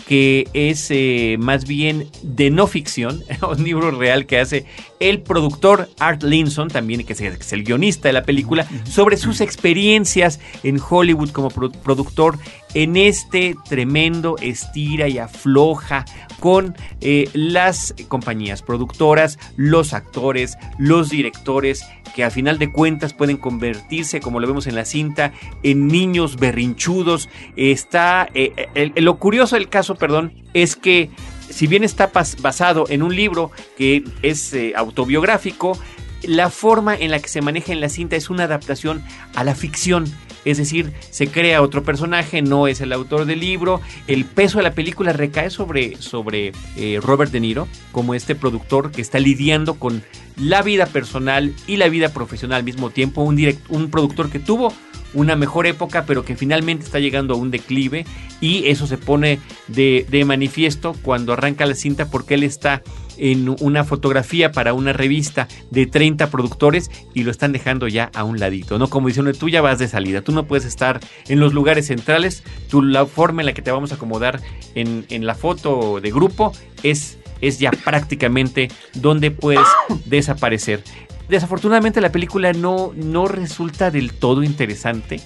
que 0.09 0.49
es 0.53 0.87
eh, 0.91 1.37
más 1.39 1.67
bien 1.67 2.09
de 2.23 2.51
no 2.51 2.67
ficción, 2.67 3.23
un 3.49 3.63
libro 3.63 3.91
real 3.91 4.27
que 4.27 4.39
hace 4.39 4.67
el 5.03 5.21
productor 5.21 5.89
Art 5.99 6.23
Linson, 6.23 6.69
también 6.69 7.05
que 7.05 7.13
es, 7.13 7.53
el, 7.53 7.65
guionista 7.65 8.09
de 8.09 8.13
la 8.13 8.23
película, 8.23 8.67
sobre 8.85 9.17
sus 9.17 9.41
experiencias 9.41 10.41
en 10.63 10.81
Hollywood 10.81 11.31
como 11.31 11.49
pro 11.49 11.71
productor 11.71 12.39
en 12.75 12.97
este 12.97 13.57
tremendo 13.69 14.37
estira 14.41 15.09
y 15.09 15.19
afloja 15.19 16.05
con 16.41 16.75
eh, 17.01 17.29
las 17.35 17.95
compañías 18.09 18.63
productoras, 18.63 19.39
los 19.57 19.93
actores, 19.93 20.57
los 20.79 21.11
directores, 21.11 21.85
que 22.15 22.25
a 22.25 22.31
final 22.31 22.59
de 22.59 22.73
cuentas 22.73 23.13
pueden 23.15 23.37
convertirse, 23.37 24.21
como 24.21 24.41
lo 24.41 24.47
vemos 24.47 24.67
en 24.67 24.75
la 24.75 24.85
cinta, 24.85 25.33
en 25.63 25.89
niños 25.89 26.37
berrinchudos. 26.37 27.29
Está 27.57 28.29
eh, 28.35 28.69
el, 28.75 28.93
el, 28.95 29.05
lo 29.05 29.19
curioso 29.19 29.57
del 29.57 29.69
caso, 29.69 29.95
perdón, 29.97 30.33
es 30.55 30.77
que 30.77 31.11
si 31.53 31.67
bien 31.67 31.85
está 31.85 32.11
basado 32.41 32.87
en 32.89 33.03
un 33.03 33.15
libro 33.15 33.51
que 33.77 34.05
es 34.23 34.53
eh, 34.55 34.73
autobiográfico, 34.75 35.79
la 36.23 36.51
forma 36.51 36.95
en 36.95 37.11
la 37.11 37.21
que 37.21 37.29
se 37.29 37.43
maneja 37.43 37.73
en 37.73 37.81
la 37.81 37.89
cinta 37.89 38.17
es 38.17 38.31
una 38.31 38.45
adaptación 38.45 39.03
a 39.35 39.45
la 39.45 39.55
ficción. 39.55 40.05
Es 40.45 40.59
decir, 40.59 40.93
se 41.11 41.29
crea 41.29 41.63
otro 41.63 41.85
personaje, 41.85 42.43
no 42.43 42.67
es 42.67 42.81
el 42.81 42.93
autor 42.93 43.27
del 43.27 43.41
libro. 43.41 43.81
El 44.09 44.25
peso 44.25 44.59
de 44.59 44.65
la 44.65 44.75
película 44.75 45.13
recae 45.13 45.51
sobre, 45.51 45.97
sobre 46.01 46.53
eh, 46.77 46.99
Robert 47.01 47.31
De 47.31 47.39
Niro, 47.39 47.69
como 47.93 48.15
este 48.15 48.35
productor 48.35 48.91
que 48.91 49.03
está 49.03 49.21
lidiando 49.21 49.75
con 49.75 50.03
la 50.37 50.63
vida 50.63 50.87
personal 50.87 51.55
y 51.69 51.77
la 51.77 51.89
vida 51.89 52.09
profesional 52.09 52.59
al 52.59 52.65
mismo 52.65 52.91
tiempo. 52.91 53.23
Un, 53.23 53.37
direct, 53.37 53.65
un 53.69 53.91
productor 53.91 54.31
que 54.31 54.41
tuvo 54.41 54.73
una 55.15 55.37
mejor 55.37 55.67
época, 55.67 56.05
pero 56.07 56.25
que 56.25 56.37
finalmente 56.37 56.85
está 56.85 56.99
llegando 56.99 57.35
a 57.35 57.37
un 57.37 57.51
declive 57.51 58.07
y 58.41 58.67
eso 58.67 58.87
se 58.87 58.99
pone 58.99 59.39
de, 59.69 60.07
de 60.11 60.25
manifiesto 60.25 60.95
cuando 61.03 61.33
arranca 61.33 61.67
la 61.67 61.75
cinta 61.75 62.11
porque 62.11 62.35
él 62.35 62.43
está 62.43 62.83
en 63.17 63.55
una 63.61 63.85
fotografía 63.85 64.53
para 64.53 64.75
una 64.75 64.93
revista 64.93 65.49
de 65.71 65.87
30 65.87 66.31
productores 66.31 66.91
y 67.15 67.23
lo 67.25 67.31
están 67.31 67.53
dejando 67.53 67.89
ya 67.89 68.11
a 68.15 68.25
un 68.25 68.41
ladito, 68.41 68.79
¿no? 68.79 68.89
Como 68.89 69.09
diciendo, 69.09 69.33
tú 69.33 69.49
ya 69.49 69.61
vas 69.61 69.79
de 69.79 69.89
salida, 69.89 70.23
tú 70.23 70.33
no 70.33 70.45
puedes 70.47 70.65
estar 70.65 71.01
en 71.29 71.41
los 71.41 71.53
lugares 71.55 71.87
centrales, 71.87 72.43
la 72.73 73.07
forma 73.07 73.43
en 73.43 73.47
la 73.47 73.55
que 73.55 73.63
te 73.63 73.71
vamos 73.71 73.93
a 73.93 73.97
acomodar 73.97 74.41
en, 74.75 75.07
en 75.09 75.27
la 75.27 75.35
foto 75.35 76.01
de 76.01 76.11
grupo 76.11 76.53
es, 76.83 77.19
es 77.41 77.59
ya 77.59 77.71
prácticamente 77.71 78.69
donde 78.95 79.31
puedes 79.31 79.67
desaparecer. 80.07 80.83
Desafortunadamente 81.29 82.01
la 82.01 82.13
película 82.13 82.53
no, 82.53 82.93
no 82.95 83.27
resulta 83.27 83.91
del 83.91 84.13
todo 84.13 84.43
interesante. 84.43 85.21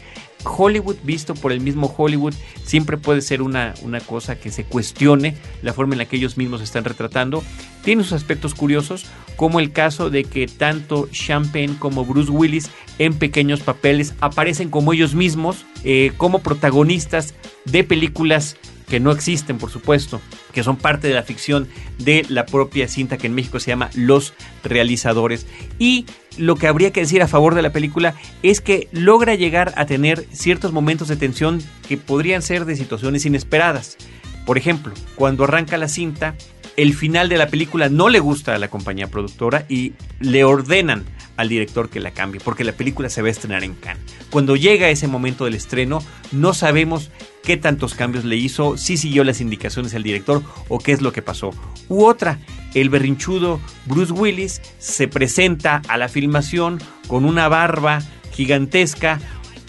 Hollywood 0.46 0.96
visto 1.02 1.34
por 1.34 1.52
el 1.52 1.60
mismo 1.60 1.92
Hollywood 1.96 2.34
siempre 2.64 2.96
puede 2.96 3.20
ser 3.20 3.42
una, 3.42 3.74
una 3.82 4.00
cosa 4.00 4.38
que 4.38 4.50
se 4.50 4.64
cuestione 4.64 5.36
la 5.62 5.72
forma 5.72 5.94
en 5.94 5.98
la 5.98 6.04
que 6.04 6.16
ellos 6.16 6.36
mismos 6.36 6.60
están 6.60 6.84
retratando. 6.84 7.42
Tiene 7.82 8.04
sus 8.04 8.12
aspectos 8.12 8.54
curiosos, 8.54 9.06
como 9.36 9.60
el 9.60 9.72
caso 9.72 10.10
de 10.10 10.24
que 10.24 10.46
tanto 10.46 11.08
Champagne 11.10 11.76
como 11.78 12.04
Bruce 12.04 12.30
Willis 12.30 12.70
en 12.98 13.14
pequeños 13.14 13.60
papeles 13.60 14.14
aparecen 14.20 14.70
como 14.70 14.92
ellos 14.92 15.14
mismos, 15.14 15.66
eh, 15.84 16.12
como 16.16 16.40
protagonistas 16.40 17.34
de 17.64 17.84
películas 17.84 18.56
que 18.88 19.00
no 19.00 19.10
existen, 19.10 19.58
por 19.58 19.70
supuesto, 19.70 20.20
que 20.52 20.62
son 20.62 20.76
parte 20.76 21.08
de 21.08 21.14
la 21.14 21.22
ficción 21.22 21.68
de 21.98 22.24
la 22.28 22.46
propia 22.46 22.88
cinta 22.88 23.18
que 23.18 23.26
en 23.26 23.34
México 23.34 23.60
se 23.60 23.70
llama 23.70 23.90
Los 23.94 24.34
Realizadores. 24.62 25.46
Y 25.78 26.06
lo 26.38 26.56
que 26.56 26.68
habría 26.68 26.92
que 26.92 27.00
decir 27.00 27.22
a 27.22 27.28
favor 27.28 27.54
de 27.54 27.62
la 27.62 27.72
película 27.72 28.14
es 28.42 28.60
que 28.60 28.88
logra 28.92 29.34
llegar 29.34 29.72
a 29.76 29.86
tener 29.86 30.26
ciertos 30.32 30.72
momentos 30.72 31.08
de 31.08 31.16
tensión 31.16 31.62
que 31.88 31.96
podrían 31.96 32.42
ser 32.42 32.64
de 32.64 32.76
situaciones 32.76 33.26
inesperadas. 33.26 33.96
Por 34.44 34.58
ejemplo, 34.58 34.94
cuando 35.16 35.44
arranca 35.44 35.76
la 35.76 35.88
cinta, 35.88 36.36
el 36.76 36.94
final 36.94 37.28
de 37.28 37.38
la 37.38 37.48
película 37.48 37.88
no 37.88 38.08
le 38.08 38.20
gusta 38.20 38.54
a 38.54 38.58
la 38.58 38.68
compañía 38.68 39.08
productora 39.08 39.64
y 39.68 39.94
le 40.20 40.44
ordenan 40.44 41.04
al 41.36 41.48
director 41.48 41.88
que 41.88 42.00
la 42.00 42.10
cambie, 42.10 42.40
porque 42.42 42.64
la 42.64 42.72
película 42.72 43.08
se 43.10 43.22
va 43.22 43.28
a 43.28 43.30
estrenar 43.30 43.64
en 43.64 43.74
Cannes. 43.74 44.02
Cuando 44.30 44.56
llega 44.56 44.90
ese 44.90 45.08
momento 45.08 45.44
del 45.44 45.54
estreno, 45.54 46.02
no 46.32 46.54
sabemos 46.54 47.10
qué 47.42 47.56
tantos 47.56 47.94
cambios 47.94 48.24
le 48.24 48.36
hizo, 48.36 48.76
si 48.76 48.96
siguió 48.96 49.22
las 49.24 49.40
indicaciones 49.40 49.92
del 49.92 50.02
director 50.02 50.42
o 50.68 50.78
qué 50.78 50.92
es 50.92 51.00
lo 51.00 51.12
que 51.12 51.22
pasó. 51.22 51.50
U 51.88 52.04
otra, 52.04 52.38
el 52.74 52.90
berrinchudo 52.90 53.60
Bruce 53.86 54.12
Willis 54.12 54.60
se 54.78 55.08
presenta 55.08 55.82
a 55.88 55.96
la 55.96 56.08
filmación 56.08 56.80
con 57.06 57.24
una 57.24 57.48
barba 57.48 58.02
gigantesca, 58.32 59.20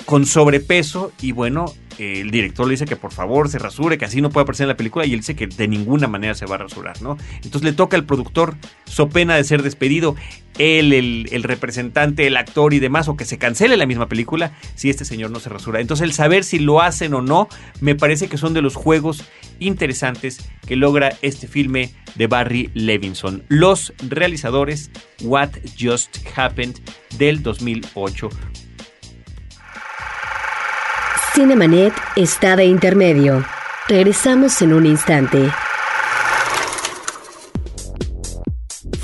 con 0.06 0.26
sobrepeso 0.26 1.12
y 1.22 1.32
bueno, 1.34 1.66
el 1.98 2.32
director 2.32 2.68
le 2.68 2.72
dice 2.72 2.86
que 2.86 2.96
por 2.96 3.12
favor 3.12 3.50
se 3.50 3.60
rasure, 3.60 3.98
que 3.98 4.06
así 4.06 4.22
no 4.22 4.30
puede 4.30 4.44
aparecer 4.44 4.66
en 4.66 4.70
la 4.70 4.78
película 4.78 5.06
y 5.06 5.14
él 5.14 5.20
dice 5.20 5.36
que 5.36 5.48
de 5.48 5.68
ninguna 5.68 6.08
manera 6.08 6.36
se 6.36 6.46
va 6.46 6.56
a 6.56 6.60
rasurar, 6.60 7.02
¿no? 7.02 7.18
Entonces 7.36 7.64
le 7.64 7.74
toca 7.74 7.98
al 7.98 8.06
productor, 8.06 8.56
so 8.86 9.10
pena 9.10 9.36
de 9.36 9.44
ser 9.44 9.64
despedido, 9.64 10.16
él, 10.58 10.94
el, 10.94 11.28
el, 11.32 11.44
representante, 11.44 12.26
el 12.28 12.38
actor 12.38 12.74
y 12.74 12.80
demás, 12.80 13.08
o 13.08 13.16
que 13.16 13.26
se 13.26 13.38
cancele 13.38 13.78
la 13.78 13.86
misma 13.86 14.08
película 14.08 14.54
si 14.76 14.90
este 14.90 15.06
señor 15.06 15.32
no 15.32 15.40
se 15.40 15.50
rasura. 15.50 15.82
Entonces 15.82 16.06
el 16.06 16.14
saber 16.14 16.44
si 16.44 16.60
lo 16.60 16.82
hacen 16.82 17.14
o 17.14 17.22
no, 17.22 17.48
me 17.82 17.96
parece 17.96 18.28
que 18.28 18.38
son 18.38 18.54
de 18.54 18.62
los 18.62 18.76
juegos 18.76 19.24
interesantes 19.60 20.50
que 20.66 20.76
logra 20.76 21.14
este 21.22 21.48
filme 21.48 21.92
de 22.16 22.28
Barry 22.28 22.70
Levinson. 22.74 23.44
Los 23.48 23.94
realizadores 24.10 24.92
What 25.22 25.52
Just 25.80 26.18
Happened 26.36 26.80
del 27.18 27.44
2008. 27.44 28.30
Cinemanet 31.38 31.94
está 32.16 32.56
de 32.56 32.66
intermedio. 32.66 33.46
Regresamos 33.88 34.60
en 34.64 34.74
un 34.74 34.88
instante. 34.88 35.52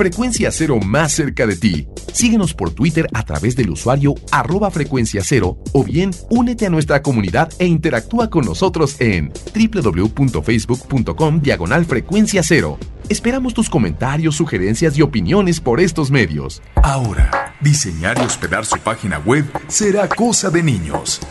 Frecuencia 0.03 0.51
Cero 0.51 0.81
más 0.81 1.13
cerca 1.13 1.47
de 1.47 1.55
ti. 1.55 1.87
Síguenos 2.11 2.53
por 2.53 2.71
Twitter 2.71 3.07
a 3.13 3.23
través 3.23 3.55
del 3.55 3.69
usuario 3.69 4.15
arroba 4.31 4.69
frecuencia 4.69 5.21
cero 5.23 5.57
o 5.71 5.81
bien 5.81 6.11
únete 6.29 6.65
a 6.65 6.69
nuestra 6.69 7.01
comunidad 7.01 7.49
e 7.57 7.67
interactúa 7.67 8.29
con 8.29 8.43
nosotros 8.43 8.99
en 8.99 9.31
www.facebook.com 9.55 11.39
diagonal 11.41 11.85
frecuencia 11.85 12.43
cero. 12.43 12.77
Esperamos 13.07 13.53
tus 13.53 13.69
comentarios, 13.69 14.35
sugerencias 14.35 14.97
y 14.97 15.01
opiniones 15.03 15.61
por 15.61 15.79
estos 15.79 16.11
medios. 16.11 16.61
Ahora, 16.75 17.55
diseñar 17.61 18.17
y 18.17 18.25
hospedar 18.25 18.65
su 18.65 18.79
página 18.79 19.19
web 19.19 19.45
será 19.69 20.09
cosa 20.09 20.49
de 20.49 20.63
niños. 20.63 21.21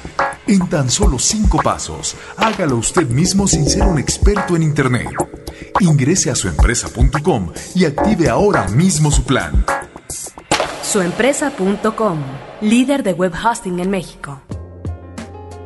En 0.46 0.66
tan 0.70 0.88
solo 0.88 1.18
cinco 1.18 1.58
pasos, 1.62 2.16
hágalo 2.38 2.76
usted 2.76 3.06
mismo 3.06 3.46
sin 3.46 3.68
ser 3.68 3.82
un 3.82 3.98
experto 3.98 4.56
en 4.56 4.62
Internet. 4.62 5.10
Ingrese 5.82 6.30
a 6.30 6.34
suempresa.com 6.36 7.50
y 7.74 7.86
active 7.86 8.28
ahora 8.28 8.68
mismo 8.68 9.10
su 9.10 9.24
plan. 9.24 9.64
Suempresa.com, 10.82 12.18
líder 12.60 13.02
de 13.02 13.14
web 13.14 13.32
hosting 13.34 13.80
en 13.80 13.90
México. 13.90 14.40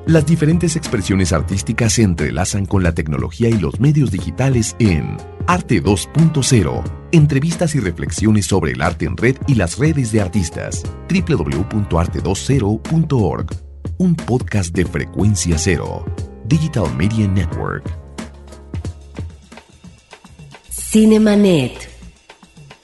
Las 0.07 0.25
diferentes 0.25 0.75
expresiones 0.77 1.35
artísticas 1.35 1.93
se 1.95 2.03
entrelazan 2.03 2.65
con 2.65 2.83
la 2.83 2.95
tecnología 2.95 3.51
y 3.51 3.59
los 3.59 3.79
medios 3.79 4.11
digitales 4.11 4.75
en 4.79 5.19
Arte 5.47 5.83
2.0. 5.83 6.83
Entrevistas 7.13 7.75
y 7.75 7.81
reflexiones 7.81 8.47
sobre 8.47 8.73
el 8.73 8.81
arte 8.81 9.05
en 9.05 9.19
red 9.19 9.37
y 9.47 9.57
las 9.57 9.77
redes 9.77 10.13
de 10.13 10.23
artistas. 10.23 10.83
www.arte20.org. 11.11 13.51
Un 13.99 14.15
podcast 14.15 14.75
de 14.75 14.87
frecuencia 14.87 15.59
cero. 15.59 16.07
Digital 16.47 16.87
Media 16.97 17.29
Network. 17.29 18.06
Cinemanet. 20.89 21.91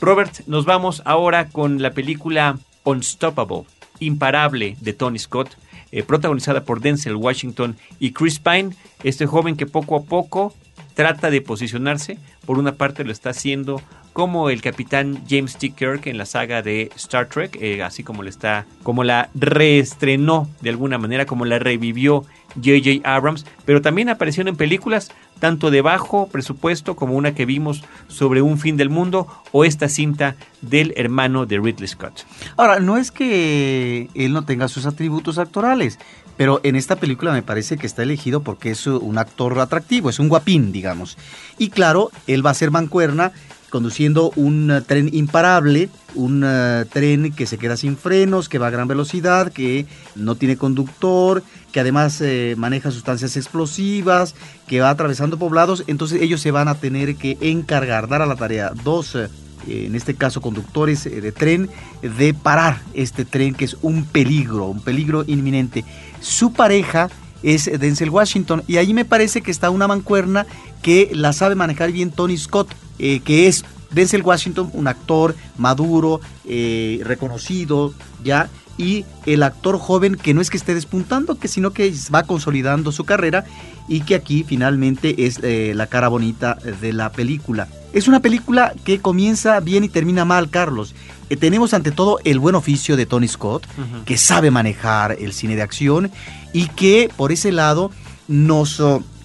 Robert, 0.01 0.41
nos 0.47 0.65
vamos 0.65 1.03
ahora 1.05 1.49
con 1.49 1.81
la 1.81 1.93
película 1.93 2.59
Unstoppable, 2.83 3.63
Imparable 4.01 4.77
de 4.81 4.93
Tony 4.93 5.21
Scott, 5.21 5.57
eh, 5.93 6.03
protagonizada 6.03 6.65
por 6.65 6.81
Denzel 6.81 7.15
Washington 7.15 7.77
y 8.01 8.11
Chris 8.11 8.41
Pine, 8.41 8.71
este 9.05 9.27
joven 9.27 9.57
que 9.57 9.67
poco 9.67 9.95
a 9.95 10.03
poco 10.03 10.53
trata 10.95 11.31
de 11.31 11.43
posicionarse. 11.43 12.19
Por 12.45 12.59
una 12.59 12.75
parte 12.75 13.05
lo 13.05 13.13
está 13.13 13.31
haciendo 13.31 13.81
como 14.13 14.51
el 14.51 14.61
capitán 14.61 15.23
James 15.29 15.57
T. 15.57 15.71
Kirk 15.71 16.07
en 16.07 16.19
la 16.19 16.27
saga 16.27 16.63
de 16.63 16.91
Star 16.97 17.29
Trek, 17.29 17.59
eh, 17.61 17.83
así 17.83 18.03
como 18.03 18.23
le 18.23 18.31
está, 18.31 18.67
como 18.83 19.05
la 19.05 19.31
reestrenó 19.35 20.49
de 20.61 20.71
alguna 20.71 20.99
manera, 20.99 21.27
como 21.27 21.45
la 21.45 21.59
revivió 21.59 22.25
J.J. 22.57 23.01
Abrams, 23.05 23.47
pero 23.65 23.81
también 23.81 24.09
aparecieron 24.09 24.49
en 24.49 24.57
películas 24.57 25.11
tanto 25.39 25.71
de 25.71 25.81
bajo 25.81 26.29
presupuesto 26.29 26.95
como 26.95 27.17
una 27.17 27.35
que 27.35 27.47
vimos 27.47 27.83
sobre 28.09 28.43
un 28.43 28.59
fin 28.59 28.77
del 28.77 28.91
mundo 28.91 29.27
o 29.51 29.65
esta 29.65 29.89
cinta 29.89 30.37
del 30.61 30.93
hermano 30.97 31.47
de 31.47 31.59
Ridley 31.59 31.89
Scott. 31.89 32.25
Ahora, 32.57 32.79
no 32.79 32.97
es 32.97 33.11
que 33.11 34.09
él 34.15 34.33
no 34.33 34.45
tenga 34.45 34.69
sus 34.69 34.87
atributos 34.87 35.39
actorales, 35.39 35.99
pero 36.37 36.61
en 36.63 36.77
esta 36.77 36.97
película 36.97 37.33
me 37.33 37.43
parece 37.43 37.77
que 37.77 37.87
está 37.87 38.03
elegido 38.03 38.43
porque 38.43 38.71
es 38.71 38.87
un 38.87 39.19
actor 39.19 39.59
atractivo, 39.59 40.11
es 40.11 40.19
un 40.19 40.29
guapín, 40.29 40.73
digamos. 40.73 41.19
Y 41.59 41.71
claro, 41.71 42.11
él 42.27 42.45
va 42.45 42.51
a 42.51 42.55
ser 42.55 42.71
mancuerna 42.71 43.33
conduciendo 43.73 44.31
un 44.37 44.71
uh, 44.71 44.83
tren 44.83 45.09
imparable, 45.13 45.89
un 46.15 46.45
uh, 46.45 46.85
tren 46.85 47.33
que 47.33 47.47
se 47.47 47.57
queda 47.57 47.79
sin 47.79 47.97
frenos, 47.97 48.51
que 48.51 48.59
va 48.59 48.67
a 48.67 48.71
gran 48.71 48.87
velocidad, 48.87 49.51
que 49.51 49.87
no 50.15 50.35
tiene 50.35 50.59
conductor, 50.59 51.43
que 51.73 51.81
además 51.81 52.21
eh, 52.21 52.55
maneja 52.57 52.91
sustancias 52.91 53.37
explosivas, 53.37 54.35
que 54.69 54.81
va 54.81 54.91
atravesando 54.91 55.39
poblados, 55.39 55.85
entonces 55.87 56.21
ellos 56.21 56.41
se 56.41 56.51
van 56.51 56.69
a 56.69 56.75
tener 56.77 57.17
que 57.17 57.39
encargar, 57.41 58.09
dar 58.09 58.23
a 58.23 58.27
la 58.27 58.37
tarea 58.37 58.73
dos, 58.85 59.17
eh, 59.17 59.29
en 59.67 59.95
este 59.95 60.15
caso 60.15 60.41
conductores 60.41 61.07
eh, 61.07 61.21
de 61.21 61.33
tren, 61.33 61.71
de 62.03 62.35
parar 62.35 62.83
este 62.95 63.25
tren 63.25 63.55
que 63.55 63.65
es 63.65 63.77
un 63.81 64.05
peligro, 64.05 64.67
un 64.67 64.81
peligro 64.81 65.25
inminente. 65.27 65.85
Su 66.21 66.53
pareja 66.53 67.09
es 67.43 67.65
Denzel 67.81 68.11
Washington 68.11 68.63
y 68.69 68.77
ahí 68.77 68.95
me 68.95 69.05
parece 69.05 69.41
que 69.41 69.51
está 69.51 69.71
una 69.71 69.89
mancuerna 69.89 70.47
que 70.83 71.11
la 71.13 71.33
sabe 71.33 71.55
manejar 71.55 71.91
bien 71.91 72.11
Tony 72.11 72.37
Scott 72.37 72.69
eh, 73.03 73.19
que 73.19 73.49
es 73.49 73.65
Denzel 73.91 74.23
Washington, 74.23 74.71
un 74.73 74.87
actor 74.87 75.35
maduro, 75.59 76.21
eh, 76.47 77.01
reconocido 77.03 77.93
ya, 78.23 78.49
y 78.79 79.05
el 79.27 79.43
actor 79.43 79.77
joven 79.79 80.15
que 80.15 80.35
no 80.35 80.41
es 80.41 80.51
que 80.51 80.57
esté 80.57 80.73
despuntando, 80.73 81.37
que 81.37 81.49
sino 81.49 81.73
que 81.73 81.93
va 82.15 82.23
consolidando 82.23 82.93
su 82.93 83.05
carrera 83.05 83.45
y 83.89 84.03
que 84.03 84.15
aquí 84.15 84.45
finalmente 84.47 85.27
es 85.27 85.41
eh, 85.43 85.73
la 85.75 85.89
cara 85.89 86.07
bonita 86.07 86.57
de 86.81 86.93
la 86.93 87.11
película. 87.11 87.67
Es 87.93 88.07
una 88.07 88.21
película 88.21 88.73
que 88.85 89.01
comienza 89.01 89.59
bien 89.59 89.83
y 89.83 89.89
termina 89.89 90.25
mal, 90.25 90.49
Carlos. 90.49 90.95
tenemos 91.41 91.75
ante 91.75 91.91
todo 91.91 92.21
el 92.23 92.39
buen 92.39 92.55
oficio 92.55 92.97
de 92.97 93.05
Tony 93.05 93.27
Scott, 93.27 93.67
que 94.07 94.17
sabe 94.17 94.53
manejar 94.53 95.17
el 95.19 95.33
cine 95.33 95.57
de 95.57 95.63
acción 95.63 96.11
y 96.53 96.69
que 96.69 97.11
por 97.17 97.33
ese 97.33 97.51
lado 97.51 97.91
nos 98.29 98.81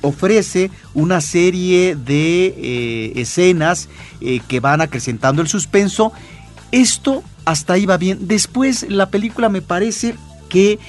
ofrece 0.08 0.72
una 0.94 1.22
serie 1.22 1.96
de 1.96 2.48
eh, 2.58 3.14
escenas 3.16 3.90
eh, 4.22 4.42
que 4.48 4.60
van 4.60 4.82
acrecentando 4.82 5.42
el 5.42 5.48
suspenso. 5.48 6.12
Esto 6.72 7.24
hasta 7.46 7.74
ahí 7.74 7.86
va 7.86 7.98
bien. 7.98 8.28
Después 8.28 8.86
la 8.90 9.10
película 9.10 9.50
me 9.50 9.62
parece 9.62 10.16
que 10.50 10.80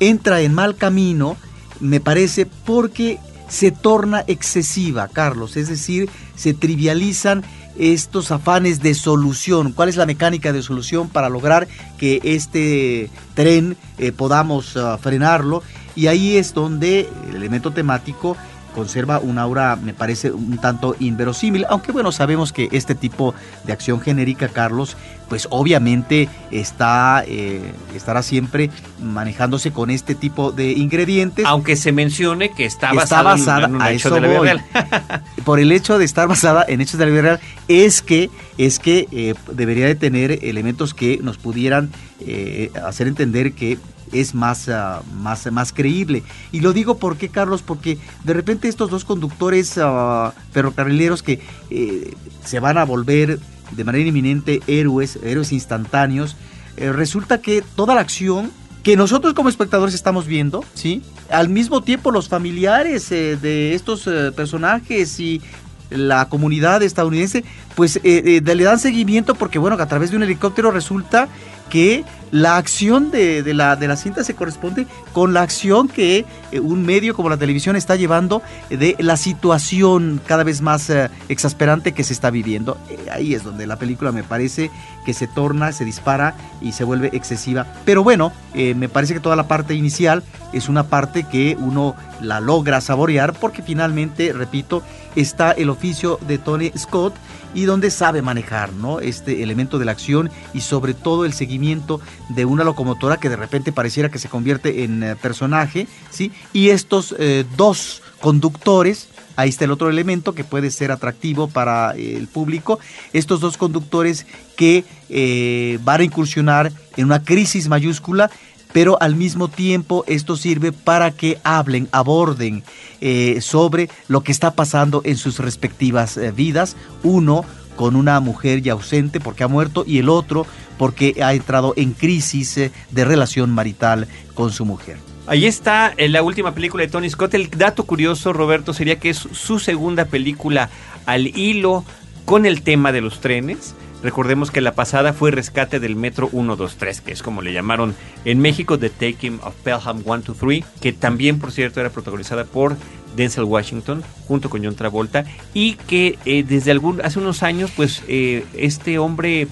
entra 0.00 0.40
en 0.40 0.54
mal 0.54 0.76
camino, 0.76 1.36
me 1.80 2.00
parece, 2.00 2.46
porque 2.46 3.18
se 3.48 3.70
torna 3.70 4.24
excesiva, 4.26 5.08
Carlos, 5.08 5.56
es 5.56 5.68
decir, 5.68 6.08
se 6.34 6.52
trivializan 6.52 7.44
estos 7.78 8.30
afanes 8.30 8.80
de 8.82 8.94
solución. 8.94 9.72
¿Cuál 9.72 9.88
es 9.88 9.96
la 9.96 10.06
mecánica 10.06 10.52
de 10.52 10.62
solución 10.62 11.08
para 11.08 11.28
lograr 11.28 11.68
que 11.98 12.20
este 12.24 13.10
tren 13.34 13.76
eh, 13.98 14.12
podamos 14.12 14.76
ah, 14.76 14.98
frenarlo? 15.00 15.62
Y 15.94 16.08
ahí 16.08 16.36
es 16.36 16.54
donde 16.54 17.08
el 17.28 17.36
elemento 17.36 17.72
temático 17.72 18.36
conserva 18.76 19.20
un 19.20 19.38
aura, 19.38 19.74
me 19.74 19.94
parece, 19.94 20.30
un 20.30 20.58
tanto 20.58 20.94
inverosímil, 21.00 21.64
aunque 21.70 21.92
bueno, 21.92 22.12
sabemos 22.12 22.52
que 22.52 22.68
este 22.72 22.94
tipo 22.94 23.34
de 23.64 23.72
acción 23.72 24.02
genérica, 24.02 24.48
Carlos, 24.48 24.98
pues 25.30 25.48
obviamente 25.50 26.28
está, 26.50 27.24
eh, 27.26 27.72
estará 27.94 28.22
siempre 28.22 28.70
manejándose 29.02 29.72
con 29.72 29.88
este 29.88 30.14
tipo 30.14 30.52
de 30.52 30.72
ingredientes. 30.72 31.46
Aunque 31.46 31.74
se 31.74 31.90
mencione 31.90 32.50
que 32.50 32.66
está 32.66 32.92
basada, 32.92 33.64
en, 33.64 33.76
un 33.76 33.86
hecho 33.86 34.10
de 34.10 34.20
la 34.20 34.28
vida 34.28 34.40
real. 34.40 34.64
Por 35.46 35.58
el 35.58 35.72
hecho 35.72 35.96
de 35.96 36.04
estar 36.04 36.28
basada 36.28 36.62
en 36.68 36.82
hechos 36.82 36.98
de 36.98 37.06
la 37.06 37.10
vida 37.10 37.22
real, 37.22 37.40
es 37.68 38.02
que, 38.02 38.28
es 38.58 38.78
que 38.78 39.08
eh, 39.10 39.32
debería 39.52 39.86
de 39.86 39.94
tener 39.94 40.44
elementos 40.44 40.92
que 40.92 41.18
nos 41.22 41.38
pudieran 41.38 41.90
eh, 42.20 42.70
hacer 42.84 43.08
entender 43.08 43.54
que 43.54 43.78
es 44.12 44.34
más, 44.34 44.68
ah, 44.68 45.02
más, 45.20 45.50
más 45.52 45.72
creíble. 45.72 46.22
Y 46.52 46.60
lo 46.60 46.72
digo 46.72 46.98
porque, 46.98 47.28
Carlos, 47.28 47.62
porque 47.62 47.98
de 48.24 48.32
repente 48.32 48.68
estos 48.68 48.90
dos 48.90 49.04
conductores 49.04 49.76
uh, 49.76 50.30
ferrocarrileros 50.52 51.22
que 51.22 51.40
eh, 51.70 52.14
se 52.44 52.60
van 52.60 52.78
a 52.78 52.84
volver 52.84 53.38
de 53.72 53.84
manera 53.84 54.06
inminente 54.06 54.60
héroes, 54.66 55.18
héroes 55.22 55.52
instantáneos, 55.52 56.36
eh, 56.76 56.92
resulta 56.92 57.40
que 57.40 57.62
toda 57.74 57.94
la 57.94 58.00
acción 58.00 58.50
que 58.82 58.96
nosotros 58.96 59.34
como 59.34 59.48
espectadores 59.48 59.94
estamos 59.94 60.26
viendo, 60.26 60.64
¿sí? 60.74 61.02
Al 61.28 61.48
mismo 61.48 61.82
tiempo 61.82 62.12
los 62.12 62.28
familiares 62.28 63.10
eh, 63.10 63.36
de 63.36 63.74
estos 63.74 64.04
personajes 64.36 65.18
y 65.18 65.42
la 65.90 66.28
comunidad 66.28 66.82
estadounidense, 66.82 67.44
pues 67.74 68.00
le 68.02 68.40
dan 68.40 68.78
seguimiento 68.78 69.34
porque, 69.34 69.58
bueno, 69.58 69.76
a 69.80 69.86
través 69.86 70.10
de 70.10 70.16
un 70.16 70.22
helicóptero 70.24 70.70
resulta 70.70 71.28
que 71.70 72.04
la 72.30 72.56
acción 72.56 73.10
de, 73.10 73.42
la, 73.54 73.76
de 73.76 73.88
la 73.88 73.96
cinta 73.96 74.24
se 74.24 74.34
corresponde 74.34 74.86
con 75.12 75.32
la 75.32 75.42
acción 75.42 75.88
que 75.88 76.26
eh, 76.50 76.60
un 76.60 76.84
medio 76.84 77.14
como 77.14 77.28
la 77.28 77.36
televisión 77.36 77.76
está 77.76 77.96
llevando 77.96 78.42
de 78.68 78.96
la 78.98 79.16
situación 79.16 80.20
cada 80.26 80.42
vez 80.42 80.60
más 80.60 80.90
eh, 80.90 81.08
exasperante 81.28 81.92
que 81.92 82.04
se 82.04 82.12
está 82.12 82.30
viviendo. 82.30 82.78
Eh, 82.90 82.98
ahí 83.10 83.34
es 83.34 83.44
donde 83.44 83.66
la 83.66 83.76
película 83.76 84.12
me 84.12 84.24
parece 84.24 84.70
que 85.04 85.14
se 85.14 85.28
torna, 85.28 85.72
se 85.72 85.84
dispara 85.84 86.34
y 86.60 86.72
se 86.72 86.84
vuelve 86.84 87.10
excesiva. 87.12 87.66
Pero 87.84 88.02
bueno, 88.02 88.32
me 88.54 88.88
parece 88.88 89.14
que 89.14 89.20
toda 89.20 89.36
la 89.36 89.46
parte 89.46 89.74
inicial 89.74 90.24
es 90.52 90.68
una 90.68 90.88
parte 90.88 91.24
que 91.24 91.56
uno 91.60 91.94
la 92.20 92.40
logra 92.40 92.80
saborear 92.80 93.34
porque 93.34 93.62
finalmente, 93.62 94.32
repito, 94.32 94.82
está 95.14 95.52
el 95.52 95.70
oficio 95.70 96.18
de 96.26 96.38
Tony 96.38 96.72
Scott 96.76 97.14
y 97.56 97.64
donde 97.64 97.90
sabe 97.90 98.20
manejar 98.20 98.72
¿no? 98.74 99.00
este 99.00 99.42
elemento 99.42 99.78
de 99.78 99.86
la 99.86 99.92
acción 99.92 100.30
y 100.52 100.60
sobre 100.60 100.92
todo 100.92 101.24
el 101.24 101.32
seguimiento 101.32 102.00
de 102.28 102.44
una 102.44 102.62
locomotora 102.64 103.16
que 103.16 103.30
de 103.30 103.36
repente 103.36 103.72
pareciera 103.72 104.10
que 104.10 104.18
se 104.18 104.28
convierte 104.28 104.84
en 104.84 105.02
eh, 105.02 105.16
personaje, 105.16 105.88
¿sí? 106.10 106.30
Y 106.52 106.68
estos 106.68 107.16
eh, 107.18 107.44
dos 107.56 108.02
conductores, 108.20 109.08
ahí 109.36 109.48
está 109.48 109.64
el 109.64 109.70
otro 109.70 109.88
elemento 109.88 110.34
que 110.34 110.44
puede 110.44 110.70
ser 110.70 110.92
atractivo 110.92 111.48
para 111.48 111.92
el 111.92 112.28
público, 112.28 112.78
estos 113.14 113.40
dos 113.40 113.56
conductores 113.56 114.26
que 114.56 114.84
eh, 115.08 115.78
van 115.82 116.02
a 116.02 116.04
incursionar 116.04 116.70
en 116.98 117.06
una 117.06 117.22
crisis 117.22 117.68
mayúscula 117.68 118.30
pero 118.76 118.98
al 119.00 119.16
mismo 119.16 119.48
tiempo 119.48 120.04
esto 120.06 120.36
sirve 120.36 120.70
para 120.70 121.10
que 121.10 121.38
hablen, 121.44 121.88
aborden 121.92 122.62
eh, 123.00 123.40
sobre 123.40 123.88
lo 124.06 124.20
que 124.20 124.32
está 124.32 124.50
pasando 124.50 125.00
en 125.06 125.16
sus 125.16 125.38
respectivas 125.38 126.18
eh, 126.18 126.30
vidas. 126.30 126.76
Uno 127.02 127.46
con 127.76 127.96
una 127.96 128.20
mujer 128.20 128.60
ya 128.60 128.74
ausente 128.74 129.18
porque 129.18 129.44
ha 129.44 129.48
muerto 129.48 129.82
y 129.86 129.96
el 129.96 130.10
otro 130.10 130.46
porque 130.76 131.16
ha 131.24 131.32
entrado 131.32 131.72
en 131.78 131.94
crisis 131.94 132.58
eh, 132.58 132.70
de 132.90 133.06
relación 133.06 133.50
marital 133.50 134.08
con 134.34 134.52
su 134.52 134.66
mujer. 134.66 134.98
Ahí 135.26 135.46
está 135.46 135.94
la 135.96 136.22
última 136.22 136.52
película 136.52 136.82
de 136.82 136.90
Tony 136.90 137.08
Scott. 137.08 137.32
El 137.32 137.48
dato 137.48 137.84
curioso, 137.84 138.34
Roberto, 138.34 138.74
sería 138.74 138.98
que 138.98 139.08
es 139.08 139.16
su 139.16 139.58
segunda 139.58 140.04
película 140.04 140.68
al 141.06 141.28
hilo 141.28 141.82
con 142.26 142.44
el 142.44 142.60
tema 142.60 142.92
de 142.92 143.00
los 143.00 143.20
trenes. 143.20 143.74
Recordemos 144.02 144.50
que 144.50 144.60
la 144.60 144.74
pasada 144.74 145.12
fue 145.12 145.30
Rescate 145.30 145.80
del 145.80 145.96
Metro 145.96 146.28
123, 146.28 147.00
que 147.00 147.12
es 147.12 147.22
como 147.22 147.42
le 147.42 147.52
llamaron 147.52 147.94
en 148.24 148.40
México, 148.40 148.78
The 148.78 148.90
Taking 148.90 149.40
of 149.42 149.54
Pelham 149.64 150.02
123, 150.02 150.64
que 150.80 150.92
también, 150.92 151.38
por 151.38 151.50
cierto, 151.50 151.80
era 151.80 151.90
protagonizada 151.90 152.44
por 152.44 152.76
Denzel 153.16 153.44
Washington 153.44 154.04
junto 154.28 154.50
con 154.50 154.62
John 154.62 154.76
Travolta 154.76 155.24
y 155.54 155.74
que 155.74 156.18
eh, 156.26 156.44
desde 156.46 156.70
algún, 156.70 157.00
hace 157.00 157.18
unos 157.18 157.42
años, 157.42 157.72
pues 157.74 158.02
eh, 158.06 158.44
este 158.56 158.98
hombre, 158.98 159.48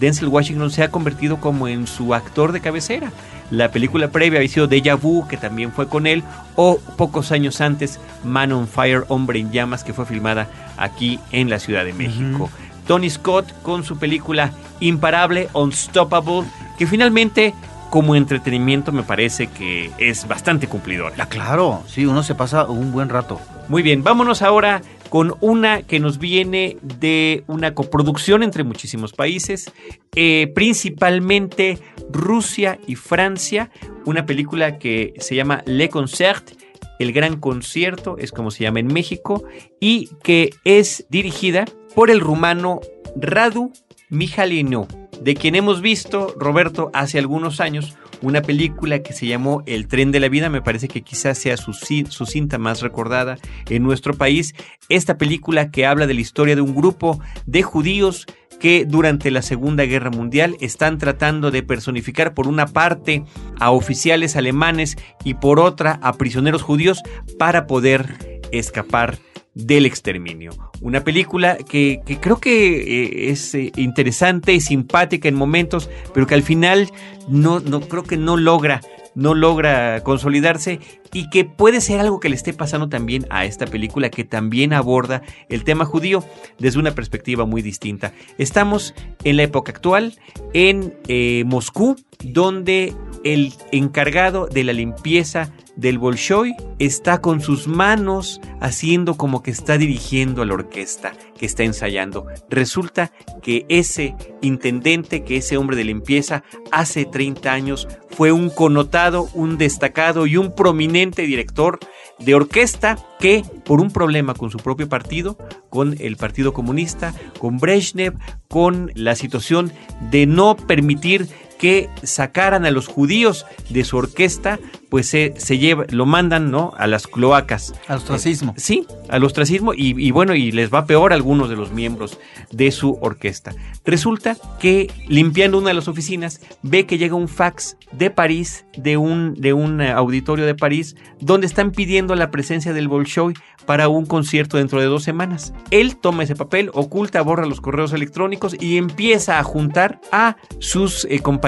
Denzel 0.00 0.28
Washington, 0.28 0.70
se 0.70 0.84
ha 0.84 0.90
convertido 0.90 1.40
como 1.40 1.68
en 1.68 1.86
su 1.86 2.14
actor 2.14 2.52
de 2.52 2.60
cabecera. 2.60 3.12
La 3.50 3.70
película 3.70 4.10
previa 4.10 4.38
había 4.38 4.48
sido 4.50 4.66
Deja 4.66 4.94
Vu, 4.94 5.26
que 5.26 5.38
también 5.38 5.72
fue 5.72 5.88
con 5.88 6.06
él, 6.06 6.22
o 6.54 6.78
pocos 6.96 7.32
años 7.32 7.60
antes, 7.60 7.98
Man 8.22 8.52
on 8.52 8.68
Fire, 8.68 9.04
Hombre 9.08 9.40
en 9.40 9.50
Llamas, 9.50 9.84
que 9.84 9.94
fue 9.94 10.04
filmada 10.04 10.48
aquí 10.76 11.18
en 11.32 11.48
la 11.48 11.58
Ciudad 11.58 11.84
de 11.84 11.94
México. 11.94 12.50
Tony 12.88 13.10
Scott 13.10 13.52
con 13.62 13.84
su 13.84 13.98
película 13.98 14.50
Imparable, 14.80 15.48
Unstoppable, 15.52 16.44
que 16.78 16.86
finalmente 16.86 17.54
como 17.90 18.16
entretenimiento 18.16 18.92
me 18.92 19.02
parece 19.02 19.46
que 19.46 19.90
es 19.98 20.26
bastante 20.26 20.66
cumplidor. 20.66 21.12
Ah, 21.18 21.26
claro, 21.26 21.84
sí, 21.86 22.06
uno 22.06 22.22
se 22.22 22.34
pasa 22.34 22.64
un 22.64 22.90
buen 22.90 23.08
rato. 23.08 23.40
Muy 23.68 23.82
bien, 23.82 24.02
vámonos 24.02 24.42
ahora 24.42 24.82
con 25.10 25.34
una 25.40 25.82
que 25.82 26.00
nos 26.00 26.18
viene 26.18 26.78
de 26.82 27.44
una 27.46 27.74
coproducción 27.74 28.42
entre 28.42 28.64
muchísimos 28.64 29.12
países, 29.12 29.70
eh, 30.14 30.50
principalmente 30.54 31.78
Rusia 32.10 32.78
y 32.86 32.94
Francia, 32.94 33.70
una 34.04 34.26
película 34.26 34.78
que 34.78 35.14
se 35.18 35.34
llama 35.34 35.62
Le 35.66 35.88
Concert, 35.88 36.50
el 36.98 37.12
gran 37.12 37.38
concierto, 37.38 38.16
es 38.18 38.32
como 38.32 38.50
se 38.50 38.64
llama 38.64 38.80
en 38.80 38.88
México, 38.88 39.44
y 39.80 40.08
que 40.22 40.50
es 40.64 41.06
dirigida 41.10 41.64
por 41.98 42.12
el 42.12 42.20
rumano 42.20 42.78
Radu 43.16 43.72
Mihalino, 44.08 44.86
de 45.20 45.34
quien 45.34 45.56
hemos 45.56 45.80
visto, 45.80 46.32
Roberto, 46.38 46.92
hace 46.94 47.18
algunos 47.18 47.58
años, 47.58 47.96
una 48.22 48.40
película 48.40 49.02
que 49.02 49.12
se 49.12 49.26
llamó 49.26 49.64
El 49.66 49.88
tren 49.88 50.12
de 50.12 50.20
la 50.20 50.28
vida, 50.28 50.48
me 50.48 50.62
parece 50.62 50.86
que 50.86 51.02
quizás 51.02 51.38
sea 51.38 51.56
su, 51.56 51.72
su, 51.72 52.24
cinta 52.24 52.56
más 52.56 52.82
recordada 52.82 53.36
en 53.68 53.82
nuestro 53.82 54.14
país. 54.14 54.54
Esta 54.88 55.18
película 55.18 55.72
que 55.72 55.86
habla 55.86 56.06
de 56.06 56.14
la 56.14 56.20
historia 56.20 56.54
de 56.54 56.60
un 56.60 56.72
grupo 56.72 57.20
de 57.46 57.64
judíos 57.64 58.26
que 58.60 58.84
durante 58.86 59.32
la 59.32 59.42
Segunda 59.42 59.82
Guerra 59.82 60.10
Mundial 60.10 60.56
están 60.60 60.98
tratando 60.98 61.50
de 61.50 61.64
personificar 61.64 62.32
por 62.32 62.46
una 62.46 62.68
parte 62.68 63.24
a 63.58 63.72
oficiales 63.72 64.36
alemanes 64.36 64.96
y 65.24 65.34
por 65.34 65.58
otra 65.58 65.98
a 66.00 66.12
prisioneros 66.12 66.62
judíos 66.62 67.02
para 67.40 67.66
poder 67.66 68.40
escapar 68.52 69.18
del 69.58 69.86
exterminio. 69.86 70.52
Una 70.80 71.02
película 71.02 71.56
que, 71.56 72.00
creo 72.20 72.38
que 72.38 72.78
eh, 72.78 73.30
es 73.30 73.54
eh, 73.54 73.72
interesante 73.76 74.54
y 74.54 74.60
simpática 74.60 75.28
en 75.28 75.34
momentos, 75.34 75.90
pero 76.14 76.26
que 76.26 76.34
al 76.34 76.42
final 76.42 76.90
no, 77.28 77.60
no 77.60 77.80
creo 77.80 78.04
que 78.04 78.16
no 78.16 78.36
logra 78.36 78.80
no 79.18 79.34
logra 79.34 80.02
consolidarse 80.04 80.78
y 81.12 81.28
que 81.28 81.44
puede 81.44 81.80
ser 81.80 81.98
algo 81.98 82.20
que 82.20 82.28
le 82.28 82.36
esté 82.36 82.52
pasando 82.52 82.88
también 82.88 83.26
a 83.30 83.44
esta 83.44 83.66
película 83.66 84.10
que 84.10 84.22
también 84.22 84.72
aborda 84.72 85.22
el 85.48 85.64
tema 85.64 85.84
judío 85.84 86.24
desde 86.60 86.78
una 86.78 86.92
perspectiva 86.92 87.44
muy 87.44 87.60
distinta. 87.60 88.12
Estamos 88.38 88.94
en 89.24 89.36
la 89.36 89.42
época 89.42 89.72
actual 89.72 90.14
en 90.52 90.94
eh, 91.08 91.42
Moscú, 91.46 91.96
donde 92.22 92.94
el 93.24 93.52
encargado 93.72 94.46
de 94.46 94.64
la 94.64 94.72
limpieza 94.72 95.52
del 95.76 95.98
Bolshoi 95.98 96.56
está 96.80 97.20
con 97.20 97.40
sus 97.40 97.68
manos 97.68 98.40
haciendo 98.60 99.16
como 99.16 99.42
que 99.42 99.52
está 99.52 99.78
dirigiendo 99.78 100.42
a 100.42 100.46
la 100.46 100.54
orquesta 100.54 101.12
que 101.38 101.46
está 101.46 101.62
ensayando. 101.62 102.26
Resulta 102.50 103.12
que 103.42 103.64
ese 103.68 104.16
intendente, 104.42 105.22
que 105.22 105.36
ese 105.36 105.56
hombre 105.56 105.76
de 105.76 105.84
limpieza, 105.84 106.42
hace 106.72 107.04
30 107.04 107.52
años 107.52 107.86
fue 108.10 108.32
un 108.32 108.50
connotado, 108.50 109.28
un 109.34 109.56
destacado 109.56 110.26
y 110.26 110.36
un 110.36 110.52
prominente 110.52 111.22
director 111.22 111.78
de 112.18 112.34
orquesta 112.34 112.98
que 113.20 113.44
por 113.64 113.80
un 113.80 113.92
problema 113.92 114.34
con 114.34 114.50
su 114.50 114.58
propio 114.58 114.88
partido, 114.88 115.38
con 115.70 115.96
el 116.00 116.16
Partido 116.16 116.52
Comunista, 116.52 117.14
con 117.38 117.58
Brezhnev, 117.58 118.14
con 118.48 118.90
la 118.96 119.14
situación 119.14 119.72
de 120.10 120.26
no 120.26 120.56
permitir 120.56 121.28
que 121.58 121.90
sacaran 122.02 122.64
a 122.64 122.70
los 122.70 122.86
judíos 122.86 123.46
de 123.68 123.84
su 123.84 123.96
orquesta, 123.96 124.58
pues 124.88 125.08
se, 125.08 125.34
se 125.36 125.58
lleva, 125.58 125.84
lo 125.90 126.06
mandan, 126.06 126.50
¿no? 126.50 126.72
A 126.78 126.86
las 126.86 127.06
cloacas. 127.06 127.74
Al 127.88 127.98
ostracismo. 127.98 128.52
Eh, 128.56 128.60
sí, 128.60 128.86
al 129.08 129.24
ostracismo 129.24 129.74
y, 129.74 129.94
y, 130.02 130.10
bueno, 130.10 130.34
y 130.34 130.52
les 130.52 130.72
va 130.72 130.86
peor 130.86 131.12
a 131.12 131.16
algunos 131.16 131.50
de 131.50 131.56
los 131.56 131.72
miembros 131.72 132.18
de 132.50 132.70
su 132.70 132.98
orquesta. 133.00 133.54
Resulta 133.84 134.36
que 134.58 134.90
limpiando 135.08 135.58
una 135.58 135.68
de 135.68 135.74
las 135.74 135.88
oficinas 135.88 136.40
ve 136.62 136.86
que 136.86 136.98
llega 136.98 137.14
un 137.14 137.28
fax 137.28 137.76
de 137.92 138.10
París, 138.10 138.64
de 138.76 138.96
un, 138.96 139.34
de 139.34 139.52
un 139.52 139.82
auditorio 139.82 140.46
de 140.46 140.54
París, 140.54 140.96
donde 141.20 141.46
están 141.46 141.72
pidiendo 141.72 142.14
la 142.14 142.30
presencia 142.30 142.72
del 142.72 142.88
Bolshoi 142.88 143.34
para 143.66 143.88
un 143.88 144.06
concierto 144.06 144.56
dentro 144.56 144.80
de 144.80 144.86
dos 144.86 145.02
semanas. 145.02 145.52
Él 145.70 145.98
toma 145.98 146.22
ese 146.22 146.34
papel, 146.34 146.70
oculta, 146.72 147.20
borra 147.20 147.44
los 147.44 147.60
correos 147.60 147.92
electrónicos 147.92 148.56
y 148.58 148.78
empieza 148.78 149.38
a 149.38 149.42
juntar 149.42 150.00
a 150.10 150.36
sus 150.58 151.06
eh, 151.10 151.18
compañeros, 151.18 151.47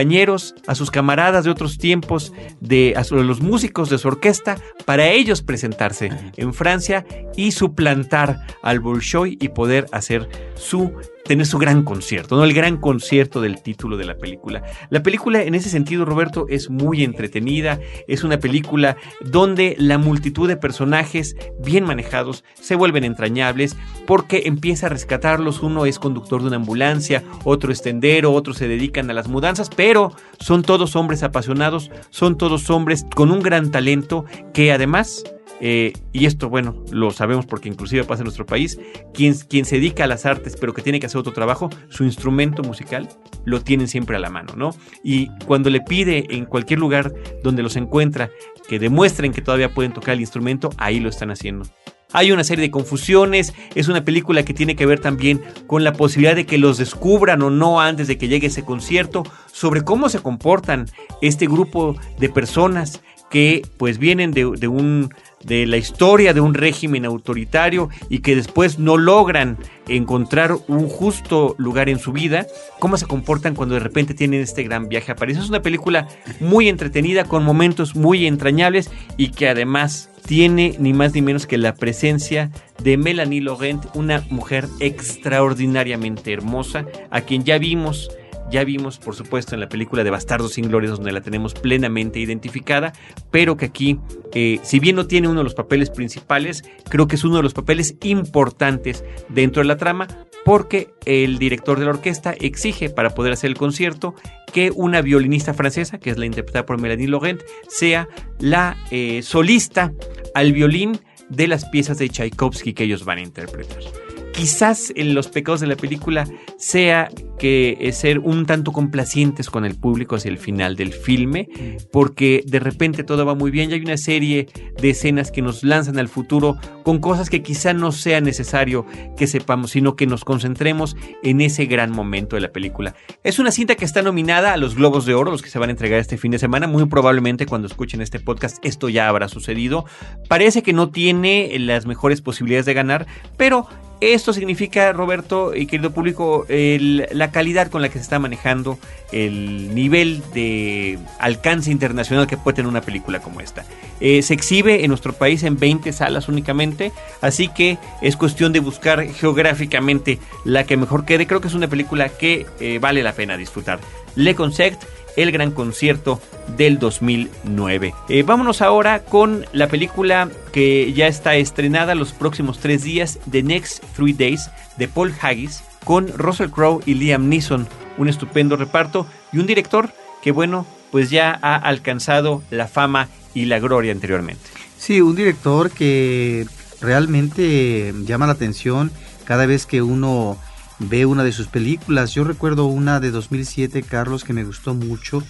a 0.66 0.74
sus 0.74 0.90
camaradas 0.90 1.44
de 1.44 1.50
otros 1.50 1.78
tiempos, 1.78 2.32
de 2.60 2.94
a 2.96 3.14
los 3.14 3.40
músicos 3.40 3.90
de 3.90 3.98
su 3.98 4.08
orquesta, 4.08 4.56
para 4.84 5.08
ellos 5.08 5.42
presentarse 5.42 6.10
en 6.36 6.54
Francia 6.54 7.04
y 7.36 7.52
suplantar 7.52 8.46
al 8.62 8.80
Bolshoi 8.80 9.36
y 9.40 9.48
poder 9.48 9.86
hacer 9.92 10.28
su 10.54 10.92
tener 11.30 11.46
su 11.46 11.58
gran 11.58 11.84
concierto, 11.84 12.34
¿no? 12.34 12.42
El 12.42 12.52
gran 12.52 12.78
concierto 12.78 13.40
del 13.40 13.62
título 13.62 13.96
de 13.96 14.04
la 14.04 14.18
película. 14.18 14.64
La 14.88 15.00
película, 15.00 15.40
en 15.44 15.54
ese 15.54 15.68
sentido, 15.68 16.04
Roberto, 16.04 16.46
es 16.48 16.70
muy 16.70 17.04
entretenida. 17.04 17.78
Es 18.08 18.24
una 18.24 18.40
película 18.40 18.96
donde 19.20 19.76
la 19.78 19.96
multitud 19.96 20.48
de 20.48 20.56
personajes 20.56 21.36
bien 21.60 21.84
manejados 21.84 22.42
se 22.60 22.74
vuelven 22.74 23.04
entrañables 23.04 23.76
porque 24.08 24.42
empieza 24.46 24.86
a 24.86 24.88
rescatarlos. 24.88 25.62
Uno 25.62 25.86
es 25.86 26.00
conductor 26.00 26.40
de 26.40 26.48
una 26.48 26.56
ambulancia, 26.56 27.22
otro 27.44 27.70
es 27.70 27.80
tendero, 27.80 28.32
otros 28.32 28.56
se 28.56 28.66
dedican 28.66 29.08
a 29.08 29.14
las 29.14 29.28
mudanzas, 29.28 29.70
pero 29.70 30.12
son 30.40 30.62
todos 30.62 30.96
hombres 30.96 31.22
apasionados, 31.22 31.92
son 32.10 32.38
todos 32.38 32.70
hombres 32.70 33.06
con 33.14 33.30
un 33.30 33.38
gran 33.38 33.70
talento 33.70 34.24
que 34.52 34.72
además 34.72 35.22
eh, 35.60 35.92
y 36.12 36.26
esto, 36.26 36.48
bueno, 36.48 36.82
lo 36.90 37.10
sabemos 37.10 37.46
porque 37.46 37.68
inclusive 37.68 38.04
pasa 38.04 38.22
en 38.22 38.24
nuestro 38.24 38.46
país, 38.46 38.78
quien, 39.12 39.34
quien 39.34 39.64
se 39.64 39.76
dedica 39.76 40.04
a 40.04 40.06
las 40.06 40.26
artes 40.26 40.56
pero 40.58 40.72
que 40.72 40.82
tiene 40.82 41.00
que 41.00 41.06
hacer 41.06 41.18
otro 41.18 41.32
trabajo, 41.32 41.70
su 41.88 42.04
instrumento 42.04 42.62
musical 42.62 43.08
lo 43.44 43.60
tienen 43.60 43.88
siempre 43.88 44.16
a 44.16 44.20
la 44.20 44.30
mano, 44.30 44.54
¿no? 44.56 44.70
Y 45.04 45.28
cuando 45.46 45.70
le 45.70 45.80
pide 45.80 46.26
en 46.34 46.46
cualquier 46.46 46.78
lugar 46.78 47.12
donde 47.42 47.62
los 47.62 47.76
encuentra 47.76 48.30
que 48.68 48.78
demuestren 48.78 49.32
que 49.32 49.42
todavía 49.42 49.74
pueden 49.74 49.92
tocar 49.92 50.14
el 50.14 50.20
instrumento, 50.20 50.70
ahí 50.78 51.00
lo 51.00 51.08
están 51.08 51.30
haciendo. 51.30 51.64
Hay 52.12 52.32
una 52.32 52.42
serie 52.42 52.62
de 52.62 52.70
confusiones, 52.70 53.54
es 53.74 53.88
una 53.88 54.04
película 54.04 54.44
que 54.44 54.54
tiene 54.54 54.74
que 54.74 54.86
ver 54.86 54.98
también 54.98 55.42
con 55.66 55.84
la 55.84 55.92
posibilidad 55.92 56.34
de 56.34 56.44
que 56.44 56.58
los 56.58 56.76
descubran 56.76 57.42
o 57.42 57.50
no 57.50 57.80
antes 57.80 58.08
de 58.08 58.18
que 58.18 58.26
llegue 58.26 58.48
ese 58.48 58.64
concierto, 58.64 59.22
sobre 59.52 59.82
cómo 59.82 60.08
se 60.08 60.20
comportan 60.20 60.86
este 61.22 61.46
grupo 61.46 61.94
de 62.18 62.28
personas 62.28 63.00
que 63.30 63.62
pues 63.76 63.98
vienen 63.98 64.32
de, 64.32 64.50
de 64.58 64.66
un 64.66 65.14
de 65.44 65.66
la 65.66 65.76
historia 65.76 66.35
de 66.35 66.40
un 66.40 66.55
régimen 66.55 67.05
autoritario 67.05 67.88
y 68.09 68.18
que 68.18 68.37
después 68.37 68.79
no 68.79 68.96
logran 68.96 69.59
encontrar 69.88 70.57
un 70.68 70.88
justo 70.88 71.55
lugar 71.59 71.88
en 71.88 71.98
su 71.98 72.12
vida, 72.12 72.46
cómo 72.79 72.96
se 72.96 73.07
comportan 73.07 73.55
cuando 73.55 73.74
de 73.74 73.81
repente 73.81 74.14
tienen 74.14 74.40
este 74.40 74.62
gran 74.62 74.88
viaje 74.88 75.12
a 75.12 75.16
París. 75.16 75.38
Es 75.38 75.48
una 75.48 75.62
película 75.62 76.09
muy 76.40 76.68
entretenida, 76.68 77.24
con 77.24 77.44
momentos 77.44 77.96
muy 77.96 78.26
entrañables 78.26 78.90
y 79.16 79.31
que 79.31 79.48
además 79.48 80.11
tiene 80.26 80.76
ni 80.79 80.92
más 80.92 81.14
ni 81.14 81.22
menos 81.22 81.46
que 81.46 81.59
la 81.59 81.74
presencia 81.74 82.50
de 82.83 82.96
Melanie 82.96 83.40
Laurent, 83.40 83.85
una 83.94 84.24
mujer 84.31 84.68
extraordinariamente 84.79 86.33
hermosa, 86.33 86.85
a 87.11 87.22
quien 87.22 87.44
ya 87.44 87.59
vimos 87.59 88.11
ya 88.50 88.64
vimos, 88.64 88.98
por 88.98 89.14
supuesto, 89.14 89.54
en 89.54 89.60
la 89.60 89.68
película 89.68 90.04
de 90.04 90.10
Bastardos 90.10 90.54
sin 90.54 90.68
Gloria, 90.68 90.90
donde 90.90 91.12
la 91.12 91.20
tenemos 91.20 91.54
plenamente 91.54 92.18
identificada, 92.18 92.92
pero 93.30 93.56
que 93.56 93.66
aquí, 93.66 93.98
eh, 94.34 94.60
si 94.62 94.80
bien 94.80 94.96
no 94.96 95.06
tiene 95.06 95.28
uno 95.28 95.40
de 95.40 95.44
los 95.44 95.54
papeles 95.54 95.90
principales, 95.90 96.64
creo 96.88 97.06
que 97.06 97.16
es 97.16 97.24
uno 97.24 97.36
de 97.36 97.42
los 97.42 97.54
papeles 97.54 97.96
importantes 98.02 99.04
dentro 99.28 99.62
de 99.62 99.68
la 99.68 99.76
trama, 99.76 100.08
porque 100.44 100.88
el 101.04 101.38
director 101.38 101.78
de 101.78 101.84
la 101.84 101.92
orquesta 101.92 102.32
exige 102.32 102.90
para 102.90 103.10
poder 103.10 103.32
hacer 103.32 103.50
el 103.50 103.56
concierto 103.56 104.14
que 104.52 104.70
una 104.74 105.02
violinista 105.02 105.54
francesa, 105.54 105.98
que 105.98 106.10
es 106.10 106.18
la 106.18 106.26
interpretada 106.26 106.66
por 106.66 106.80
Melanie 106.80 107.08
Laurent, 107.08 107.40
sea 107.68 108.08
la 108.38 108.76
eh, 108.90 109.22
solista 109.22 109.92
al 110.34 110.52
violín 110.52 110.98
de 111.28 111.46
las 111.46 111.66
piezas 111.66 111.98
de 111.98 112.08
Tchaikovsky 112.08 112.72
que 112.74 112.84
ellos 112.84 113.04
van 113.04 113.18
a 113.18 113.22
interpretar 113.22 114.09
quizás 114.32 114.92
en 114.96 115.14
los 115.14 115.28
pecados 115.28 115.60
de 115.60 115.66
la 115.66 115.76
película 115.76 116.26
sea 116.56 117.08
que 117.38 117.78
es 117.80 117.96
ser 117.96 118.18
un 118.18 118.44
tanto 118.44 118.70
complacientes 118.70 119.48
con 119.48 119.64
el 119.64 119.74
público 119.74 120.16
hacia 120.16 120.30
el 120.30 120.36
final 120.36 120.76
del 120.76 120.92
filme, 120.92 121.48
porque 121.90 122.44
de 122.46 122.60
repente 122.60 123.02
todo 123.02 123.24
va 123.24 123.34
muy 123.34 123.50
bien 123.50 123.70
y 123.70 123.74
hay 123.74 123.80
una 123.80 123.96
serie 123.96 124.48
de 124.78 124.90
escenas 124.90 125.32
que 125.32 125.40
nos 125.40 125.64
lanzan 125.64 125.98
al 125.98 126.08
futuro 126.08 126.58
con 126.82 126.98
cosas 126.98 127.30
que 127.30 127.42
quizá 127.42 127.72
no 127.72 127.92
sea 127.92 128.20
necesario 128.20 128.84
que 129.16 129.26
sepamos, 129.26 129.70
sino 129.70 129.96
que 129.96 130.06
nos 130.06 130.24
concentremos 130.24 130.96
en 131.22 131.40
ese 131.40 131.64
gran 131.64 131.92
momento 131.92 132.36
de 132.36 132.42
la 132.42 132.52
película. 132.52 132.94
Es 133.24 133.38
una 133.38 133.52
cinta 133.52 133.74
que 133.74 133.86
está 133.86 134.02
nominada 134.02 134.52
a 134.52 134.58
los 134.58 134.74
Globos 134.74 135.06
de 135.06 135.14
Oro, 135.14 135.30
los 135.30 135.40
que 135.40 135.48
se 135.48 135.58
van 135.58 135.70
a 135.70 135.72
entregar 135.72 135.98
este 135.98 136.18
fin 136.18 136.32
de 136.32 136.38
semana, 136.38 136.66
muy 136.66 136.84
probablemente 136.86 137.46
cuando 137.46 137.68
escuchen 137.68 138.02
este 138.02 138.20
podcast 138.20 138.58
esto 138.62 138.90
ya 138.90 139.08
habrá 139.08 139.28
sucedido. 139.28 139.86
Parece 140.28 140.62
que 140.62 140.74
no 140.74 140.90
tiene 140.90 141.56
las 141.58 141.86
mejores 141.86 142.20
posibilidades 142.20 142.66
de 142.66 142.74
ganar, 142.74 143.06
pero 143.38 143.66
esto 144.00 144.32
significa, 144.32 144.92
Roberto 144.92 145.54
y 145.54 145.66
querido 145.66 145.90
público, 145.90 146.46
la 146.48 147.30
calidad 147.30 147.68
con 147.68 147.82
la 147.82 147.88
que 147.88 147.98
se 147.98 148.02
está 148.02 148.18
manejando 148.18 148.78
el 149.12 149.74
nivel 149.74 150.22
de 150.32 150.98
alcance 151.18 151.70
internacional 151.70 152.26
que 152.26 152.36
puede 152.36 152.56
tener 152.56 152.68
una 152.68 152.80
película 152.80 153.20
como 153.20 153.40
esta. 153.40 153.64
Eh, 154.00 154.22
se 154.22 154.34
exhibe 154.34 154.84
en 154.84 154.88
nuestro 154.88 155.12
país 155.12 155.42
en 155.42 155.58
20 155.58 155.92
salas 155.92 156.28
únicamente, 156.28 156.92
así 157.20 157.48
que 157.48 157.78
es 158.00 158.16
cuestión 158.16 158.52
de 158.52 158.60
buscar 158.60 159.06
geográficamente 159.06 160.18
la 160.44 160.64
que 160.64 160.76
mejor 160.76 161.04
quede. 161.04 161.26
Creo 161.26 161.40
que 161.40 161.48
es 161.48 161.54
una 161.54 161.68
película 161.68 162.08
que 162.08 162.46
eh, 162.60 162.78
vale 162.80 163.02
la 163.02 163.12
pena 163.12 163.36
disfrutar. 163.36 163.80
Le 164.16 164.34
Concert 164.34 164.80
el 165.16 165.32
gran 165.32 165.50
concierto 165.50 166.20
del 166.56 166.78
2009. 166.78 167.94
Eh, 168.08 168.22
vámonos 168.22 168.62
ahora 168.62 169.04
con 169.04 169.46
la 169.52 169.68
película 169.68 170.28
que 170.52 170.92
ya 170.92 171.06
está 171.06 171.36
estrenada 171.36 171.94
los 171.94 172.12
próximos 172.12 172.58
tres 172.58 172.82
días, 172.82 173.18
The 173.30 173.42
Next 173.42 173.84
Three 173.96 174.12
Days, 174.12 174.50
de 174.76 174.88
Paul 174.88 175.14
Haggis, 175.20 175.62
con 175.84 176.08
Russell 176.08 176.50
Crowe 176.50 176.82
y 176.86 176.94
Liam 176.94 177.28
Neeson. 177.28 177.66
Un 177.98 178.08
estupendo 178.08 178.56
reparto 178.56 179.06
y 179.32 179.38
un 179.38 179.46
director 179.46 179.92
que, 180.22 180.32
bueno, 180.32 180.66
pues 180.90 181.10
ya 181.10 181.38
ha 181.42 181.56
alcanzado 181.56 182.42
la 182.50 182.68
fama 182.68 183.08
y 183.34 183.44
la 183.46 183.58
gloria 183.58 183.92
anteriormente. 183.92 184.42
Sí, 184.76 185.00
un 185.00 185.14
director 185.14 185.70
que 185.70 186.46
realmente 186.80 187.92
llama 188.04 188.26
la 188.26 188.32
atención 188.32 188.90
cada 189.24 189.46
vez 189.46 189.66
que 189.66 189.82
uno 189.82 190.38
ve 190.80 191.06
una 191.06 191.22
de 191.22 191.32
sus 191.32 191.46
películas. 191.46 192.14
Yo 192.14 192.24
recuerdo 192.24 192.66
una 192.66 193.00
de 193.00 193.10
2007, 193.10 193.82
Carlos, 193.82 194.24
que 194.24 194.32
me 194.32 194.44
gustó 194.44 194.74
mucho, 194.74 195.22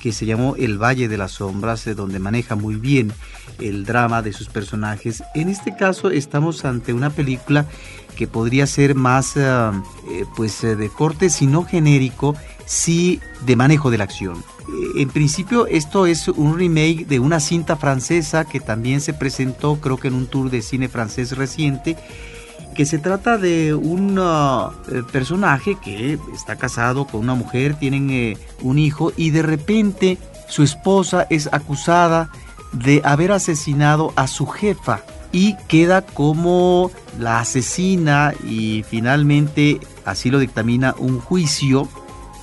que 0.00 0.12
se 0.12 0.26
llamó 0.26 0.54
El 0.56 0.78
Valle 0.78 1.08
de 1.08 1.18
las 1.18 1.32
Sombras, 1.32 1.84
donde 1.96 2.18
maneja 2.18 2.54
muy 2.54 2.76
bien 2.76 3.12
el 3.58 3.84
drama 3.84 4.22
de 4.22 4.32
sus 4.32 4.48
personajes. 4.48 5.22
En 5.34 5.48
este 5.48 5.74
caso 5.74 6.10
estamos 6.10 6.64
ante 6.64 6.92
una 6.92 7.10
película 7.10 7.66
que 8.16 8.26
podría 8.26 8.66
ser 8.66 8.94
más 8.94 9.36
eh, 9.36 9.40
eh, 9.42 10.24
pues 10.36 10.62
eh, 10.64 10.76
de 10.76 10.88
corte, 10.88 11.30
si 11.30 11.46
no 11.46 11.64
genérico, 11.64 12.34
sí 12.66 13.20
de 13.46 13.56
manejo 13.56 13.90
de 13.90 13.98
la 13.98 14.04
acción. 14.04 14.42
En 14.96 15.08
principio 15.08 15.66
esto 15.66 16.04
es 16.06 16.28
un 16.28 16.58
remake 16.58 17.06
de 17.06 17.20
una 17.20 17.40
cinta 17.40 17.76
francesa 17.76 18.44
que 18.44 18.60
también 18.60 19.00
se 19.00 19.14
presentó 19.14 19.80
creo 19.80 19.96
que 19.96 20.08
en 20.08 20.14
un 20.14 20.26
tour 20.26 20.50
de 20.50 20.60
cine 20.60 20.90
francés 20.90 21.36
reciente 21.38 21.96
que 22.78 22.86
se 22.86 23.00
trata 23.00 23.38
de 23.38 23.74
un 23.74 24.20
uh, 24.20 24.70
eh, 24.92 25.02
personaje 25.10 25.76
que 25.82 26.16
está 26.32 26.54
casado 26.54 27.08
con 27.08 27.22
una 27.22 27.34
mujer, 27.34 27.74
tienen 27.74 28.08
eh, 28.10 28.36
un 28.62 28.78
hijo 28.78 29.12
y 29.16 29.30
de 29.30 29.42
repente 29.42 30.16
su 30.46 30.62
esposa 30.62 31.26
es 31.28 31.48
acusada 31.50 32.30
de 32.70 33.02
haber 33.04 33.32
asesinado 33.32 34.12
a 34.14 34.28
su 34.28 34.46
jefa 34.46 35.00
y 35.32 35.56
queda 35.66 36.02
como 36.02 36.92
la 37.18 37.40
asesina 37.40 38.32
y 38.46 38.84
finalmente 38.88 39.80
así 40.04 40.30
lo 40.30 40.38
dictamina 40.38 40.94
un 40.98 41.18
juicio 41.18 41.88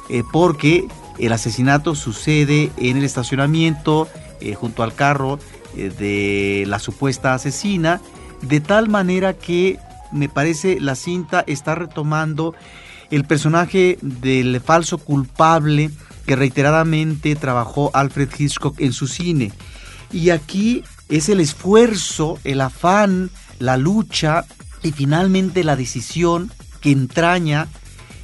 eh, 0.10 0.24
porque 0.34 0.86
el 1.18 1.32
asesinato 1.32 1.96
sucede 1.96 2.74
en 2.76 2.98
el 2.98 3.06
estacionamiento 3.06 4.10
junto 4.60 4.84
al 4.84 4.94
carro 4.94 5.40
de 5.76 6.66
la 6.68 6.80
supuesta 6.80 7.34
asesina 7.34 8.02
de 8.42 8.60
tal 8.60 8.90
manera 8.90 9.34
que 9.34 9.80
me 10.16 10.30
parece 10.30 10.80
la 10.80 10.96
cinta 10.96 11.44
está 11.46 11.76
retomando 11.76 12.56
el 13.12 13.26
personaje 13.26 13.98
del 14.02 14.60
falso 14.62 14.98
culpable 14.98 15.92
que 16.26 16.36
reiteradamente 16.36 17.36
trabajó 17.36 17.92
Alfred 17.94 18.30
Hitchcock 18.36 18.80
en 18.80 18.94
su 18.94 19.08
cine. 19.08 19.52
Y 20.12 20.32
aquí 20.32 20.84
es 21.10 21.30
el 21.30 21.40
esfuerzo, 21.40 22.40
el 22.44 22.62
afán, 22.62 23.30
la 23.60 23.78
lucha 23.78 24.46
y 24.82 24.92
finalmente 24.92 25.64
la 25.64 25.76
decisión 25.76 26.52
que 26.82 26.92
entraña 26.92 27.68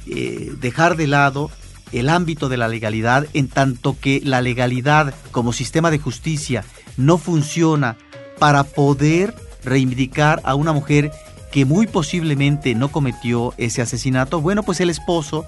eh, 0.06 0.52
dejar 0.60 0.96
de 0.96 1.06
lado 1.06 1.50
el 1.92 2.08
ámbito 2.08 2.48
de 2.48 2.56
la 2.56 2.68
legalidad, 2.68 3.26
en 3.34 3.48
tanto 3.48 3.96
que 4.00 4.20
la 4.24 4.40
legalidad 4.40 5.14
como 5.30 5.52
sistema 5.52 5.90
de 5.90 5.98
justicia 5.98 6.64
no 6.96 7.18
funciona 7.18 7.96
para 8.38 8.64
poder 8.64 9.34
reivindicar 9.62 10.40
a 10.44 10.54
una 10.54 10.72
mujer 10.72 11.12
que 11.52 11.64
muy 11.64 11.86
posiblemente 11.86 12.74
no 12.74 12.90
cometió 12.90 13.54
ese 13.58 13.82
asesinato, 13.82 14.40
bueno, 14.40 14.64
pues 14.64 14.80
el 14.80 14.90
esposo 14.90 15.46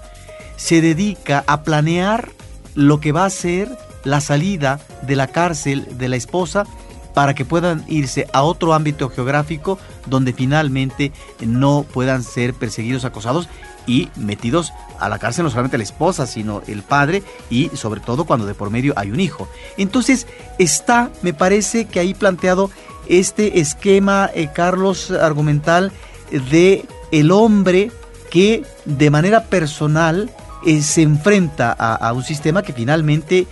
se 0.55 0.79
dedica 0.79 1.43
a 1.47 1.63
planear 1.63 2.29
lo 2.75 3.01
que 3.01 3.11
va 3.11 3.25
a 3.25 3.29
ser 3.29 3.69
la 4.05 4.21
salida 4.21 4.79
de 5.01 5.15
la 5.15 5.27
cárcel 5.27 5.97
de 5.97 6.07
la 6.07 6.15
esposa 6.15 6.65
para 7.15 7.33
que 7.33 7.45
puedan 7.45 7.83
irse 7.87 8.27
a 8.33 8.43
otro 8.43 8.73
ámbito 8.73 9.09
geográfico 9.09 9.79
donde 10.05 10.33
finalmente 10.33 11.11
no 11.39 11.83
puedan 11.91 12.21
ser 12.21 12.53
perseguidos, 12.53 13.05
acosados 13.05 13.49
y 13.87 14.09
metidos 14.15 14.73
a 14.99 15.09
la 15.09 15.17
cárcel 15.17 15.45
no 15.45 15.49
solamente 15.49 15.77
la 15.77 15.83
esposa, 15.83 16.27
sino 16.27 16.61
el 16.67 16.83
padre 16.83 17.23
y 17.49 17.69
sobre 17.73 18.01
todo 18.01 18.25
cuando 18.25 18.45
de 18.45 18.53
por 18.53 18.69
medio 18.69 18.93
hay 18.97 19.11
un 19.11 19.19
hijo. 19.19 19.47
Entonces 19.77 20.27
está, 20.59 21.09
me 21.21 21.33
parece 21.33 21.85
que 21.85 21.99
ahí 21.99 22.13
planteado 22.13 22.69
este 23.07 23.59
esquema, 23.59 24.29
eh, 24.33 24.49
Carlos, 24.53 25.09
argumental 25.09 25.91
de 26.51 26.85
el 27.11 27.31
hombre 27.31 27.91
que 28.29 28.63
de 28.83 29.09
manera 29.09 29.45
personal 29.45 30.29
eh, 30.65 30.81
se 30.81 31.03
enfrenta 31.03 31.71
a, 31.71 32.11
un 32.11 32.23
sistema 32.23 32.61
que 32.61 32.73
finalmente 32.73 33.47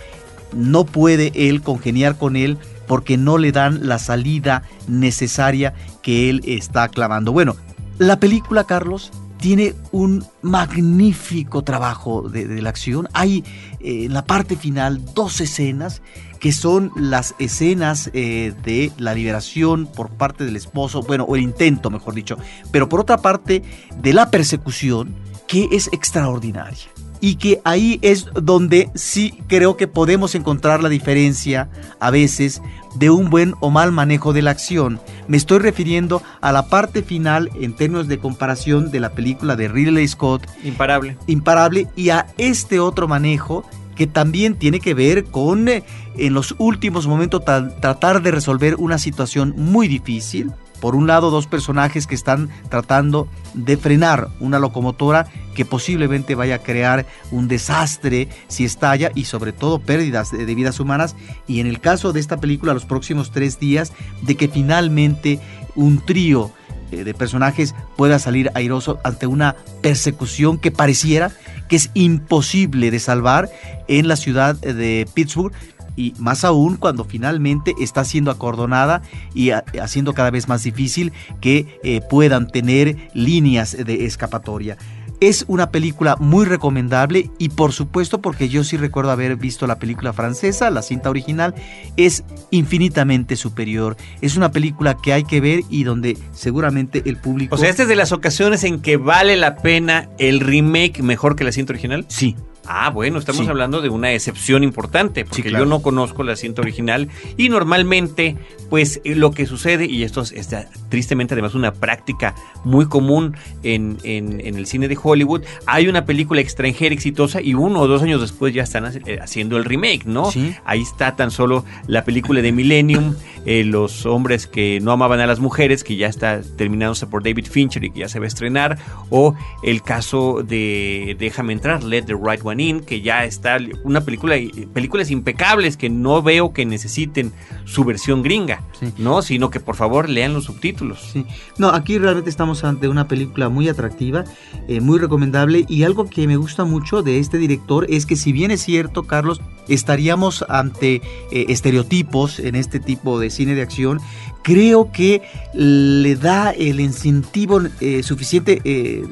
no 0.52 0.84
puede 0.84 1.32
él 1.34 1.62
congeniar 1.62 2.16
con 2.16 2.36
él 2.36 2.58
porque 2.86 3.16
no 3.16 3.38
le 3.38 3.52
dan 3.52 3.86
la 3.86 3.98
salida 3.98 4.62
necesaria 4.88 5.74
que 6.02 6.30
él 6.30 6.42
está 6.44 6.88
clamando. 6.88 7.32
Bueno, 7.32 7.56
la 7.98 8.18
película, 8.18 8.64
Carlos, 8.64 9.12
tiene 9.44 9.74
un 9.92 10.24
magnífico 10.40 11.62
trabajo 11.62 12.28
de, 12.28 12.62
la 12.62 12.70
acción. 12.70 13.08
Hay 13.12 13.44
eh, 13.80 14.06
en 14.06 14.14
la 14.14 14.24
parte 14.24 14.56
final 14.56 15.04
dos 15.14 15.40
escenas 15.40 16.00
que 16.40 16.50
son 16.52 16.90
las 16.96 17.34
escenas 17.38 18.10
eh, 18.12 18.54
de 18.64 18.90
la 18.98 19.14
liberación 19.14 19.86
por 19.86 20.10
parte 20.10 20.44
del 20.44 20.56
esposo, 20.56 21.02
bueno, 21.02 21.24
o 21.24 21.36
el 21.36 21.42
intento, 21.42 21.90
mejor 21.90 22.14
dicho, 22.14 22.36
pero 22.70 22.88
por 22.88 23.00
otra 23.00 23.18
parte 23.18 23.62
de 24.00 24.12
la 24.12 24.30
persecución, 24.30 25.14
que 25.46 25.68
es 25.72 25.88
extraordinaria 25.92 26.88
y 27.24 27.36
que 27.36 27.62
ahí 27.64 27.98
es 28.02 28.26
donde 28.34 28.90
sí 28.94 29.38
creo 29.46 29.78
que 29.78 29.88
podemos 29.88 30.34
encontrar 30.34 30.82
la 30.82 30.90
diferencia 30.90 31.70
a 31.98 32.10
veces 32.10 32.60
de 32.96 33.08
un 33.08 33.30
buen 33.30 33.54
o 33.60 33.70
mal 33.70 33.92
manejo 33.92 34.34
de 34.34 34.42
la 34.42 34.50
acción. 34.50 35.00
Me 35.26 35.38
estoy 35.38 35.60
refiriendo 35.60 36.20
a 36.42 36.52
la 36.52 36.68
parte 36.68 37.02
final 37.02 37.48
en 37.54 37.74
términos 37.76 38.08
de 38.08 38.18
comparación 38.18 38.90
de 38.90 39.00
la 39.00 39.12
película 39.12 39.56
de 39.56 39.68
Ridley 39.68 40.06
Scott. 40.06 40.46
Imparable. 40.64 41.16
Imparable 41.26 41.88
y 41.96 42.10
a 42.10 42.26
este 42.36 42.78
otro 42.78 43.08
manejo 43.08 43.64
que 43.96 44.06
también 44.06 44.56
tiene 44.56 44.78
que 44.78 44.92
ver 44.92 45.24
con 45.24 45.66
eh, 45.70 45.82
en 46.18 46.34
los 46.34 46.54
últimos 46.58 47.06
momentos 47.06 47.42
tratar 47.46 48.22
de 48.22 48.32
resolver 48.32 48.74
una 48.74 48.98
situación 48.98 49.54
muy 49.56 49.88
difícil 49.88 50.52
por 50.84 50.96
un 50.96 51.06
lado, 51.06 51.30
dos 51.30 51.46
personajes 51.46 52.06
que 52.06 52.14
están 52.14 52.50
tratando 52.68 53.26
de 53.54 53.78
frenar 53.78 54.28
una 54.38 54.58
locomotora 54.58 55.26
que 55.54 55.64
posiblemente 55.64 56.34
vaya 56.34 56.56
a 56.56 56.58
crear 56.58 57.06
un 57.30 57.48
desastre 57.48 58.28
si 58.48 58.66
estalla 58.66 59.10
y 59.14 59.24
sobre 59.24 59.54
todo 59.54 59.78
pérdidas 59.78 60.30
de, 60.30 60.44
vidas 60.54 60.80
humanas. 60.80 61.16
Y 61.48 61.60
en 61.60 61.68
el 61.68 61.80
caso 61.80 62.12
de 62.12 62.20
esta 62.20 62.36
película, 62.36 62.74
los 62.74 62.84
próximos 62.84 63.30
tres 63.30 63.58
días, 63.58 63.94
de 64.20 64.34
que 64.34 64.46
finalmente 64.46 65.40
un 65.74 66.04
trío 66.04 66.50
eh, 66.92 67.02
de 67.02 67.14
personajes 67.14 67.74
pueda 67.96 68.18
salir 68.18 68.50
airoso 68.54 68.98
ante 69.04 69.26
una 69.26 69.56
persecución 69.80 70.58
que 70.58 70.70
pareciera 70.70 71.32
que 71.66 71.76
es 71.76 71.90
imposible 71.94 72.90
de 72.90 72.98
salvar 73.00 73.50
en 73.88 74.06
la 74.06 74.16
ciudad 74.16 74.54
de 74.54 75.08
Pittsburgh, 75.14 75.54
y 75.96 76.14
más 76.18 76.44
aún 76.44 76.76
cuando 76.76 77.04
finalmente 77.04 77.74
está 77.80 78.04
siendo 78.04 78.30
acordonada 78.30 79.02
y 79.34 79.50
haciendo 79.50 80.14
cada 80.14 80.30
vez 80.30 80.48
más 80.48 80.62
difícil 80.62 81.12
que 81.40 81.78
eh, 81.82 82.00
puedan 82.08 82.48
tener 82.48 83.08
líneas 83.14 83.76
de 83.76 84.04
escapatoria. 84.04 84.76
Es 85.20 85.44
una 85.48 85.70
película 85.70 86.16
muy 86.18 86.44
recomendable 86.44 87.30
y 87.38 87.50
por 87.50 87.72
supuesto 87.72 88.20
porque 88.20 88.48
yo 88.48 88.64
sí 88.64 88.76
recuerdo 88.76 89.10
haber 89.10 89.36
visto 89.36 89.66
la 89.66 89.78
película 89.78 90.12
francesa, 90.12 90.70
la 90.70 90.82
cinta 90.82 91.08
original, 91.08 91.54
es 91.96 92.24
infinitamente 92.50 93.36
superior. 93.36 93.96
Es 94.20 94.36
una 94.36 94.50
película 94.50 94.96
que 94.96 95.12
hay 95.12 95.24
que 95.24 95.40
ver 95.40 95.60
y 95.70 95.84
donde 95.84 96.18
seguramente 96.32 97.02
el 97.06 97.16
público... 97.16 97.54
O 97.54 97.58
sea, 97.58 97.70
esta 97.70 97.82
es 97.82 97.88
de 97.88 97.96
las 97.96 98.12
ocasiones 98.12 98.64
en 98.64 98.80
que 98.82 98.96
vale 98.96 99.36
la 99.36 99.56
pena 99.56 100.10
el 100.18 100.40
remake 100.40 101.00
mejor 101.02 101.36
que 101.36 101.44
la 101.44 101.52
cinta 101.52 101.72
original. 101.72 102.04
Sí, 102.08 102.36
Ah, 102.66 102.90
bueno, 102.90 103.18
estamos 103.18 103.46
hablando 103.48 103.82
de 103.82 103.88
una 103.88 104.12
excepción 104.12 104.64
importante, 104.64 105.24
porque 105.24 105.50
yo 105.50 105.66
no 105.66 105.82
conozco 105.82 106.22
la 106.22 106.36
cinta 106.36 106.62
original 106.62 107.08
y 107.36 107.48
normalmente, 107.48 108.36
pues 108.70 109.00
eh, 109.04 109.14
lo 109.14 109.32
que 109.32 109.46
sucede, 109.46 109.86
y 109.86 110.02
esto 110.02 110.22
es, 110.22 110.48
tristemente 110.88 111.34
además 111.34 111.54
una 111.54 111.72
práctica 111.72 112.34
muy 112.64 112.86
común 112.86 113.36
en, 113.62 113.98
en, 114.02 114.40
el 114.40 114.66
cine 114.66 114.88
de 114.88 114.98
Hollywood, 115.00 115.42
hay 115.66 115.88
una 115.88 116.04
película 116.04 116.40
extranjera 116.40 116.94
exitosa 116.94 117.40
y 117.40 117.54
uno 117.54 117.80
o 117.80 117.86
dos 117.86 118.02
años 118.02 118.20
después 118.20 118.54
ya 118.54 118.62
están 118.62 118.84
eh, 119.06 119.18
haciendo 119.20 119.56
el 119.56 119.64
remake, 119.64 120.06
¿no? 120.06 120.30
Ahí 120.64 120.82
está 120.82 121.16
tan 121.16 121.30
solo 121.30 121.64
la 121.86 122.04
película 122.04 122.40
de 122.40 122.52
Millennium, 122.52 123.14
eh, 123.46 123.64
Los 123.64 124.06
hombres 124.06 124.46
que 124.46 124.80
no 124.80 124.92
amaban 124.92 125.20
a 125.20 125.26
las 125.26 125.40
mujeres, 125.40 125.84
que 125.84 125.96
ya 125.96 126.06
está 126.06 126.40
terminándose 126.56 127.06
por 127.06 127.22
David 127.22 127.46
Fincher 127.50 127.84
y 127.84 127.90
que 127.90 128.00
ya 128.00 128.08
se 128.08 128.18
va 128.18 128.24
a 128.24 128.28
estrenar, 128.28 128.78
o 129.10 129.34
el 129.62 129.82
caso 129.82 130.42
de 130.42 131.16
Déjame 131.18 131.52
entrar, 131.52 131.82
Let 131.82 132.02
the 132.02 132.14
Right 132.14 132.40
One 132.42 132.53
que 132.86 133.00
ya 133.00 133.24
está 133.24 133.58
una 133.82 134.02
película, 134.02 134.36
películas 134.72 135.10
impecables 135.10 135.76
que 135.76 135.90
no 135.90 136.22
veo 136.22 136.52
que 136.52 136.64
necesiten 136.64 137.32
su 137.64 137.84
versión 137.84 138.22
gringa, 138.22 138.62
¿no? 138.96 139.22
Sino 139.22 139.50
que 139.50 139.60
por 139.60 139.76
favor 139.76 140.08
lean 140.08 140.34
los 140.34 140.44
subtítulos. 140.44 141.14
No, 141.58 141.70
aquí 141.70 141.98
realmente 141.98 142.30
estamos 142.30 142.64
ante 142.64 142.88
una 142.88 143.08
película 143.08 143.48
muy 143.48 143.68
atractiva, 143.68 144.24
eh, 144.68 144.80
muy 144.80 144.98
recomendable 144.98 145.64
y 145.68 145.82
algo 145.82 146.08
que 146.08 146.26
me 146.26 146.36
gusta 146.36 146.64
mucho 146.64 147.02
de 147.02 147.18
este 147.18 147.38
director 147.38 147.86
es 147.88 148.06
que 148.06 148.16
si 148.16 148.32
bien 148.32 148.50
es 148.50 148.62
cierto, 148.62 149.02
Carlos, 149.02 149.40
estaríamos 149.68 150.44
ante 150.48 150.96
eh, 151.32 151.46
estereotipos 151.48 152.38
en 152.38 152.54
este 152.54 152.78
tipo 152.80 153.18
de 153.18 153.30
cine 153.30 153.54
de 153.54 153.62
acción, 153.62 154.00
creo 154.42 154.92
que 154.92 155.22
le 155.54 156.16
da 156.16 156.50
el 156.50 156.80
incentivo 156.80 157.60
eh, 157.80 158.02
suficiente 158.02 158.60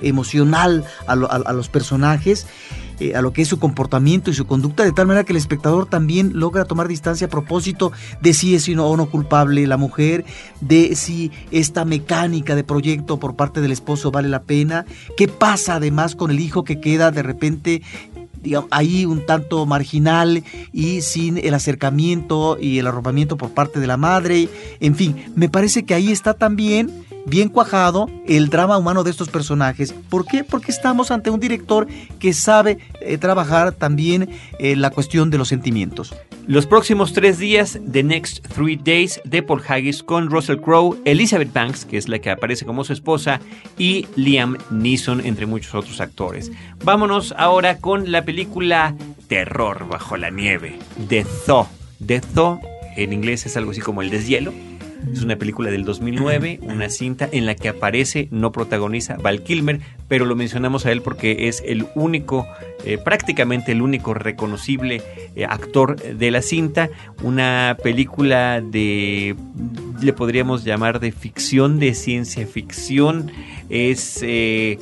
emocional 0.02 0.84
a, 1.06 1.12
a 1.12 1.52
los 1.52 1.68
personajes 1.68 2.46
eh, 3.00 3.14
a 3.14 3.22
lo 3.22 3.32
que 3.32 3.42
es 3.42 3.48
su 3.48 3.58
comportamiento 3.58 4.30
y 4.30 4.34
su 4.34 4.46
conducta, 4.46 4.84
de 4.84 4.92
tal 4.92 5.06
manera 5.06 5.24
que 5.24 5.32
el 5.32 5.38
espectador 5.38 5.86
también 5.86 6.32
logra 6.34 6.64
tomar 6.64 6.88
distancia 6.88 7.26
a 7.26 7.30
propósito 7.30 7.92
de 8.20 8.34
si 8.34 8.54
es 8.54 8.68
o 8.68 8.96
no 8.96 9.06
culpable 9.06 9.66
la 9.66 9.76
mujer, 9.76 10.24
de 10.60 10.94
si 10.96 11.30
esta 11.50 11.84
mecánica 11.84 12.54
de 12.54 12.64
proyecto 12.64 13.18
por 13.18 13.36
parte 13.36 13.60
del 13.60 13.72
esposo 13.72 14.10
vale 14.10 14.28
la 14.28 14.42
pena, 14.42 14.86
qué 15.16 15.28
pasa 15.28 15.76
además 15.76 16.14
con 16.14 16.30
el 16.30 16.40
hijo 16.40 16.64
que 16.64 16.80
queda 16.80 17.10
de 17.10 17.22
repente 17.22 17.82
ahí 18.70 19.06
un 19.06 19.24
tanto 19.24 19.66
marginal 19.66 20.42
y 20.72 21.00
sin 21.02 21.38
el 21.38 21.54
acercamiento 21.54 22.58
y 22.60 22.78
el 22.78 22.86
arropamiento 22.86 23.36
por 23.36 23.50
parte 23.50 23.80
de 23.80 23.86
la 23.86 23.96
madre. 23.96 24.48
En 24.80 24.94
fin, 24.94 25.24
me 25.36 25.48
parece 25.48 25.84
que 25.84 25.94
ahí 25.94 26.10
está 26.10 26.34
también 26.34 26.90
bien 27.26 27.48
cuajado 27.48 28.08
el 28.26 28.48
drama 28.48 28.78
humano 28.78 29.04
de 29.04 29.10
estos 29.10 29.28
personajes. 29.28 29.94
¿Por 30.08 30.26
qué? 30.26 30.44
Porque 30.44 30.70
estamos 30.70 31.10
ante 31.10 31.30
un 31.30 31.40
director 31.40 31.86
que 32.18 32.32
sabe 32.32 32.78
eh, 33.00 33.18
trabajar 33.18 33.72
también 33.72 34.28
eh, 34.58 34.76
la 34.76 34.90
cuestión 34.90 35.30
de 35.30 35.38
los 35.38 35.48
sentimientos. 35.48 36.14
Los 36.46 36.66
próximos 36.66 37.12
tres 37.12 37.38
días, 37.38 37.78
The 37.90 38.02
Next 38.02 38.46
Three 38.48 38.76
Days, 38.76 39.20
de 39.24 39.42
Paul 39.42 39.62
Haggis 39.66 40.02
con 40.02 40.28
Russell 40.28 40.58
Crowe, 40.58 40.98
Elizabeth 41.04 41.52
Banks, 41.52 41.84
que 41.84 41.96
es 41.96 42.08
la 42.08 42.18
que 42.18 42.30
aparece 42.30 42.66
como 42.66 42.82
su 42.82 42.92
esposa, 42.92 43.40
y 43.78 44.06
Liam 44.16 44.58
Neeson, 44.70 45.24
entre 45.24 45.46
muchos 45.46 45.74
otros 45.74 46.00
actores. 46.00 46.50
Vámonos 46.84 47.32
ahora 47.38 47.78
con 47.78 48.10
la 48.10 48.24
película 48.24 48.96
Terror 49.28 49.86
bajo 49.88 50.16
la 50.16 50.30
nieve, 50.30 50.78
The 51.08 51.24
Thaw. 51.46 51.68
The 52.04 52.20
Thaw 52.20 52.60
en 52.96 53.12
inglés 53.12 53.46
es 53.46 53.56
algo 53.56 53.70
así 53.70 53.80
como 53.80 54.02
el 54.02 54.10
deshielo 54.10 54.52
es 55.10 55.22
una 55.22 55.36
película 55.36 55.70
del 55.70 55.84
2009, 55.84 56.60
una 56.62 56.88
cinta 56.88 57.28
en 57.30 57.46
la 57.46 57.54
que 57.54 57.68
aparece, 57.68 58.28
no 58.30 58.52
protagoniza 58.52 59.16
Val 59.16 59.42
Kilmer, 59.42 59.80
pero 60.08 60.24
lo 60.24 60.36
mencionamos 60.36 60.86
a 60.86 60.92
él 60.92 61.02
porque 61.02 61.48
es 61.48 61.62
el 61.66 61.86
único, 61.94 62.46
eh, 62.84 62.98
prácticamente 62.98 63.72
el 63.72 63.82
único 63.82 64.14
reconocible 64.14 65.02
eh, 65.34 65.44
actor 65.44 65.96
de 65.96 66.30
la 66.30 66.42
cinta. 66.42 66.90
Una 67.22 67.76
película 67.82 68.60
de, 68.60 69.34
le 70.00 70.12
podríamos 70.12 70.64
llamar 70.64 71.00
de 71.00 71.12
ficción, 71.12 71.78
de 71.78 71.94
ciencia 71.94 72.46
ficción. 72.46 73.30
Es, 73.70 74.20
eh, 74.22 74.78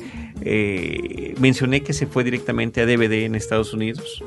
mencioné 1.39 1.81
que 1.81 1.93
se 1.93 2.07
fue 2.07 2.23
directamente 2.23 2.81
a 2.81 2.85
DVD 2.85 3.25
en 3.25 3.35
Estados 3.35 3.73
Unidos. 3.73 4.23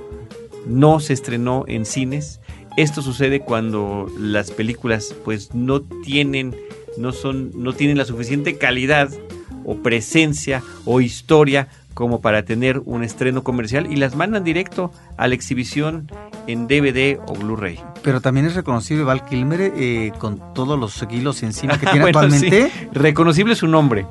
No 0.67 1.01
se 1.01 1.13
estrenó 1.13 1.65
en 1.69 1.85
cines 1.85 2.41
esto 2.77 3.03
sucede 3.03 3.41
cuando 3.41 4.07
las 4.19 4.51
películas 4.51 5.15
pues 5.25 5.55
no 5.55 5.83
tienen, 5.83 6.57
no 6.99 7.13
son, 7.13 7.51
no 7.55 7.73
tienen 7.73 7.99
la 7.99 8.05
suficiente 8.05 8.59
calidad 8.59 9.11
o 9.65 9.77
presencia 9.77 10.63
o 10.85 11.01
historia 11.01 11.69
como 11.95 12.21
para 12.21 12.45
tener 12.45 12.83
un 12.85 13.05
estreno 13.05 13.45
comercial 13.45 13.91
y 13.91 13.97
las 13.97 14.17
mandan 14.17 14.45
directo 14.45 14.93
a 15.17 15.29
la 15.29 15.35
exhibición 15.35 16.11
en 16.47 16.67
DVD 16.67 17.21
o 17.27 17.35
Blu-ray. 17.35 17.79
Pero 18.03 18.21
también 18.21 18.47
es 18.47 18.55
reconocible 18.55 19.05
Val 19.05 19.25
Kilmer 19.25 19.73
eh, 19.77 20.13
con 20.19 20.55
todos 20.55 20.79
los 20.79 21.07
kilos 21.07 21.43
encima 21.43 21.79
que 21.79 21.87
tiene 21.93 22.07
actualmente. 22.07 22.71
Reconocible 22.93 23.55
su 23.55 23.69
nombre. 23.69 24.07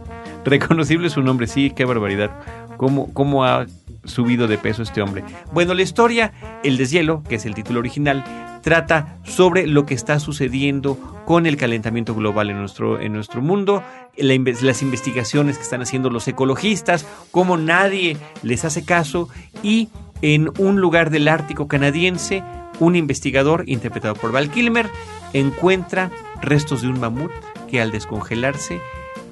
Reconocible 0.45 1.09
su 1.09 1.21
nombre, 1.21 1.47
sí, 1.47 1.71
qué 1.71 1.85
barbaridad. 1.85 2.31
¿Cómo, 2.77 3.13
cómo 3.13 3.43
ha 3.45 3.65
subido 4.05 4.47
de 4.47 4.57
peso 4.57 4.83
este 4.83 5.01
hombre? 5.01 5.23
Bueno, 5.51 5.73
la 5.73 5.81
historia, 5.81 6.33
El 6.63 6.77
deshielo, 6.77 7.23
que 7.23 7.35
es 7.35 7.45
el 7.45 7.53
título 7.53 7.79
original, 7.79 8.23
trata 8.61 9.17
sobre 9.23 9.67
lo 9.67 9.85
que 9.85 9.93
está 9.93 10.19
sucediendo 10.19 10.97
con 11.25 11.45
el 11.45 11.57
calentamiento 11.57 12.15
global 12.15 12.49
en 12.49 12.59
nuestro, 12.59 12.99
en 12.99 13.13
nuestro 13.13 13.41
mundo, 13.41 13.83
las 14.17 14.81
investigaciones 14.81 15.57
que 15.57 15.63
están 15.63 15.81
haciendo 15.81 16.09
los 16.09 16.27
ecologistas, 16.27 17.05
cómo 17.31 17.57
nadie 17.57 18.17
les 18.41 18.65
hace 18.65 18.83
caso 18.85 19.29
y 19.61 19.89
en 20.21 20.49
un 20.57 20.79
lugar 20.79 21.09
del 21.09 21.27
Ártico 21.27 21.67
canadiense, 21.67 22.43
un 22.79 22.95
investigador 22.95 23.65
interpretado 23.67 24.15
por 24.15 24.31
Val 24.31 24.49
Kilmer 24.49 24.89
encuentra 25.33 26.09
restos 26.41 26.81
de 26.81 26.87
un 26.87 26.99
mamut 26.99 27.31
que 27.69 27.81
al 27.81 27.91
descongelarse 27.91 28.79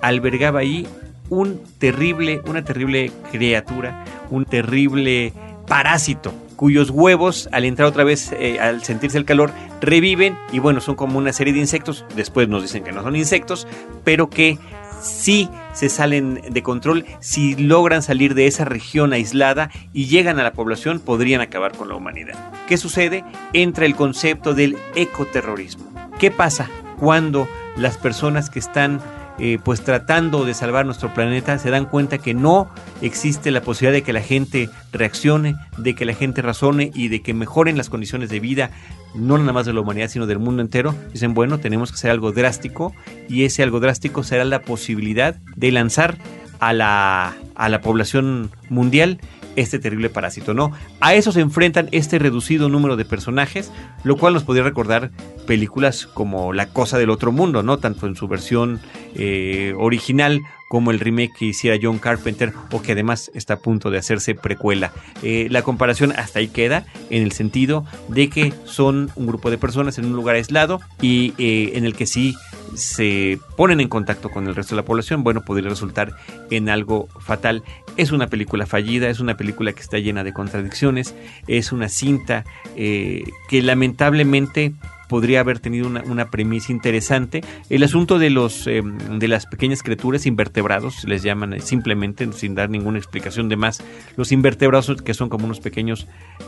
albergaba 0.02 0.60
ahí 0.60 0.88
un 1.32 1.62
terrible, 1.80 2.42
una 2.46 2.64
terrible 2.64 3.12
criatura, 3.32 4.04
un 4.30 4.46
terrible 4.46 5.34
parásito 5.66 6.34
cuyos 6.58 6.92
huevos 6.92 7.50
al 7.52 7.66
entrar 7.66 7.88
otra 7.88 8.04
vez, 8.04 8.32
eh, 8.34 8.60
al 8.60 8.84
sentirse 8.84 9.18
el 9.18 9.26
calor, 9.26 9.50
reviven 9.80 10.38
y 10.52 10.60
bueno, 10.60 10.80
son 10.80 10.94
como 10.94 11.18
una 11.18 11.34
serie 11.34 11.54
de 11.54 11.60
insectos, 11.60 12.06
después 12.16 12.48
nos 12.48 12.62
dicen 12.62 12.84
que 12.84 12.92
no 12.92 13.02
son 13.02 13.16
insectos, 13.16 13.68
pero 14.04 14.30
que 14.30 14.60
si 15.02 15.50
se 15.74 15.90
salen 15.90 16.40
de 16.52 16.62
control, 16.62 17.06
si 17.20 17.56
logran 17.56 18.04
salir 18.04 18.36
de 18.36 18.46
esa 18.46 18.64
región 18.64 19.12
aislada 19.12 19.72
y 19.92 20.06
llegan 20.06 20.38
a 20.38 20.44
la 20.44 20.54
población, 20.54 21.00
podrían 21.00 21.42
acabar 21.42 21.76
con 21.76 21.90
la 21.90 21.96
humanidad. 21.96 22.36
¿Qué 22.68 22.78
sucede? 22.78 23.24
Entra 23.54 23.88
el 23.88 23.96
concepto 23.96 24.54
del 24.54 24.78
ecoterrorismo. 24.94 25.86
¿Qué 26.20 26.30
pasa 26.30 26.70
cuando 27.00 27.48
las 27.76 27.98
personas 27.98 28.52
que 28.52 28.60
están 28.60 29.02
eh, 29.44 29.58
pues 29.64 29.82
tratando 29.82 30.46
de 30.46 30.54
salvar 30.54 30.86
nuestro 30.86 31.12
planeta, 31.16 31.58
se 31.58 31.72
dan 31.72 31.86
cuenta 31.86 32.20
que 32.20 32.36
no 32.36 32.70
existe 33.02 33.50
la 33.50 33.62
posibilidad 33.62 33.94
de 33.94 34.04
que 34.04 34.14
la 34.14 34.22
gente 34.22 34.70
reaccione, 34.92 35.56
de 35.80 35.96
que 35.96 36.06
la 36.06 36.14
gente 36.14 36.44
razone 36.44 36.92
y 36.94 37.08
de 37.08 37.24
que 37.24 37.34
mejoren 37.34 37.76
las 37.76 37.90
condiciones 37.90 38.30
de 38.30 38.40
vida, 38.40 38.70
no 39.16 39.40
nada 39.40 39.52
más 39.52 39.66
de 39.66 39.74
la 39.74 39.82
humanidad, 39.82 40.10
sino 40.10 40.28
del 40.28 40.38
mundo 40.38 40.62
entero. 40.62 40.94
Dicen, 41.12 41.34
bueno, 41.34 41.58
tenemos 41.58 41.90
que 41.90 41.96
hacer 41.96 42.12
algo 42.12 42.32
drástico 42.32 42.94
y 43.28 43.44
ese 43.44 43.64
algo 43.64 43.80
drástico 43.80 44.22
será 44.22 44.46
la 44.46 44.62
posibilidad 44.62 45.34
de 45.56 45.72
lanzar 45.72 46.20
a 46.60 46.72
la, 46.72 47.34
a 47.56 47.68
la 47.68 47.82
población 47.82 48.52
mundial 48.70 49.20
este 49.56 49.80
terrible 49.80 50.10
parásito, 50.10 50.54
¿no? 50.54 50.72
A 51.00 51.14
eso 51.14 51.32
se 51.32 51.42
enfrentan 51.42 51.90
este 51.92 52.20
reducido 52.20 52.70
número 52.70 52.96
de 52.96 53.06
personajes, 53.06 53.72
lo 54.04 54.18
cual 54.18 54.34
nos 54.34 54.44
podría 54.44 54.64
recordar 54.64 55.12
películas 55.46 56.06
como 56.06 56.54
La 56.54 56.68
Cosa 56.68 56.98
del 56.98 57.10
Otro 57.10 57.32
Mundo, 57.32 57.64
¿no? 57.64 57.78
Tanto 57.78 58.08
en 58.08 58.16
su 58.16 58.28
versión 58.28 58.80
eh, 59.16 59.74
original 59.78 60.42
como 60.72 60.92
el 60.92 61.02
remake 61.02 61.34
que 61.38 61.46
hiciera 61.48 61.78
John 61.82 62.00
Carpenter 62.00 62.54
o 62.72 62.82
que 62.82 62.94
además 62.94 63.30
está 63.34 63.56
a 63.56 63.60
punto 63.60 63.92
de 63.92 63.98
hacerse 63.98 64.36
precuela. 64.36 64.94
Eh, 65.22 65.50
la 65.52 65.64
comparación 65.64 66.14
hasta 66.14 66.40
ahí 66.40 66.48
queda 66.48 66.86
en 67.10 67.24
el 67.24 67.34
sentido 67.34 67.86
de 68.08 68.30
que 68.30 68.54
son 68.64 69.12
un 69.18 69.28
grupo 69.28 69.52
de 69.52 69.58
personas 69.58 69.98
en 69.98 70.06
un 70.06 70.14
lugar 70.14 70.38
aislado 70.38 70.80
y 71.02 71.34
eh, 71.38 71.74
en 71.74 71.84
el 71.84 71.94
que 71.94 72.06
sí 72.06 72.38
se 72.74 73.38
ponen 73.58 73.82
en 73.82 73.90
contacto 73.90 74.30
con 74.30 74.48
el 74.48 74.56
resto 74.56 74.74
de 74.74 74.82
la 74.82 74.86
población, 74.86 75.26
bueno, 75.26 75.42
podría 75.42 75.68
resultar 75.68 76.16
en 76.50 76.70
algo 76.70 77.10
fatal. 77.20 77.64
Es 77.98 78.14
una 78.14 78.28
película 78.28 78.66
fallida, 78.66 79.10
es 79.10 79.20
una 79.20 79.36
película 79.36 79.74
que 79.74 79.82
está 79.82 79.98
llena 79.98 80.24
de 80.24 80.32
contradicciones, 80.32 81.14
es 81.48 81.74
una 81.74 81.90
cinta 81.90 82.46
que 82.78 83.62
lamentablemente 83.62 84.72
podría 85.12 85.42
haber 85.42 85.60
tenido 85.60 85.90
una, 85.90 86.32
premisa 86.32 86.72
interesante. 86.72 87.44
El 87.70 87.84
asunto 87.84 88.18
de 88.18 88.30
los 88.30 88.66
eh, 88.66 88.82
de 88.82 89.28
las 89.28 89.46
pequeñas 89.46 89.84
criaturas 89.84 90.26
invertebrados, 90.26 91.04
les 91.04 91.22
llaman 91.22 91.60
simplemente 91.60 92.32
sin 92.32 92.56
dar 92.56 92.70
ninguna 92.70 92.98
explicación 92.98 93.50
de 93.50 93.58
más, 93.58 93.84
los 94.16 94.32
invertebrados 94.32 95.02
que 95.02 95.14
son 95.14 95.28
como 95.28 95.44
unos 95.44 95.60
pequeños 95.60 96.08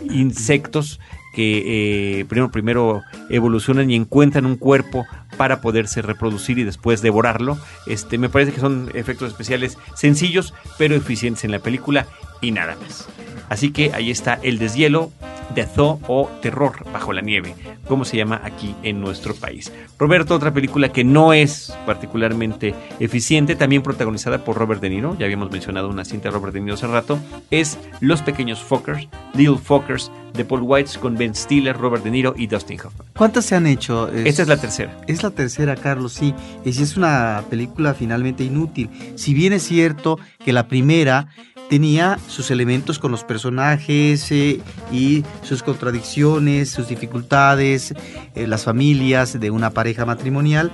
insectos 0.09 1.01
que 1.33 2.19
eh, 2.21 2.25
primero, 2.25 2.51
primero 2.51 3.01
evolucionan 3.29 3.91
y 3.91 3.95
encuentran 3.95 4.45
un 4.45 4.55
cuerpo 4.55 5.05
para 5.35 5.59
poderse 5.59 6.01
reproducir 6.01 6.57
y 6.57 6.63
después 6.63 7.01
devorarlo. 7.01 7.57
Este, 7.85 8.17
me 8.17 8.29
parece 8.29 8.53
que 8.53 8.61
son 8.61 8.91
efectos 8.93 9.29
especiales 9.29 9.77
sencillos 9.93 10.53
pero 10.77 10.95
eficientes 10.95 11.43
en 11.43 11.51
la 11.51 11.59
película 11.59 12.07
y 12.39 12.51
nada 12.51 12.77
más. 12.81 13.09
Así 13.53 13.69
que 13.69 13.91
ahí 13.93 14.09
está 14.09 14.39
el 14.41 14.57
deshielo, 14.57 15.11
de 15.53 15.67
Zoo 15.67 15.99
o 16.07 16.27
Terror 16.41 16.73
bajo 16.91 17.13
la 17.13 17.21
nieve, 17.21 17.53
como 17.87 18.03
se 18.03 18.17
llama 18.17 18.41
aquí 18.43 18.73
en 18.81 18.99
nuestro 18.99 19.35
país. 19.35 19.71
Roberto, 19.99 20.33
otra 20.33 20.51
película 20.51 20.89
que 20.89 21.03
no 21.03 21.33
es 21.33 21.71
particularmente 21.85 22.73
eficiente, 22.99 23.55
también 23.55 23.83
protagonizada 23.83 24.43
por 24.43 24.57
Robert 24.57 24.81
De 24.81 24.89
Niro, 24.89 25.15
ya 25.19 25.25
habíamos 25.25 25.51
mencionado 25.51 25.87
una 25.87 26.03
cinta 26.03 26.29
de 26.29 26.33
Robert 26.33 26.55
De 26.55 26.61
Niro 26.61 26.73
hace 26.73 26.87
rato, 26.87 27.19
es 27.51 27.77
Los 27.99 28.23
Pequeños 28.23 28.63
Fockers, 28.63 29.07
Little 29.35 29.59
Fockers, 29.59 30.11
de 30.33 30.45
Paul 30.45 30.61
White 30.63 30.97
con 30.99 31.15
Ben 31.15 31.35
Stiller, 31.35 31.77
Robert 31.77 32.03
De 32.03 32.09
Niro 32.09 32.33
y 32.35 32.47
Dustin 32.47 32.79
Hoffman. 32.79 33.07
¿Cuántas 33.15 33.45
se 33.45 33.55
han 33.55 33.67
hecho? 33.67 34.09
Esta 34.09 34.41
es 34.41 34.47
la 34.47 34.57
tercera. 34.57 34.97
Es 35.05 35.21
la 35.21 35.29
tercera, 35.29 35.75
Carlos, 35.75 36.13
sí. 36.13 36.33
Es, 36.65 36.79
es 36.79 36.97
una 36.97 37.43
película 37.51 37.93
finalmente 37.93 38.43
inútil. 38.43 38.89
Si 39.13 39.35
bien 39.35 39.53
es 39.53 39.61
cierto 39.61 40.17
que 40.43 40.51
la 40.51 40.67
primera 40.67 41.27
tenía 41.73 42.19
sus 42.27 42.51
elementos 42.51 42.99
con 42.99 43.09
los 43.09 43.23
personajes 43.23 44.31
eh, 44.31 44.61
y 44.91 45.23
sus 45.41 45.63
contradicciones, 45.63 46.69
sus 46.69 46.87
dificultades, 46.87 47.95
eh, 48.35 48.45
las 48.45 48.63
familias 48.63 49.39
de 49.39 49.49
una 49.49 49.71
pareja 49.71 50.05
matrimonial. 50.05 50.71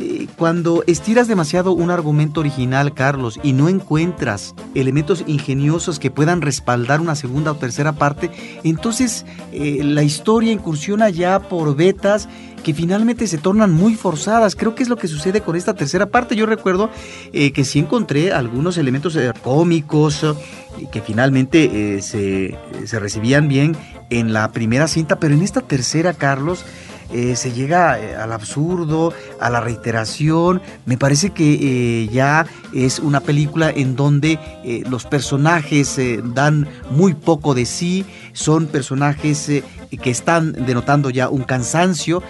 Eh, 0.00 0.28
cuando 0.36 0.84
estiras 0.86 1.26
demasiado 1.26 1.72
un 1.72 1.90
argumento 1.90 2.40
original, 2.40 2.94
Carlos, 2.94 3.40
y 3.42 3.52
no 3.52 3.68
encuentras 3.68 4.54
elementos 4.74 5.24
ingeniosos 5.26 5.98
que 5.98 6.10
puedan 6.10 6.40
respaldar 6.40 7.00
una 7.00 7.16
segunda 7.16 7.52
o 7.52 7.56
tercera 7.56 7.92
parte, 7.92 8.30
entonces 8.62 9.26
la 9.52 10.02
historia 10.02 10.52
incursiona 10.52 11.10
ya 11.10 11.40
por 11.40 11.74
vetas 11.74 12.28
que 12.62 12.74
finalmente 12.74 13.26
se 13.26 13.38
tornan 13.38 13.72
muy 13.72 13.94
forzadas. 13.94 14.54
Creo 14.54 14.74
que 14.74 14.82
es 14.82 14.88
lo 14.88 14.96
que 14.96 15.08
sucede 15.08 15.40
con 15.40 15.56
esta 15.56 15.74
tercera 15.74 16.06
parte. 16.06 16.36
Yo 16.36 16.46
recuerdo 16.46 16.90
eh, 17.32 17.52
que 17.52 17.64
sí 17.64 17.78
encontré 17.78 18.32
algunos 18.32 18.76
elementos 18.78 19.16
eh, 19.16 19.32
cómicos 19.42 20.22
eh, 20.22 20.34
que 20.90 21.00
finalmente 21.00 22.00
se, 22.02 22.56
recibían 22.98 23.48
bien 23.48 23.76
en 24.10 24.32
la 24.32 24.52
primera 24.52 24.88
cinta, 24.88 25.18
pero 25.18 25.34
en 25.34 25.42
esta 25.42 25.60
tercera, 25.60 26.14
Carlos, 26.14 26.64
se 27.10 27.52
llega 27.52 27.94
al 28.22 28.32
absurdo, 28.32 29.12
a 29.40 29.50
la 29.50 29.60
reiteración. 29.60 30.60
Me 30.86 30.98
parece 30.98 31.30
que 31.30 32.08
ya 32.12 32.46
es 32.72 32.98
una 32.98 33.20
película 33.20 33.70
en 33.70 33.96
donde 33.96 34.38
los 34.88 35.04
personajes 35.04 35.98
dan 36.34 36.68
muy 36.90 37.14
poco 37.14 37.54
de 37.54 37.64
sí, 37.64 38.04
son 38.32 38.66
personajes 38.66 39.50
que 40.02 40.10
están 40.10 40.52
denotando 40.52 41.10
ya 41.10 41.28
un 41.28 41.42
cansancio 41.42 42.22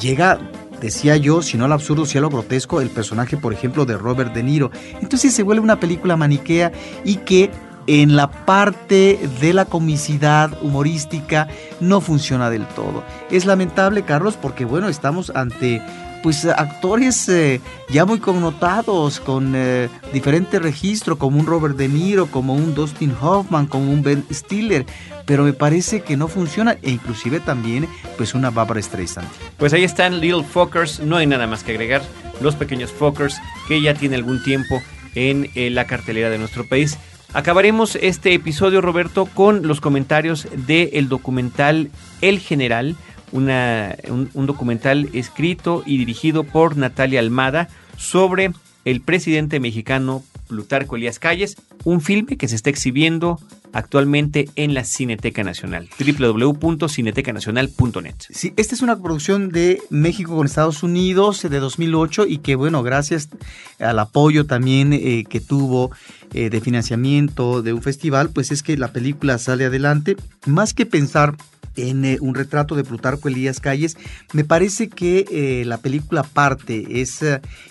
llega 0.00 0.38
decía 0.80 1.16
yo, 1.16 1.42
si 1.42 1.56
no 1.56 1.64
al 1.64 1.72
absurdo, 1.72 2.06
si 2.06 2.18
a 2.18 2.20
lo 2.20 2.28
grotesco, 2.28 2.80
el 2.80 2.90
personaje, 2.90 3.36
por 3.36 3.52
ejemplo, 3.52 3.86
de 3.86 3.96
Robert 3.96 4.34
De 4.34 4.42
Niro. 4.42 4.72
Entonces 5.00 5.32
se 5.32 5.44
vuelve 5.44 5.62
una 5.62 5.78
película 5.78 6.16
maniquea 6.16 6.72
y 7.04 7.16
que 7.18 7.50
en 7.86 8.16
la 8.16 8.30
parte 8.30 9.18
de 9.40 9.52
la 9.52 9.64
comicidad 9.64 10.56
humorística 10.62 11.48
no 11.80 12.00
funciona 12.00 12.50
del 12.50 12.66
todo. 12.66 13.02
Es 13.30 13.44
lamentable, 13.44 14.02
Carlos, 14.02 14.38
porque 14.40 14.64
bueno, 14.64 14.88
estamos 14.88 15.30
ante 15.34 15.82
pues 16.22 16.44
actores 16.44 17.28
eh, 17.28 17.60
ya 17.90 18.04
muy 18.04 18.20
connotados 18.20 19.18
con 19.18 19.54
eh, 19.56 19.88
diferente 20.12 20.60
registro, 20.60 21.18
como 21.18 21.38
un 21.38 21.46
Robert 21.46 21.76
De 21.76 21.88
Niro, 21.88 22.26
como 22.26 22.54
un 22.54 22.74
Dustin 22.74 23.14
Hoffman, 23.20 23.66
como 23.66 23.90
un 23.90 24.02
Ben 24.02 24.24
Stiller, 24.30 24.86
pero 25.26 25.42
me 25.42 25.52
parece 25.52 26.02
que 26.02 26.16
no 26.16 26.28
funciona 26.28 26.76
e 26.82 26.90
inclusive 26.90 27.40
también 27.40 27.88
pues 28.16 28.34
una 28.34 28.50
Barbara 28.50 28.80
Streisand. 28.80 29.28
Pues 29.58 29.72
ahí 29.72 29.84
están 29.84 30.20
Little 30.20 30.44
Fockers, 30.44 31.00
no 31.00 31.16
hay 31.16 31.26
nada 31.26 31.46
más 31.46 31.64
que 31.64 31.72
agregar, 31.72 32.02
los 32.40 32.54
pequeños 32.54 32.92
Fockers 32.92 33.40
que 33.66 33.82
ya 33.82 33.94
tiene 33.94 34.14
algún 34.14 34.42
tiempo 34.44 34.80
en 35.14 35.50
eh, 35.54 35.70
la 35.70 35.86
cartelera 35.86 36.30
de 36.30 36.38
nuestro 36.38 36.66
país. 36.66 36.98
Acabaremos 37.34 37.96
este 37.96 38.34
episodio, 38.34 38.82
Roberto, 38.82 39.24
con 39.24 39.66
los 39.66 39.80
comentarios 39.80 40.46
del 40.66 41.08
documental 41.08 41.90
El 42.20 42.38
General, 42.40 42.94
una, 43.32 43.96
un, 44.08 44.46
documental 44.46 45.08
escrito 45.14 45.82
y 45.86 45.96
dirigido 45.96 46.44
por 46.44 46.76
Natalia 46.76 47.20
Almada 47.20 47.70
sobre 47.96 48.52
el 48.84 49.00
presidente 49.00 49.60
mexicano 49.60 50.22
Plutarco 50.52 50.96
Elías 50.96 51.18
Calles, 51.18 51.56
un 51.84 52.02
filme 52.02 52.36
que 52.36 52.46
se 52.46 52.56
está 52.56 52.68
exhibiendo 52.68 53.40
actualmente 53.72 54.50
en 54.54 54.74
la 54.74 54.84
Cineteca 54.84 55.42
Nacional, 55.42 55.88
www.cinetecanacional.net. 55.98 58.16
Sí, 58.28 58.52
esta 58.58 58.74
es 58.74 58.82
una 58.82 59.00
producción 59.00 59.48
de 59.48 59.80
México 59.88 60.36
con 60.36 60.44
Estados 60.44 60.82
Unidos 60.82 61.40
de 61.40 61.58
2008 61.58 62.26
y 62.26 62.36
que, 62.38 62.54
bueno, 62.54 62.82
gracias 62.82 63.30
al 63.78 63.98
apoyo 63.98 64.44
también 64.44 64.92
eh, 64.92 65.24
que 65.26 65.40
tuvo 65.40 65.90
eh, 66.34 66.50
de 66.50 66.60
financiamiento 66.60 67.62
de 67.62 67.72
un 67.72 67.80
festival, 67.80 68.28
pues 68.28 68.52
es 68.52 68.62
que 68.62 68.76
la 68.76 68.92
película 68.92 69.38
sale 69.38 69.64
adelante. 69.64 70.16
Más 70.44 70.74
que 70.74 70.84
pensar 70.84 71.34
en 71.76 72.18
un 72.20 72.34
retrato 72.34 72.74
de 72.74 72.84
Plutarco 72.84 73.28
Elías 73.28 73.60
Calles, 73.60 73.96
me 74.32 74.44
parece 74.44 74.88
que 74.88 75.26
eh, 75.30 75.64
la 75.66 75.78
película 75.78 76.22
parte, 76.22 77.00
es, 77.00 77.20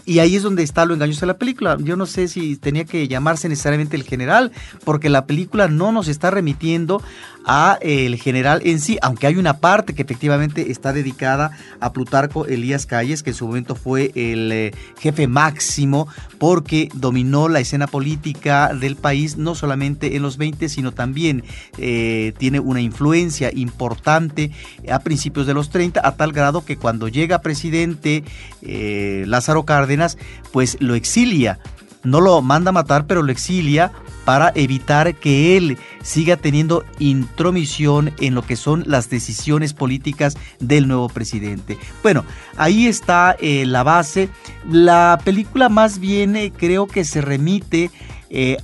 y 0.05 0.19
ahí 0.19 0.35
es 0.35 0.43
donde 0.43 0.63
está 0.63 0.85
lo 0.85 0.93
engañoso 0.93 1.21
de 1.21 1.27
la 1.27 1.37
película. 1.37 1.77
Yo 1.79 1.95
no 1.95 2.05
sé 2.05 2.27
si 2.27 2.55
tenía 2.57 2.85
que 2.85 3.07
llamarse 3.07 3.49
necesariamente 3.49 3.95
el 3.95 4.03
general, 4.03 4.51
porque 4.83 5.09
la 5.09 5.25
película 5.25 5.67
no 5.67 5.91
nos 5.91 6.07
está 6.07 6.31
remitiendo 6.31 7.01
a 7.45 7.77
el 7.81 8.15
general 8.17 8.61
en 8.65 8.79
sí, 8.79 8.97
aunque 9.01 9.27
hay 9.27 9.35
una 9.35 9.59
parte 9.59 9.93
que 9.93 10.01
efectivamente 10.01 10.71
está 10.71 10.93
dedicada 10.93 11.51
a 11.79 11.93
Plutarco 11.93 12.45
Elías 12.45 12.85
Calles, 12.85 13.23
que 13.23 13.31
en 13.31 13.35
su 13.35 13.47
momento 13.47 13.75
fue 13.75 14.11
el 14.15 14.73
jefe 14.99 15.27
máximo 15.27 16.07
porque 16.37 16.89
dominó 16.93 17.47
la 17.47 17.59
escena 17.59 17.87
política 17.87 18.73
del 18.73 18.95
país, 18.95 19.37
no 19.37 19.55
solamente 19.55 20.15
en 20.15 20.21
los 20.21 20.37
20, 20.37 20.69
sino 20.69 20.91
también 20.91 21.43
tiene 21.77 22.59
una 22.59 22.81
influencia 22.81 23.51
importante 23.53 24.51
a 24.89 24.99
principios 24.99 25.47
de 25.47 25.53
los 25.53 25.69
30, 25.69 26.05
a 26.05 26.15
tal 26.15 26.31
grado 26.31 26.63
que 26.65 26.77
cuando 26.77 27.07
llega 27.07 27.41
presidente 27.41 28.23
eh, 28.61 29.23
Lázaro 29.27 29.63
Cárdenas, 29.63 30.17
pues 30.51 30.77
lo 30.79 30.95
exilia. 30.95 31.59
No 32.03 32.21
lo 32.21 32.41
manda 32.41 32.69
a 32.69 32.73
matar, 32.73 33.05
pero 33.05 33.21
lo 33.21 33.31
exilia 33.31 33.91
para 34.25 34.51
evitar 34.55 35.15
que 35.15 35.57
él 35.57 35.77
siga 36.01 36.37
teniendo 36.37 36.83
intromisión 36.99 38.11
en 38.19 38.35
lo 38.35 38.43
que 38.43 38.55
son 38.55 38.83
las 38.87 39.09
decisiones 39.09 39.73
políticas 39.73 40.37
del 40.59 40.87
nuevo 40.87 41.09
presidente. 41.09 41.77
Bueno, 42.03 42.23
ahí 42.57 42.87
está 42.87 43.35
eh, 43.39 43.65
la 43.65 43.83
base. 43.83 44.29
La 44.69 45.19
película 45.23 45.69
más 45.69 45.99
bien 45.99 46.35
eh, 46.35 46.51
creo 46.55 46.87
que 46.87 47.05
se 47.05 47.21
remite 47.21 47.91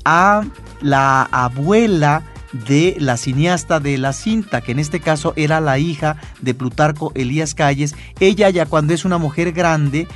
a 0.06 0.44
la 0.82 1.24
abuela 1.24 2.24
de 2.54 2.96
la 3.00 3.18
cineasta 3.18 3.80
de 3.80 3.98
la 3.98 4.14
cinta, 4.14 4.62
que 4.62 4.72
en 4.72 4.80
este 4.80 5.00
caso 5.00 5.34
era 5.36 5.60
la 5.60 5.80
hija 5.80 6.18
de 6.42 6.54
Plutarco 6.54 7.12
Elías 7.16 7.54
Calles. 7.54 7.96
Ella 8.20 8.50
ya 8.50 8.66
cuando 8.66 8.94
es 8.94 9.06
una 9.06 9.18
mujer 9.18 9.52
grande, 9.52 10.08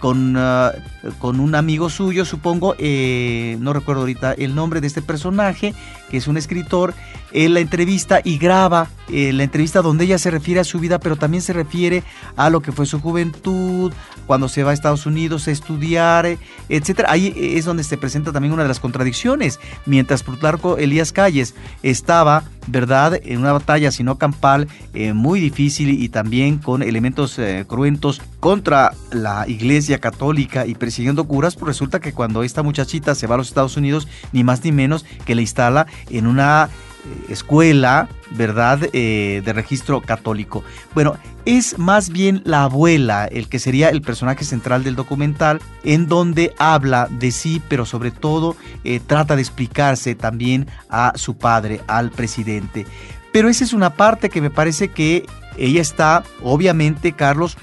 con, 0.00 0.36
ah, 0.36 0.72
con 1.18 1.40
un 1.40 1.54
amigo 1.54 1.90
suyo, 1.90 2.24
supongo, 2.24 2.74
eh, 2.78 3.56
no 3.60 3.72
recuerdo 3.72 4.02
ahorita 4.02 4.32
el 4.32 4.54
nombre 4.54 4.80
de 4.80 4.86
este 4.86 5.02
personaje, 5.02 5.74
que 6.10 6.16
es 6.16 6.26
un 6.26 6.36
escritor, 6.36 6.94
él 7.32 7.54
la 7.54 7.60
entrevista 7.60 8.20
y 8.24 8.38
graba 8.38 8.88
eh, 9.10 9.32
la 9.32 9.42
entrevista 9.42 9.82
donde 9.82 10.04
ella 10.04 10.18
se 10.18 10.30
refiere 10.30 10.60
a 10.60 10.64
su 10.64 10.80
vida, 10.80 10.98
pero 10.98 11.16
también 11.16 11.42
se 11.42 11.52
refiere 11.52 12.02
a 12.36 12.50
lo 12.50 12.60
que 12.60 12.72
fue 12.72 12.86
su 12.86 13.00
juventud, 13.00 13.92
cuando 14.26 14.48
se 14.48 14.62
va 14.62 14.70
a 14.70 14.74
Estados 14.74 15.06
Unidos 15.06 15.46
a 15.48 15.50
estudiar, 15.50 16.38
etc. 16.68 17.04
Ahí 17.06 17.34
es 17.36 17.64
donde 17.64 17.84
se 17.84 17.96
presenta 17.96 18.32
también 18.32 18.52
una 18.52 18.62
de 18.62 18.68
las 18.68 18.80
contradicciones. 18.80 19.60
Mientras 19.86 20.22
Plutarco 20.22 20.78
Elías 20.78 21.12
Calles 21.12 21.54
estaba, 21.82 22.44
¿verdad?, 22.66 23.20
en 23.22 23.38
una 23.38 23.52
batalla, 23.52 23.90
sino 23.90 24.18
campal, 24.18 24.68
eh, 24.94 25.12
muy 25.12 25.40
difícil 25.40 25.90
y 26.02 26.08
también 26.08 26.58
con 26.58 26.82
elementos 26.82 27.38
cruentos 27.66 28.20
contra 28.40 28.92
la 29.10 29.46
iglesia 29.48 29.98
católica 29.98 30.66
y 30.66 30.74
persiguiendo 30.98 31.28
curas, 31.28 31.54
pues 31.54 31.68
resulta 31.68 32.00
que 32.00 32.12
cuando 32.12 32.42
esta 32.42 32.64
muchachita 32.64 33.14
se 33.14 33.28
va 33.28 33.36
a 33.36 33.38
los 33.38 33.46
Estados 33.46 33.76
Unidos, 33.76 34.08
ni 34.32 34.42
más 34.42 34.64
ni 34.64 34.72
menos 34.72 35.06
que 35.24 35.36
la 35.36 35.42
instala 35.42 35.86
en 36.10 36.26
una 36.26 36.64
eh, 36.64 37.32
escuela, 37.32 38.08
¿verdad?, 38.32 38.80
eh, 38.92 39.40
de 39.44 39.52
registro 39.52 40.00
católico. 40.00 40.64
Bueno, 40.94 41.16
es 41.44 41.78
más 41.78 42.10
bien 42.10 42.42
la 42.44 42.64
abuela 42.64 43.26
el 43.26 43.48
que 43.48 43.60
sería 43.60 43.90
el 43.90 44.02
personaje 44.02 44.44
central 44.44 44.82
del 44.82 44.96
documental, 44.96 45.60
en 45.84 46.08
donde 46.08 46.52
habla 46.58 47.06
de 47.08 47.30
sí, 47.30 47.62
pero 47.68 47.86
sobre 47.86 48.10
todo 48.10 48.56
eh, 48.82 48.98
trata 48.98 49.36
de 49.36 49.42
explicarse 49.42 50.16
también 50.16 50.66
a 50.90 51.12
su 51.14 51.38
padre, 51.38 51.80
al 51.86 52.10
presidente. 52.10 52.86
Pero 53.30 53.48
esa 53.48 53.62
es 53.62 53.72
una 53.72 53.94
parte 53.94 54.30
que 54.30 54.40
me 54.40 54.50
parece 54.50 54.88
que 54.88 55.26
ella 55.56 55.80
está, 55.80 56.24
obviamente, 56.42 57.12
Carlos, 57.12 57.56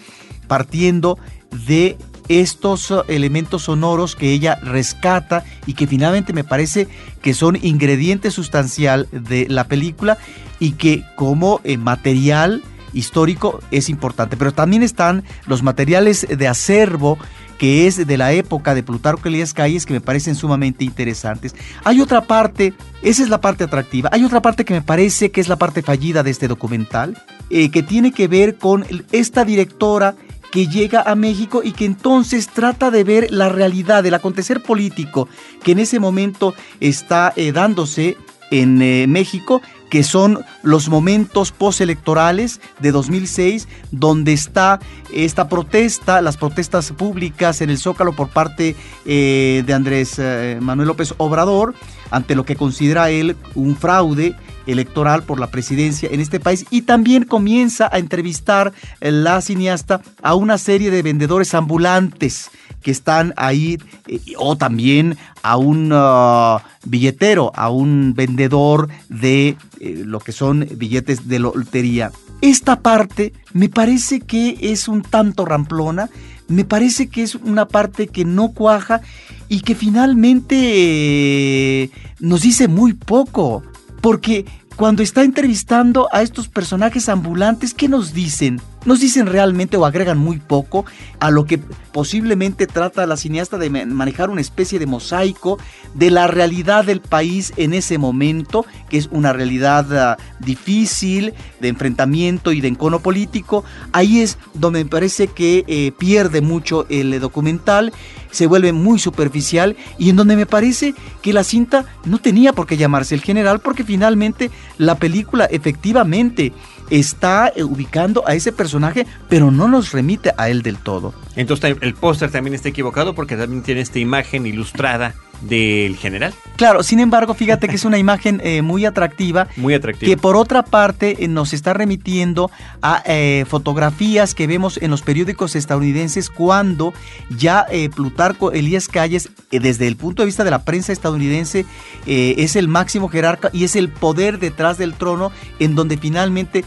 partiendo 0.48 1.20
de 1.68 1.98
estos 2.30 2.92
uh, 2.92 3.04
elementos 3.08 3.64
sonoros 3.64 4.16
que 4.16 4.32
ella 4.32 4.56
rescata 4.62 5.44
y 5.66 5.74
que 5.74 5.88
finalmente 5.88 6.34
me 6.34 6.44
parece 6.44 6.88
que 7.22 7.34
son 7.34 7.58
ingrediente 7.62 8.32
sustancial 8.32 9.08
de 9.12 9.48
la 9.50 9.66
película 9.66 10.18
y 10.60 10.72
que 10.72 11.04
como 11.16 11.62
eh, 11.64 11.78
material 11.78 12.64
histórico 12.94 13.60
es 13.72 13.90
importante. 13.90 14.38
Pero 14.38 14.54
también 14.54 14.84
están 14.84 15.24
los 15.46 15.64
materiales 15.64 16.26
de 16.30 16.48
acervo 16.48 17.18
que 17.58 17.88
es 17.88 18.06
de 18.06 18.18
la 18.18 18.34
época 18.34 18.76
de 18.76 18.84
Plutarco 18.84 19.28
Elías 19.28 19.54
Calles 19.54 19.86
que 19.86 19.94
me 19.94 20.02
parecen 20.02 20.36
sumamente 20.36 20.84
interesantes. 20.84 21.56
Hay 21.84 22.02
otra 22.02 22.22
parte, 22.22 22.74
esa 23.02 23.24
es 23.24 23.30
la 23.30 23.42
parte 23.42 23.64
atractiva, 23.64 24.10
hay 24.12 24.24
otra 24.24 24.42
parte 24.42 24.66
que 24.66 24.74
me 24.74 24.82
parece 24.82 25.32
que 25.32 25.42
es 25.42 25.48
la 25.48 25.56
parte 25.56 25.82
fallida 25.82 26.24
de 26.24 26.32
este 26.32 26.48
documental, 26.48 27.18
eh, 27.50 27.70
que 27.72 27.84
tiene 27.84 28.12
que 28.12 28.28
ver 28.28 28.58
con 28.58 28.86
esta 29.12 29.46
directora 29.46 30.16
que 30.56 30.68
llega 30.68 31.02
a 31.02 31.16
México 31.16 31.64
y 31.66 31.74
que 31.74 31.84
entonces 31.84 32.48
trata 32.48 32.90
de 32.90 33.04
ver 33.04 33.28
la 33.30 33.50
realidad 33.50 34.04
del 34.04 34.14
acontecer 34.14 34.64
político 34.64 35.28
que 35.62 35.74
en 35.74 35.80
ese 35.80 36.00
momento 36.00 36.56
está 36.80 37.34
eh, 37.36 37.52
dándose 37.52 38.16
en 38.52 38.82
eh, 38.82 39.06
México, 39.06 39.62
que 39.96 40.04
son 40.04 40.44
los 40.62 40.90
momentos 40.90 41.54
postelectorales 41.54 42.60
de 42.82 42.92
2006, 42.92 43.70
donde 43.92 44.34
está 44.34 44.82
esta 45.14 45.48
protesta, 45.48 46.22
las 46.22 46.36
protestas 46.36 46.92
públicas 46.92 47.62
en 47.62 47.70
el 47.70 47.78
Zócalo 47.78 48.12
por 48.12 48.28
parte 48.28 48.76
eh, 49.06 49.64
de 49.66 49.74
Andrés 49.74 50.20
Manuel 50.60 50.90
López 50.90 51.14
Obrador, 51.16 51.76
ante 52.12 52.36
lo 52.36 52.44
que 52.44 52.58
considera 52.58 53.10
él 53.10 53.38
un 53.54 53.78
fraude 53.78 54.36
electoral 54.68 55.24
por 55.24 55.40
la 55.40 55.48
presidencia 55.48 56.10
en 56.12 56.20
este 56.20 56.42
país. 56.42 56.66
Y 56.72 56.82
también 56.82 57.24
comienza 57.24 57.90
a 57.90 57.98
entrevistar 57.98 58.74
la 59.00 59.40
cineasta 59.40 60.02
a 60.22 60.36
una 60.36 60.58
serie 60.58 60.92
de 60.92 61.04
vendedores 61.04 61.54
ambulantes 61.54 62.52
que 62.86 62.92
están 62.92 63.34
ahí 63.36 63.80
eh, 64.08 64.20
o 64.38 64.56
también 64.58 65.18
a 65.42 65.58
un 65.58 65.92
uh, 65.92 66.60
billetero, 66.86 67.52
a 67.56 67.72
un 67.72 68.14
vendedor 68.16 68.90
de 69.10 69.58
eh, 69.80 70.04
lo 70.06 70.20
que 70.20 70.32
son 70.32 70.68
billetes 70.76 71.28
de 71.28 71.40
lotería. 71.40 72.12
Esta 72.42 72.82
parte 72.82 73.34
me 73.54 73.70
parece 73.70 74.20
que 74.20 74.60
es 74.62 74.88
un 74.88 75.02
tanto 75.02 75.46
ramplona, 75.46 76.12
me 76.48 76.64
parece 76.64 77.08
que 77.08 77.24
es 77.24 77.34
una 77.34 77.68
parte 77.68 78.06
que 78.06 78.24
no 78.24 78.52
cuaja 78.52 79.02
y 79.50 79.62
que 79.62 79.74
finalmente 79.74 80.56
eh, 80.60 81.90
nos 82.20 82.44
dice 82.44 82.68
muy 82.68 82.94
poco. 82.94 83.64
Porque 84.00 84.46
cuando 84.76 85.02
está 85.02 85.24
entrevistando 85.24 86.08
a 86.12 86.22
estos 86.22 86.50
personajes 86.50 87.10
ambulantes, 87.10 87.74
¿qué 87.74 87.90
nos 87.90 88.14
dicen? 88.14 88.62
Nos 88.86 89.00
dicen 89.00 89.26
realmente 89.26 89.78
o 89.78 89.86
agregan 89.86 90.20
muy 90.20 90.38
poco 90.38 90.86
a 91.20 91.32
lo 91.32 91.46
que 91.46 91.58
posiblemente 91.58 92.68
trata 92.68 93.08
la 93.08 93.18
cineasta 93.18 93.58
de 93.58 93.70
manejar 93.70 94.30
una 94.30 94.42
especie 94.42 94.78
de 94.78 94.86
mosaico 94.86 95.58
de 95.96 96.12
la 96.12 96.28
realidad 96.28 96.86
del 96.86 97.02
país 97.02 97.52
en 97.58 97.74
ese 97.74 97.98
momento, 97.98 98.66
que 98.90 98.98
es 98.98 99.10
una 99.12 99.34
realidad 99.34 99.98
ah, 99.98 100.18
difícil 100.40 101.34
de 101.60 101.68
enfrentamiento 101.68 102.52
y 102.52 102.62
de 102.62 102.68
encono 102.68 103.00
político. 103.00 103.64
Ahí 103.92 104.22
es 104.22 104.38
donde 104.54 104.84
me 104.84 104.90
parece 104.90 105.28
que 105.28 105.64
eh, 105.68 105.92
pierde 105.98 106.42
mucho 106.42 106.86
el 106.90 107.20
documental 107.20 107.92
se 108.36 108.48
vuelve 108.48 108.74
muy 108.74 109.00
superficial 109.00 109.76
y 109.98 110.10
en 110.10 110.18
donde 110.18 110.36
me 110.36 110.46
parece 110.46 110.94
que 111.22 111.34
la 111.34 111.44
cinta 111.44 111.86
no 112.04 112.20
tenía 112.20 112.52
por 112.54 112.68
qué 112.68 112.76
llamarse 112.76 113.16
El 113.16 113.22
General 113.22 113.60
porque 113.60 113.86
finalmente 113.86 114.52
la 114.78 114.96
película 114.96 115.46
efectivamente 115.46 116.52
está 116.90 117.52
eh, 117.56 117.64
ubicando 117.64 118.28
a 118.28 118.36
ese 118.36 118.52
personaje, 118.52 119.06
pero 119.30 119.52
no 119.52 119.68
nos 119.68 119.92
remite 119.92 120.34
a 120.38 120.50
él 120.50 120.62
del 120.62 120.78
todo. 120.78 121.14
Entonces 121.36 121.78
el 121.82 121.94
póster 121.94 122.32
también 122.32 122.54
está 122.54 122.70
equivocado 122.70 123.16
porque 123.16 123.36
también 123.36 123.64
tiene 123.64 123.82
esta 123.82 124.00
imagen 124.00 124.46
ilustrada 124.46 125.16
del 125.42 125.98
general. 125.98 126.34
Claro, 126.56 126.84
sin 126.84 127.00
embargo, 127.00 127.34
fíjate 127.34 127.68
que 127.68 127.76
es 127.76 127.86
una 127.86 127.98
imagen 128.06 128.42
eh, 128.44 128.62
muy 128.62 128.86
atractiva. 128.86 129.48
Muy 129.58 129.74
atractiva. 129.74 130.10
Que 130.10 130.18
por 130.18 130.36
otra 130.36 130.64
parte 130.64 131.24
eh, 131.24 131.28
nos 131.28 131.54
está 131.54 131.74
remitiendo 131.74 132.50
a 132.82 133.04
eh, 133.06 133.46
fotografías 133.48 134.34
que 134.34 134.48
vemos 134.48 134.78
en 134.82 134.92
los 134.92 135.02
periódicos 135.02 135.56
estadounidenses 135.56 136.30
cuando 136.30 136.94
ya 137.30 137.66
Plutarco 137.96 138.52
Elías 138.52 138.88
Calles, 138.88 139.30
desde 139.52 139.88
el 139.88 139.96
punto 139.96 140.22
de 140.22 140.28
vista 140.28 140.44
de 140.44 140.52
la 140.52 140.64
prensa 140.64 140.94
estadounidense, 140.94 141.66
es 142.06 142.56
el 142.56 142.68
máximo 142.68 143.10
jerarca 143.10 143.50
y 143.52 143.64
es 143.64 143.76
el 143.76 143.90
poder 143.90 144.40
detrás 144.40 144.78
del 144.78 144.94
trono 144.94 145.32
en 145.60 145.76
donde 145.76 145.98
finalmente 145.98 146.64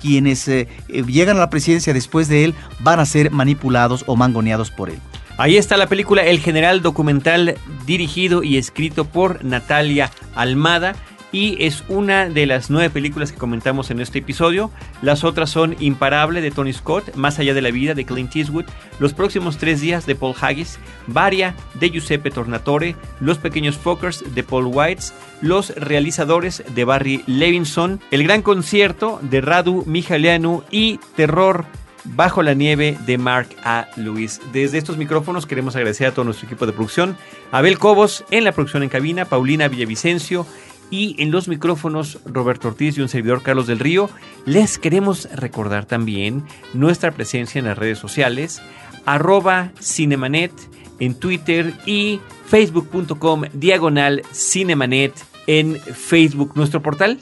quienes 0.00 0.50
llegan 0.88 1.36
a 1.36 1.40
la 1.40 1.50
presidencia 1.50 1.92
después 1.92 2.28
de 2.28 2.44
él 2.44 2.54
van 2.80 3.00
a 3.00 3.06
ser 3.06 3.30
manipulados 3.30 4.04
o 4.06 4.16
mangoneados 4.16 4.70
por 4.70 4.90
él. 4.90 4.98
Ahí 5.42 5.56
está 5.56 5.76
la 5.76 5.88
película 5.88 6.22
El 6.22 6.38
General 6.38 6.82
documental 6.82 7.56
dirigido 7.84 8.44
y 8.44 8.58
escrito 8.58 9.06
por 9.06 9.44
Natalia 9.44 10.08
Almada 10.36 10.94
y 11.32 11.56
es 11.58 11.82
una 11.88 12.28
de 12.28 12.46
las 12.46 12.70
nueve 12.70 12.90
películas 12.90 13.32
que 13.32 13.38
comentamos 13.38 13.90
en 13.90 13.98
este 13.98 14.20
episodio. 14.20 14.70
Las 15.02 15.24
otras 15.24 15.50
son 15.50 15.74
Imparable 15.80 16.42
de 16.42 16.52
Tony 16.52 16.72
Scott, 16.72 17.16
Más 17.16 17.40
allá 17.40 17.54
de 17.54 17.60
la 17.60 17.72
vida 17.72 17.94
de 17.94 18.04
Clint 18.04 18.36
Eastwood, 18.36 18.66
Los 19.00 19.14
próximos 19.14 19.58
tres 19.58 19.80
días 19.80 20.06
de 20.06 20.14
Paul 20.14 20.36
Haggis, 20.40 20.78
Varia 21.08 21.56
de 21.74 21.90
Giuseppe 21.90 22.30
Tornatore, 22.30 22.94
Los 23.18 23.38
pequeños 23.38 23.76
Fockers 23.76 24.22
de 24.36 24.44
Paul 24.44 24.66
Whites, 24.66 25.12
Los 25.40 25.74
realizadores 25.74 26.62
de 26.72 26.84
Barry 26.84 27.24
Levinson, 27.26 28.00
El 28.12 28.22
gran 28.22 28.42
concierto 28.42 29.18
de 29.22 29.40
Radu 29.40 29.82
Mijaleanu 29.86 30.62
y 30.70 31.00
Terror 31.16 31.66
Bajo 32.04 32.42
la 32.42 32.54
nieve 32.54 32.98
de 33.06 33.18
Mark 33.18 33.48
A. 33.64 33.86
Lewis. 33.96 34.40
Desde 34.52 34.78
estos 34.78 34.96
micrófonos 34.96 35.46
queremos 35.46 35.76
agradecer 35.76 36.06
a 36.08 36.12
todo 36.12 36.24
nuestro 36.24 36.46
equipo 36.46 36.66
de 36.66 36.72
producción, 36.72 37.16
Abel 37.50 37.78
Cobos 37.78 38.24
en 38.30 38.44
la 38.44 38.52
producción 38.52 38.82
en 38.82 38.88
cabina, 38.88 39.24
Paulina 39.24 39.68
Villavicencio 39.68 40.46
y 40.90 41.16
en 41.22 41.30
los 41.30 41.48
micrófonos 41.48 42.18
Roberto 42.26 42.68
Ortiz 42.68 42.98
y 42.98 43.00
un 43.00 43.08
servidor 43.08 43.42
Carlos 43.42 43.66
del 43.66 43.78
Río. 43.78 44.10
Les 44.44 44.78
queremos 44.78 45.28
recordar 45.32 45.86
también 45.86 46.44
nuestra 46.74 47.12
presencia 47.12 47.58
en 47.58 47.64
las 47.64 47.78
redes 47.78 47.98
sociales, 47.98 48.60
arroba 49.06 49.72
cinemanet 49.80 50.52
en 50.98 51.14
Twitter 51.14 51.72
y 51.86 52.20
facebook.com 52.46 53.42
diagonal 53.52 54.22
cinemanet 54.32 55.14
en 55.46 55.76
Facebook, 55.76 56.52
nuestro 56.54 56.82
portal 56.82 57.18